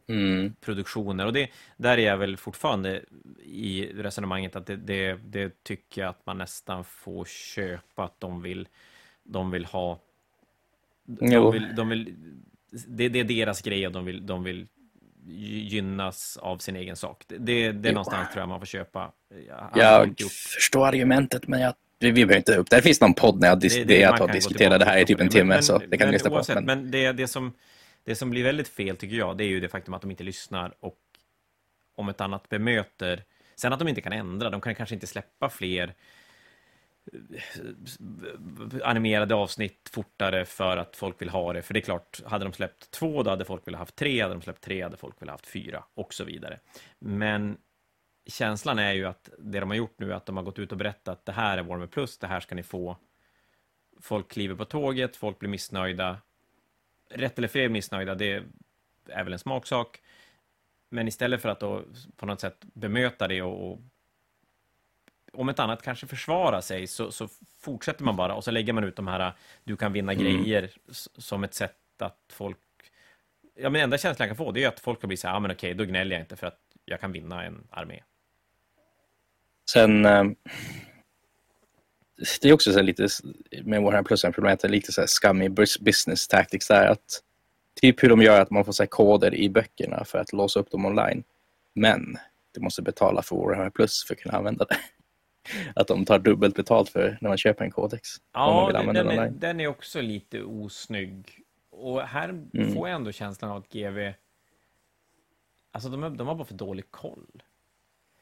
[0.09, 0.55] Mm.
[0.61, 1.27] produktioner.
[1.27, 3.05] Och det, där är jag väl fortfarande
[3.45, 8.43] i resonemanget att det, det, det tycker jag att man nästan får köpa att de
[8.43, 8.69] vill,
[9.23, 10.01] de vill ha.
[11.05, 12.15] De vill, de vill,
[12.87, 14.66] det, det är deras grej och de vill, de vill
[15.28, 17.24] gynnas av sin egen sak.
[17.28, 19.12] Det, det, det någonstans tror jag man får köpa.
[19.49, 20.15] Jag, Jag
[20.55, 22.77] förstår argumentet, men jag, vi, behöver inte upp det.
[22.77, 25.06] Det finns någon podd när jag, dis- Det- det, jag tar diskuterar det här i
[25.06, 25.62] typ en timme, det.
[25.62, 26.36] så Men- det kan men lyssna på.
[26.36, 27.52] oavsett, Men, Men det, det, som,
[28.05, 30.24] det som blir väldigt fel, tycker jag, det är ju det faktum att de inte
[30.24, 30.98] lyssnar och
[31.94, 33.23] om ett annat bemöter.
[33.56, 35.94] Sen att de inte kan ändra, de kan kanske inte släppa fler
[37.12, 41.62] eh, animerade avsnitt fortare för att folk vill ha det.
[41.62, 44.23] För det är klart, hade de släppt två, då hade folk velat haft tre.
[44.23, 46.59] Hade de släppt tre, hade folk velat haft fyra och så vidare.
[46.98, 47.56] Men
[48.27, 50.73] känslan är ju att det de har gjort nu är att de har gått ut
[50.73, 52.97] och berättat att det här är Warmer Plus, det här ska ni få.
[54.01, 56.19] Folk kliver på tåget, folk blir missnöjda.
[57.11, 58.43] Rätt eller fel missnöjda, det
[59.07, 60.03] är väl en smaksak.
[60.89, 61.82] Men istället för att då
[62.16, 63.78] på något sätt bemöta det och, och
[65.32, 67.28] om ett annat kanske försvara sig så, så
[67.59, 69.32] fortsätter man bara och så lägger man ut de här
[69.65, 70.24] du kan vinna Mm.
[70.24, 70.70] grejer
[71.19, 72.59] som ett sätt att folk
[73.55, 75.35] Ja men enda känslan jag kan få det är att folk kommer bli så här,
[75.35, 78.03] ja men okej, då gnäller jag inte för att jag kan vinna en armé.
[79.70, 80.24] Sen, eh,
[82.43, 83.09] det är också så lite
[83.64, 86.68] med Warhammer Plus, en problem att det är lite så här scummy bus- business tactics
[86.68, 86.86] där.
[86.86, 87.22] Att,
[87.80, 90.70] typ hur de gör att man får så koder i böckerna för att låsa upp
[90.70, 91.24] dem online.
[91.74, 92.16] Men
[92.52, 94.76] du måste betala för Warhammer Plus för att kunna använda det.
[95.74, 98.09] Att de tar dubbelt betalt för när man köper en kodex.
[98.32, 101.40] Ja, den, den, är, den är också lite osnygg.
[101.70, 102.74] Och här Mm.
[102.74, 104.12] får jag ändå känslan av att GV...
[105.70, 107.43] Alltså, de, de har bara för dålig koll.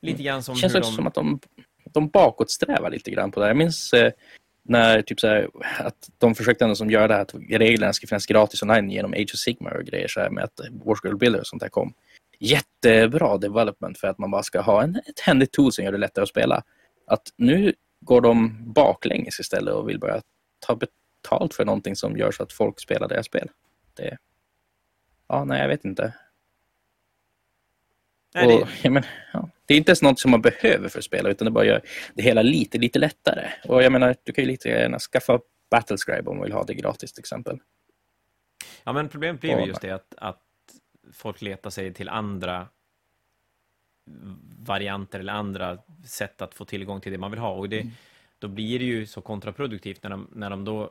[0.05, 0.97] Lite grann som Det känns också de...
[0.97, 1.41] som att de,
[1.93, 3.47] de bakåtsträvar lite grann på det.
[3.47, 4.13] Jag minns eh,
[4.63, 5.49] när typ så här,
[5.79, 9.13] att de försökte ändå som göra det här att reglerna ska finnas gratis online genom
[9.13, 11.95] Age of Sigmar och grejer så här med att Warscroll Builder och sånt där kom.
[12.39, 15.99] Jättebra development för att man bara ska ha en, ett händigt tool som gör det
[15.99, 16.63] lättare att spela.
[17.07, 20.23] Att nu går de baklänges istället och vill börja
[20.67, 23.49] ta betalt för någonting som gör så att folk spelar deras spel.
[23.95, 24.17] Det,
[25.29, 26.13] ja, nej, jag vet inte.
[28.35, 29.03] Nej, och, det, ja, men,
[29.33, 31.65] ja, det är inte ens något som man behöver för att spela, utan det bara
[31.65, 31.81] gör
[32.15, 33.51] det hela lite, lite lättare.
[33.69, 35.41] Och jag menar, du kan ju lite gärna skaffa
[35.71, 37.59] Battlescribe om du vill ha det gratis till exempel.
[38.85, 40.41] ja, men problemet blir ju just det att, att
[41.13, 42.69] folk letar sig till andra
[44.67, 47.51] varianter eller andra sätt att få tillgång till det man vill ha.
[47.51, 47.93] Och det, Mm.
[48.39, 50.91] då blir det ju så kontraproduktivt när de, när de då...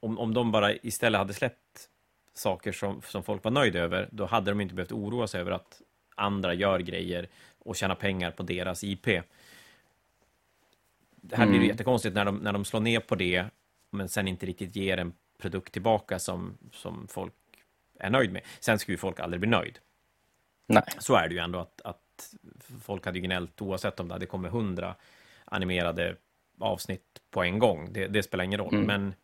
[0.00, 1.88] Om, om de bara istället hade släppt
[2.34, 5.52] saker som, som folk var nöjda över, då hade de inte behövt oroa sig över
[5.52, 5.82] att
[6.20, 7.28] andra gör grejer
[7.58, 9.04] och tjänar pengar på deras IP.
[11.22, 11.62] Det här blir Mm.
[11.62, 13.44] ju jättekonstigt när de, när de slår ner på det,
[13.90, 17.32] men sen inte riktigt ger en produkt tillbaka som, som folk
[17.98, 18.42] är nöjd med.
[18.60, 19.78] Sen ska ju folk aldrig bli nöjd.
[20.66, 20.82] Nej.
[20.98, 22.34] Så är det ju ändå att, att
[22.82, 24.94] folk hade ju gnällt oavsett om det hade kommit hundra
[25.44, 26.16] animerade
[26.60, 27.92] avsnitt på en gång.
[27.92, 28.74] Det, det spelar ingen roll.
[28.74, 28.86] Mm.
[28.86, 29.14] Men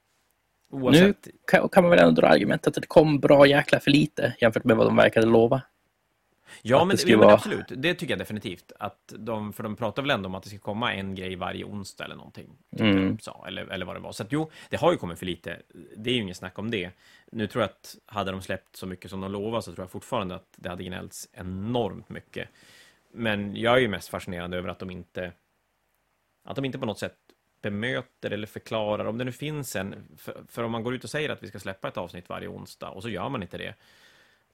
[0.70, 1.28] oavsett...
[1.46, 4.64] Kan, kan man väl ändå dra argumentet att det kom bra jäkla för lite jämfört
[4.64, 5.62] med vad de verkade lova.
[6.62, 7.64] Ja, men, det ja, men vara- absolut.
[7.68, 8.72] Det tycker jag definitivt.
[8.78, 11.64] Att de, för de pratar väl ändå om att det ska komma en grej varje
[11.64, 12.50] onsdag eller någonting.
[12.70, 13.18] tyckte Mm.
[13.18, 14.12] sa, eller, eller vad det var.
[14.12, 15.62] Så att jo, det har ju kommit för lite.
[15.96, 16.90] Det är ju inget snack om det.
[17.32, 19.90] Nu tror jag att hade de släppt så mycket som de lovade så tror jag
[19.90, 22.48] fortfarande att det hade gnällts enormt mycket.
[23.12, 25.32] Men jag är ju mest fascinerad över att de inte
[26.44, 27.16] att de inte på något sätt
[27.62, 31.10] bemöter eller förklarar, om det nu finns en, för, för, om man går ut och
[31.10, 33.74] säger att vi ska släppa ett avsnitt varje onsdag och så gör man inte det,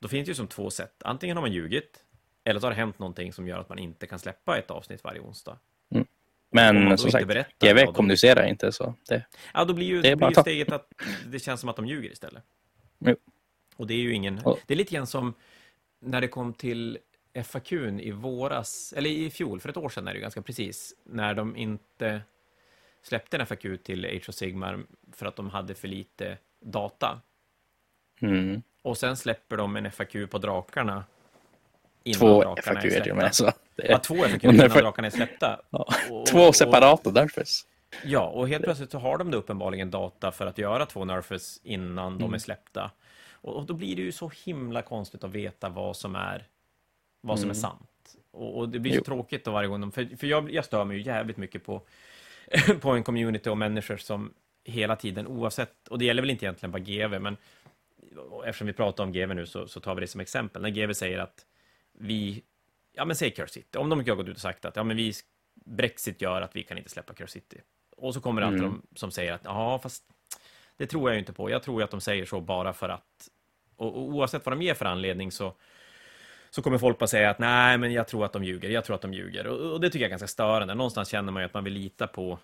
[0.03, 1.03] då finns det ju som två sätt.
[1.05, 2.05] Antingen har man ljugit,
[2.45, 5.05] eller så har det hänt någonting som gör att man inte kan släppa ett avsnitt
[5.05, 5.59] varje onsdag.
[5.91, 6.07] Mm.
[6.51, 8.95] Men som sagt, GV ja, kommunicerar inte så.
[9.09, 9.25] Det,
[9.55, 10.93] ja, då blir ju, det blir ju steget att
[11.27, 12.43] det känns som att de ljuger istället.
[12.99, 13.17] Jo.
[13.77, 14.41] Och det är ju ingen...
[14.67, 15.35] Det är lite grann som
[16.01, 16.99] när det kom till
[17.45, 20.95] FAQ i våras, eller i fjol, för ett år sedan är det ju ganska precis,
[21.05, 22.23] när de inte
[23.03, 24.81] släppte en FAQ till Age of Sigmar
[25.13, 27.21] för att de hade för lite data.
[28.21, 28.63] Mm.
[28.83, 31.05] Och sen släpper de en FAQ på drakarna
[32.19, 33.35] Två FAQ är det med.
[33.35, 33.45] Så
[33.77, 33.91] det är...
[33.91, 35.61] Ja, två FAQ innan drakarna är släppta.
[35.71, 35.87] Ja.
[36.11, 37.65] Och, två separata nerfers.
[38.05, 41.59] Ja, och helt plötsligt så har de då uppenbarligen data för att göra två nerfers
[41.63, 42.19] innan mm.
[42.19, 42.91] de är släppta.
[43.31, 46.47] Och, och, då blir det ju så himla konstigt att veta vad som är,
[47.21, 47.51] vad som mm.
[47.51, 48.17] är sant.
[48.31, 49.05] Och, och, det blir så jo.
[49.05, 49.93] tråkigt då varje gång.
[49.93, 51.83] För, för jag, jag stör mig ju jävligt mycket på,
[52.81, 54.35] på en community och människor som
[54.65, 57.37] hela tiden, oavsett, och det gäller väl inte egentligen bara GV, men
[58.47, 60.63] eftersom vi pratar om GV nu så, så tar vi det som exempel.
[60.63, 61.47] När GV säger att
[61.93, 62.43] vi,
[62.93, 64.85] ja men säg Curse City, om de inte har gått ut och sagt att ja
[64.85, 65.13] men vi,
[65.55, 67.61] Brexit gör att vi kan inte släppa Curse City.
[67.97, 68.83] Och så kommer det alltid mm.
[68.91, 70.05] de som säger att ja fast
[70.77, 71.51] det tror jag inte på.
[71.51, 73.29] Jag tror att de säger så bara för att,
[73.77, 75.55] och, och oavsett vad de ger för anledning så
[76.55, 78.97] så kommer folk bara säga att nej, men jag tror att de ljuger, jag tror
[78.97, 79.47] att de ljuger.
[79.47, 80.75] Och, och det tycker jag är ganska störande.
[80.75, 82.39] Någonstans känner man ju att man vill lita på,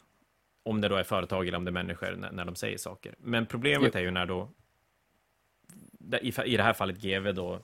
[0.62, 3.14] om det då är företag eller om det är människor, när, när de säger saker.
[3.18, 3.98] Men problemet jo.
[4.00, 4.50] är ju när då,
[6.22, 7.60] i, det här fallet GV då,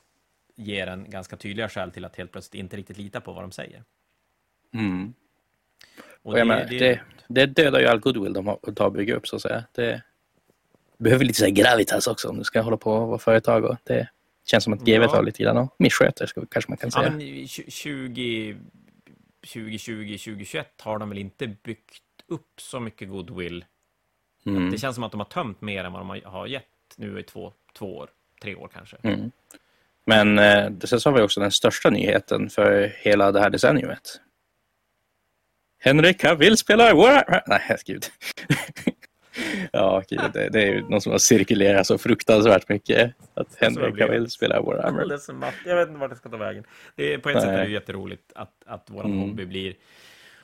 [0.57, 3.53] ger en ganska tydliga skäl till att helt plötsligt inte riktigt lita på vad de
[3.53, 3.85] säger.
[4.75, 5.15] Mm.
[6.23, 9.13] Och, och det, menar, det, det, det dödar ju all goodwill de har, har byggt
[9.13, 9.65] upp så att säga.
[9.73, 10.03] Det
[10.99, 13.65] behöver lite så gravitas också om du ska hålla på och vara företag.
[13.65, 14.09] Och det
[14.45, 15.09] känns som att GV ja.
[15.09, 17.05] tar lite grann och missköter kanske man kan säga.
[17.05, 18.57] Ja, men 20,
[19.41, 23.65] 2020, 2021 har de väl inte byggt upp så mycket goodwill.
[24.47, 24.71] Mm.
[24.71, 26.65] Det känns som att de har tömt mer än vad de har gett
[26.97, 28.11] nu i två, två år,
[28.45, 28.97] tre år kanske.
[29.03, 29.31] Mm.
[30.07, 34.21] Men eh, sen så har vi också den största nyheten för hela det här decenniumet.
[35.79, 37.43] Henrik Cavill spelar Warhammer.
[37.47, 38.05] Nej, gud.
[39.73, 43.15] ja, gud, det, det, är ju någon som har cirkulerat så fruktansvärt mycket.
[43.35, 45.19] Att Henrik Cavill spelar Warhammer.
[45.67, 46.65] Jag vet inte vart det ska ta vägen.
[46.97, 47.45] Det är, på ett Nej.
[47.45, 49.19] sätt är det jätteroligt att, att vår mm.
[49.19, 49.75] hobby blir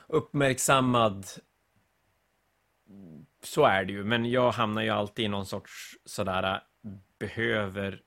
[0.07, 1.27] uppmärksammad.
[3.43, 6.61] Så är det ju, men jag hamnar ju alltid i någon sorts sådär
[7.21, 8.03] behöver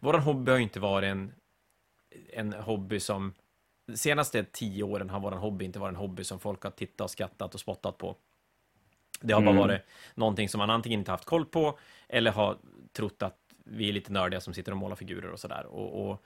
[0.00, 1.32] vår hobby har inte varit en,
[2.32, 3.34] en hobby som...
[3.86, 7.00] De senaste tio åren har vår hobby inte varit en hobby som folk har tittat
[7.00, 8.16] och skrattat och spottat på.
[9.20, 9.56] Det har mm.
[9.56, 9.82] bara varit
[10.14, 11.78] någonting som man antingen inte haft koll på
[12.08, 12.58] eller har
[12.92, 15.66] trott att vi är lite nördiga som sitter och målar figurer och sådär.
[15.66, 16.24] Och, och,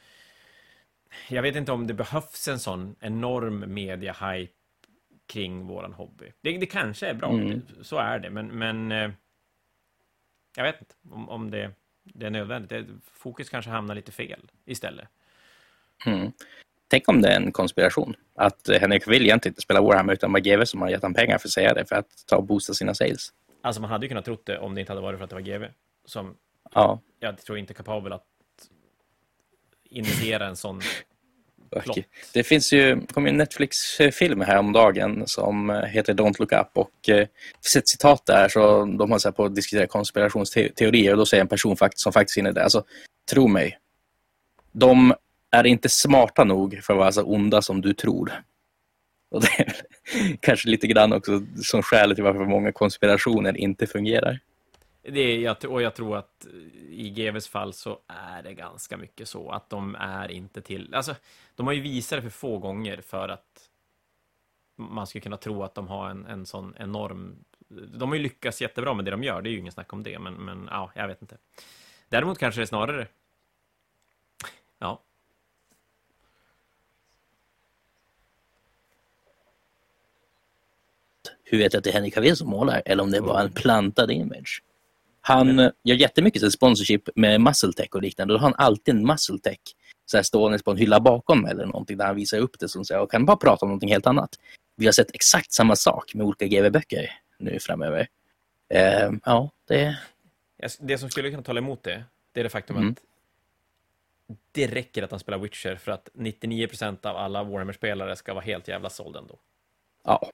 [1.28, 4.52] jag vet inte om det behövs en sån enorm media-hype
[5.26, 6.32] kring våran hobby.
[6.40, 7.62] Det, det kanske är bra, mm.
[7.82, 9.10] så är det, men, men eh,
[10.58, 11.70] jag vet inte om, om det
[12.14, 12.86] det är nödvändigt.
[13.12, 15.08] Fokus kanske hamnar lite fel istället.
[16.06, 16.32] Mm.
[16.88, 18.14] Tänk om det är en konspiration.
[18.34, 21.38] Att Henrik vill egentligen inte spela Warhammer utan bara GW som har gett honom pengar
[21.38, 23.32] för att säga det för att ta och boosta sina sales.
[23.62, 25.36] Alltså man hade ju kunnat tro det om det inte hade varit för att det
[25.36, 25.66] var GW.
[26.04, 26.36] Som
[26.74, 27.00] ja.
[27.20, 28.24] jag tror inte är kapabel att
[29.90, 30.80] initiera en sån
[31.70, 31.98] Plott.
[32.32, 37.08] Det finns ju, kom ju en Netflix-film häromdagen som eh, heter Don't Look Up och
[37.08, 37.26] eh,
[37.64, 41.40] finns ett citat där så de har så på att diskutera konspirationsteorier och då säger
[41.40, 42.84] en person som faktiskt är inne där, alltså
[43.30, 43.78] tro mig,
[44.72, 45.14] de
[45.50, 48.42] är inte smarta nog för att vara så onda som du tror.
[49.30, 49.74] Och det är
[50.40, 54.40] kanske lite grann också som skälet till varför många konspirationer inte fungerar.
[55.02, 56.46] Det är, och jag tror att
[56.88, 60.94] i GVs fall så är det ganska mycket så att de är inte till...
[60.94, 61.14] Alltså,
[61.54, 63.70] de har ju visat det för få gånger för att
[64.76, 67.44] man skulle kunna tro att de har en, en sån enorm...
[67.68, 70.02] De har ju lyckats jättebra med det de gör, det är ju ingen snack om
[70.02, 71.38] det, men, men ja, jag vet inte.
[72.08, 73.06] Däremot kanske det är snarare...
[74.78, 75.02] Ja.
[81.44, 83.42] Hur vet jag att det är Henrik Cavill som målar eller om det är bara
[83.42, 84.62] en plantad image?
[85.28, 85.72] Han mm.
[85.84, 88.34] gör jättemycket sponsorship med muscle och liknande.
[88.34, 89.58] Då har han alltid en muscle tech
[90.06, 92.84] så här stående på en hylla bakom eller någonting där han visar upp det som
[92.84, 94.30] säger och kan bara prata om någonting helt annat.
[94.76, 98.08] Vi har sett exakt samma sak med olika GV-böcker nu framöver.
[98.74, 99.98] Uh, ja, det...
[100.80, 102.90] Det som skulle kunna tala emot det, det är det faktum mm.
[102.90, 102.98] att
[104.52, 108.68] det räcker att han spelar Witcher för att 99% av alla Warhammer-spelare ska vara helt
[108.68, 109.38] jävla såld ändå.
[110.04, 110.30] Ja,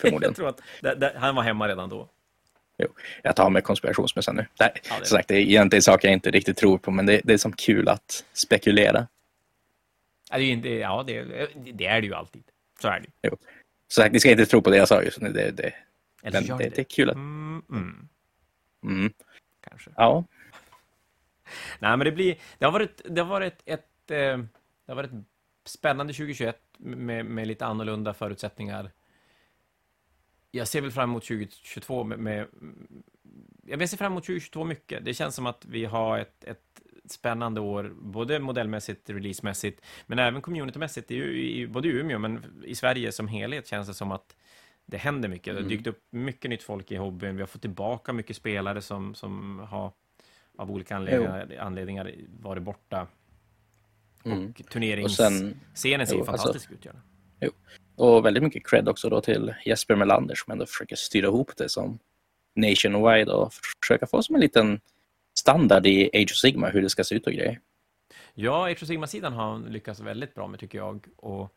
[0.00, 0.22] förmodligen.
[0.30, 2.08] jag tror att det, det, han var hemma redan då.
[2.78, 2.88] Jo,
[3.22, 4.46] jag tar med konspirationsmössan nu.
[4.58, 5.06] Det, ja, det...
[5.06, 7.52] Sagt, det är egentligen saker jag inte riktigt tror på, men det, det är som
[7.52, 9.06] kul att spekulera.
[10.30, 11.24] Ja, det är, inte, ja det,
[11.72, 12.42] det, är det ju alltid.
[12.80, 13.36] Så är det jo.
[13.88, 15.32] Så sagt, ni ska inte tro på det jag sa just nu.
[15.32, 15.74] Det, det,
[16.22, 17.16] Eller men det, det är kul att...
[17.16, 18.08] Mm, mm,
[18.82, 19.12] Mm,
[19.60, 19.90] kanske.
[19.96, 20.24] ja.
[21.78, 22.36] Nej, men det blir...
[22.58, 24.10] Det har varit, det har varit ett...
[24.10, 24.38] Eh,
[24.86, 25.10] det har varit
[25.64, 28.90] spännande 2021 med, med lite annorlunda förutsättningar.
[30.54, 32.18] Jag ser väl fram emot 2022 med...
[32.18, 32.46] med
[33.66, 35.04] jag ser fram emot 2022 mycket.
[35.04, 40.42] Det känns som att vi har ett, ett spännande år, både modellmässigt, releasemässigt, men även
[40.42, 41.10] communitymässigt.
[41.10, 44.36] Ju i, både i Umeå, men i Sverige som helhet känns det som att
[44.86, 45.44] det händer mycket.
[45.44, 45.68] Det har Mm.
[45.68, 47.36] dykt upp mycket nytt folk i hobbyn.
[47.36, 49.92] Vi har fått tillbaka mycket spelare som, som har
[50.56, 53.06] av olika anledningar, anledningar varit borta.
[54.24, 54.48] Mm.
[54.48, 56.84] Och turneringsscenen ser jo, fantastisk ut.
[56.84, 57.02] Gör den
[57.96, 61.68] och väldigt mycket cred också då till Jesper Melander som ändå försöker styra ihop det
[61.68, 61.98] som
[62.54, 63.52] nationwide och
[63.82, 64.80] försöka få som en liten
[65.38, 67.60] standard i Age of Sigma hur det ska se ut och grejer.
[68.34, 71.06] Ja, Age of Sigma-sidan har han lyckats väldigt bra med, tycker jag.
[71.16, 71.54] Och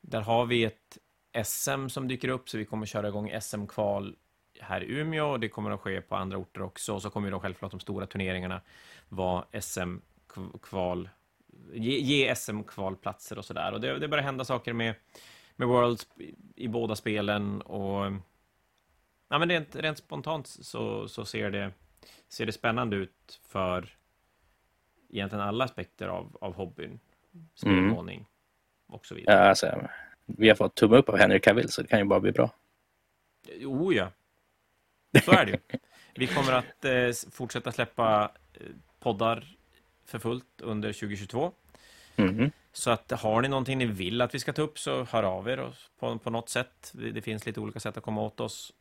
[0.00, 0.98] där har vi ett
[1.44, 4.16] SM som dyker upp, så vi kommer köra igång SM-kval
[4.60, 5.26] här i Umeå.
[5.26, 6.94] och Det kommer att ske på andra orter också.
[6.94, 8.60] Och så kommer då självklart de stora turneringarna
[9.08, 11.08] vara SM-kval,
[11.72, 13.72] ge, ge SM-kvalplatser och sådär.
[13.72, 14.94] Och det, det börjar hända saker med,
[15.62, 16.08] med Worlds
[16.56, 17.62] i, båda spelen.
[17.62, 18.12] Och
[19.28, 21.72] ja, men rent, rent spontant så, så ser, det,
[22.28, 23.96] ser det spännande ut för
[25.10, 27.00] egentligen alla aspekter av, av hobbyn.
[27.54, 28.26] Spelmålning
[28.86, 29.36] och så vidare.
[29.36, 29.88] Ja, alltså,
[30.26, 32.50] vi har fått tumme upp av Henry Cavill så det kan ju bara bli bra.
[33.58, 34.10] Jo, ja.
[35.24, 35.58] Så är det ju.
[36.14, 38.66] Vi kommer att eh, fortsätta släppa eh,
[39.00, 39.56] poddar
[40.04, 41.52] för fullt under 2022.
[42.24, 42.50] Mhm.
[42.72, 45.48] Så att har ni någonting ni vill att vi ska ta upp så hör av
[45.48, 46.92] er och- på, på något sätt.
[46.94, 48.72] Det finns lite olika sätt att komma åt oss.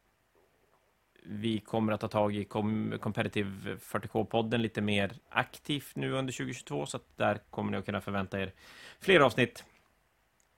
[1.23, 6.85] Vi kommer att ta tag i com Competitive 40K-podden lite mer aktivt nu under 2022
[6.85, 8.51] så att där kommer ni att kunna förvänta er
[8.99, 9.63] fler avsnitt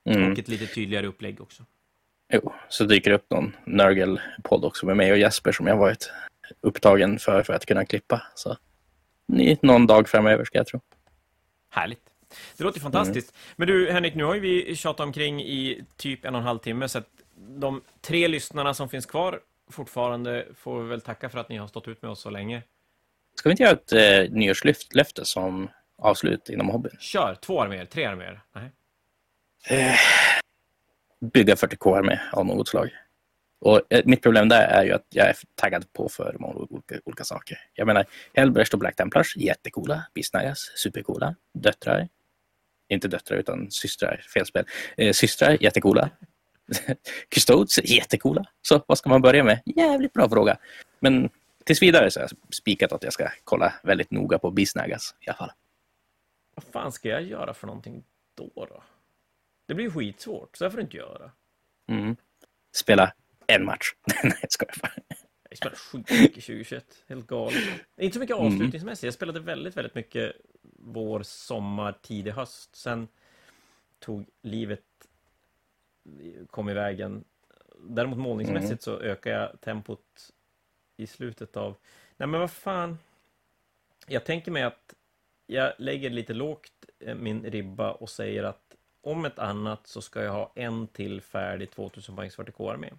[0.05, 0.31] Mm.
[0.31, 1.65] och ett lite tydligare upplägg också.
[2.33, 6.11] Jo, så dyker det upp någon Nörgel-podd också med mig och Jesper som jag varit
[6.61, 8.21] upptagen för, för att kunna klippa.
[8.35, 8.57] Så
[9.61, 10.81] någon dag framöver ska jag tro.
[11.69, 12.09] Härligt.
[12.57, 13.35] Det låter ju fantastiskt.
[13.55, 16.59] Men du, Henrik, nu har ju vi tjatat omkring i typ en och en halv
[16.59, 19.39] timme, så att de tre lyssnarna som finns kvar
[19.71, 22.63] fortfarande får vi väl tacka för att ni har stått ut med oss så länge.
[23.35, 26.91] Ska vi inte göra ett eh, nyårslöfte som avslut inom hobbyn?
[26.99, 27.37] Kör!
[27.41, 28.41] Två arméer, tre arméer.
[28.55, 28.71] Nej.
[29.69, 29.95] Eh,
[31.33, 32.89] bygga 40k-armé av något slag.
[33.61, 36.95] Och eh, mitt problem där är ju att jag är taggad på för många olika,
[37.05, 37.57] olika saker.
[37.73, 40.03] Jag menar, Hellbrecht och Black Templars, jättecoola.
[40.13, 41.35] Bisnagas, supercoola.
[41.53, 42.07] Döttrar,
[42.87, 44.65] inte döttrar utan systrar, fel spel.
[44.97, 46.09] Eh, systrar, jättecoola.
[47.29, 48.45] Custodes, jättecoola.
[48.61, 49.61] Så vad ska man börja med?
[49.65, 50.57] Jävligt bra fråga.
[50.99, 51.29] Men
[51.63, 55.29] tills vidare så har jag spikat att jag ska kolla väldigt noga på Bisnagas i
[55.29, 55.51] alla fall.
[56.55, 58.03] Vad fan ska jag göra för någonting
[58.35, 58.51] då?
[58.55, 58.83] då?
[59.65, 61.31] Det blir ju skitsvårt, så här får du inte göra.
[61.87, 62.15] Mm.
[62.75, 63.13] Spela
[63.47, 63.93] en match.
[64.23, 64.91] Nej, jag skojar bara.
[65.53, 67.63] Jag spelade skitmycket 2021, helt galet.
[67.97, 68.47] Inte så mycket Mm.
[68.47, 70.33] avslutningsmässigt, jag spelade väldigt, väldigt mycket
[70.79, 72.75] vår, sommar, tidig höst.
[72.75, 73.07] Sen
[73.99, 74.83] tog livet,
[76.49, 77.23] kom i vägen.
[77.79, 78.99] Däremot målningsmässigt Mm.
[78.99, 80.31] så ökar jag tempot
[80.97, 81.75] i slutet av...
[82.17, 82.97] Nej men vad fan.
[84.07, 84.93] Jag tänker mig att
[85.47, 90.23] jag lägger lite lågt eh, min ribba och säger att om ett annat så ska
[90.23, 92.89] jag ha en till färdig 2000 poängs 40k-armé.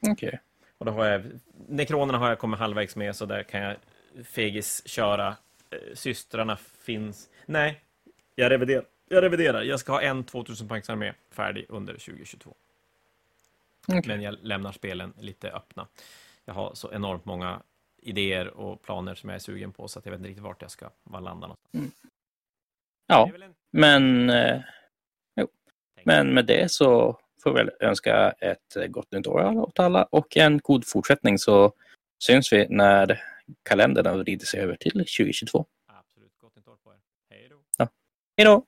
[0.00, 0.40] Okej.
[0.78, 1.22] Och då har jag,
[1.68, 3.76] nekronerna har jag kommit halvvägs med, så där kan jag
[4.24, 5.36] fegis köra.
[5.70, 7.28] Eh, Systrarna finns...
[7.46, 7.80] Nej,
[8.34, 8.84] jag reviderar.
[9.08, 9.62] Jag reviderar.
[9.62, 12.54] Jag ska ha en 2000 poängs armé färdig under 2022.
[13.88, 14.02] Okej.
[14.06, 15.86] Men jag lämnar spelen lite öppna.
[16.44, 17.62] Jag har så enormt många
[18.02, 20.62] idéer och planer som jag är sugen på, så att jag vet inte riktigt vart
[20.62, 22.10] jag ska var landa någonstans.
[23.06, 24.60] Ja, väl en men, eh,
[26.04, 30.36] men med det så får väl önska ett eh, gott nytt år åt alla och
[30.36, 31.72] en god fortsättning så
[32.24, 33.22] syns vi när
[33.62, 35.66] kalendern vrider sig över till 2022.
[35.86, 36.32] Absolut.
[36.38, 36.98] Gott nytt år på er.
[37.30, 37.86] Hej då.
[38.36, 38.64] Hej då!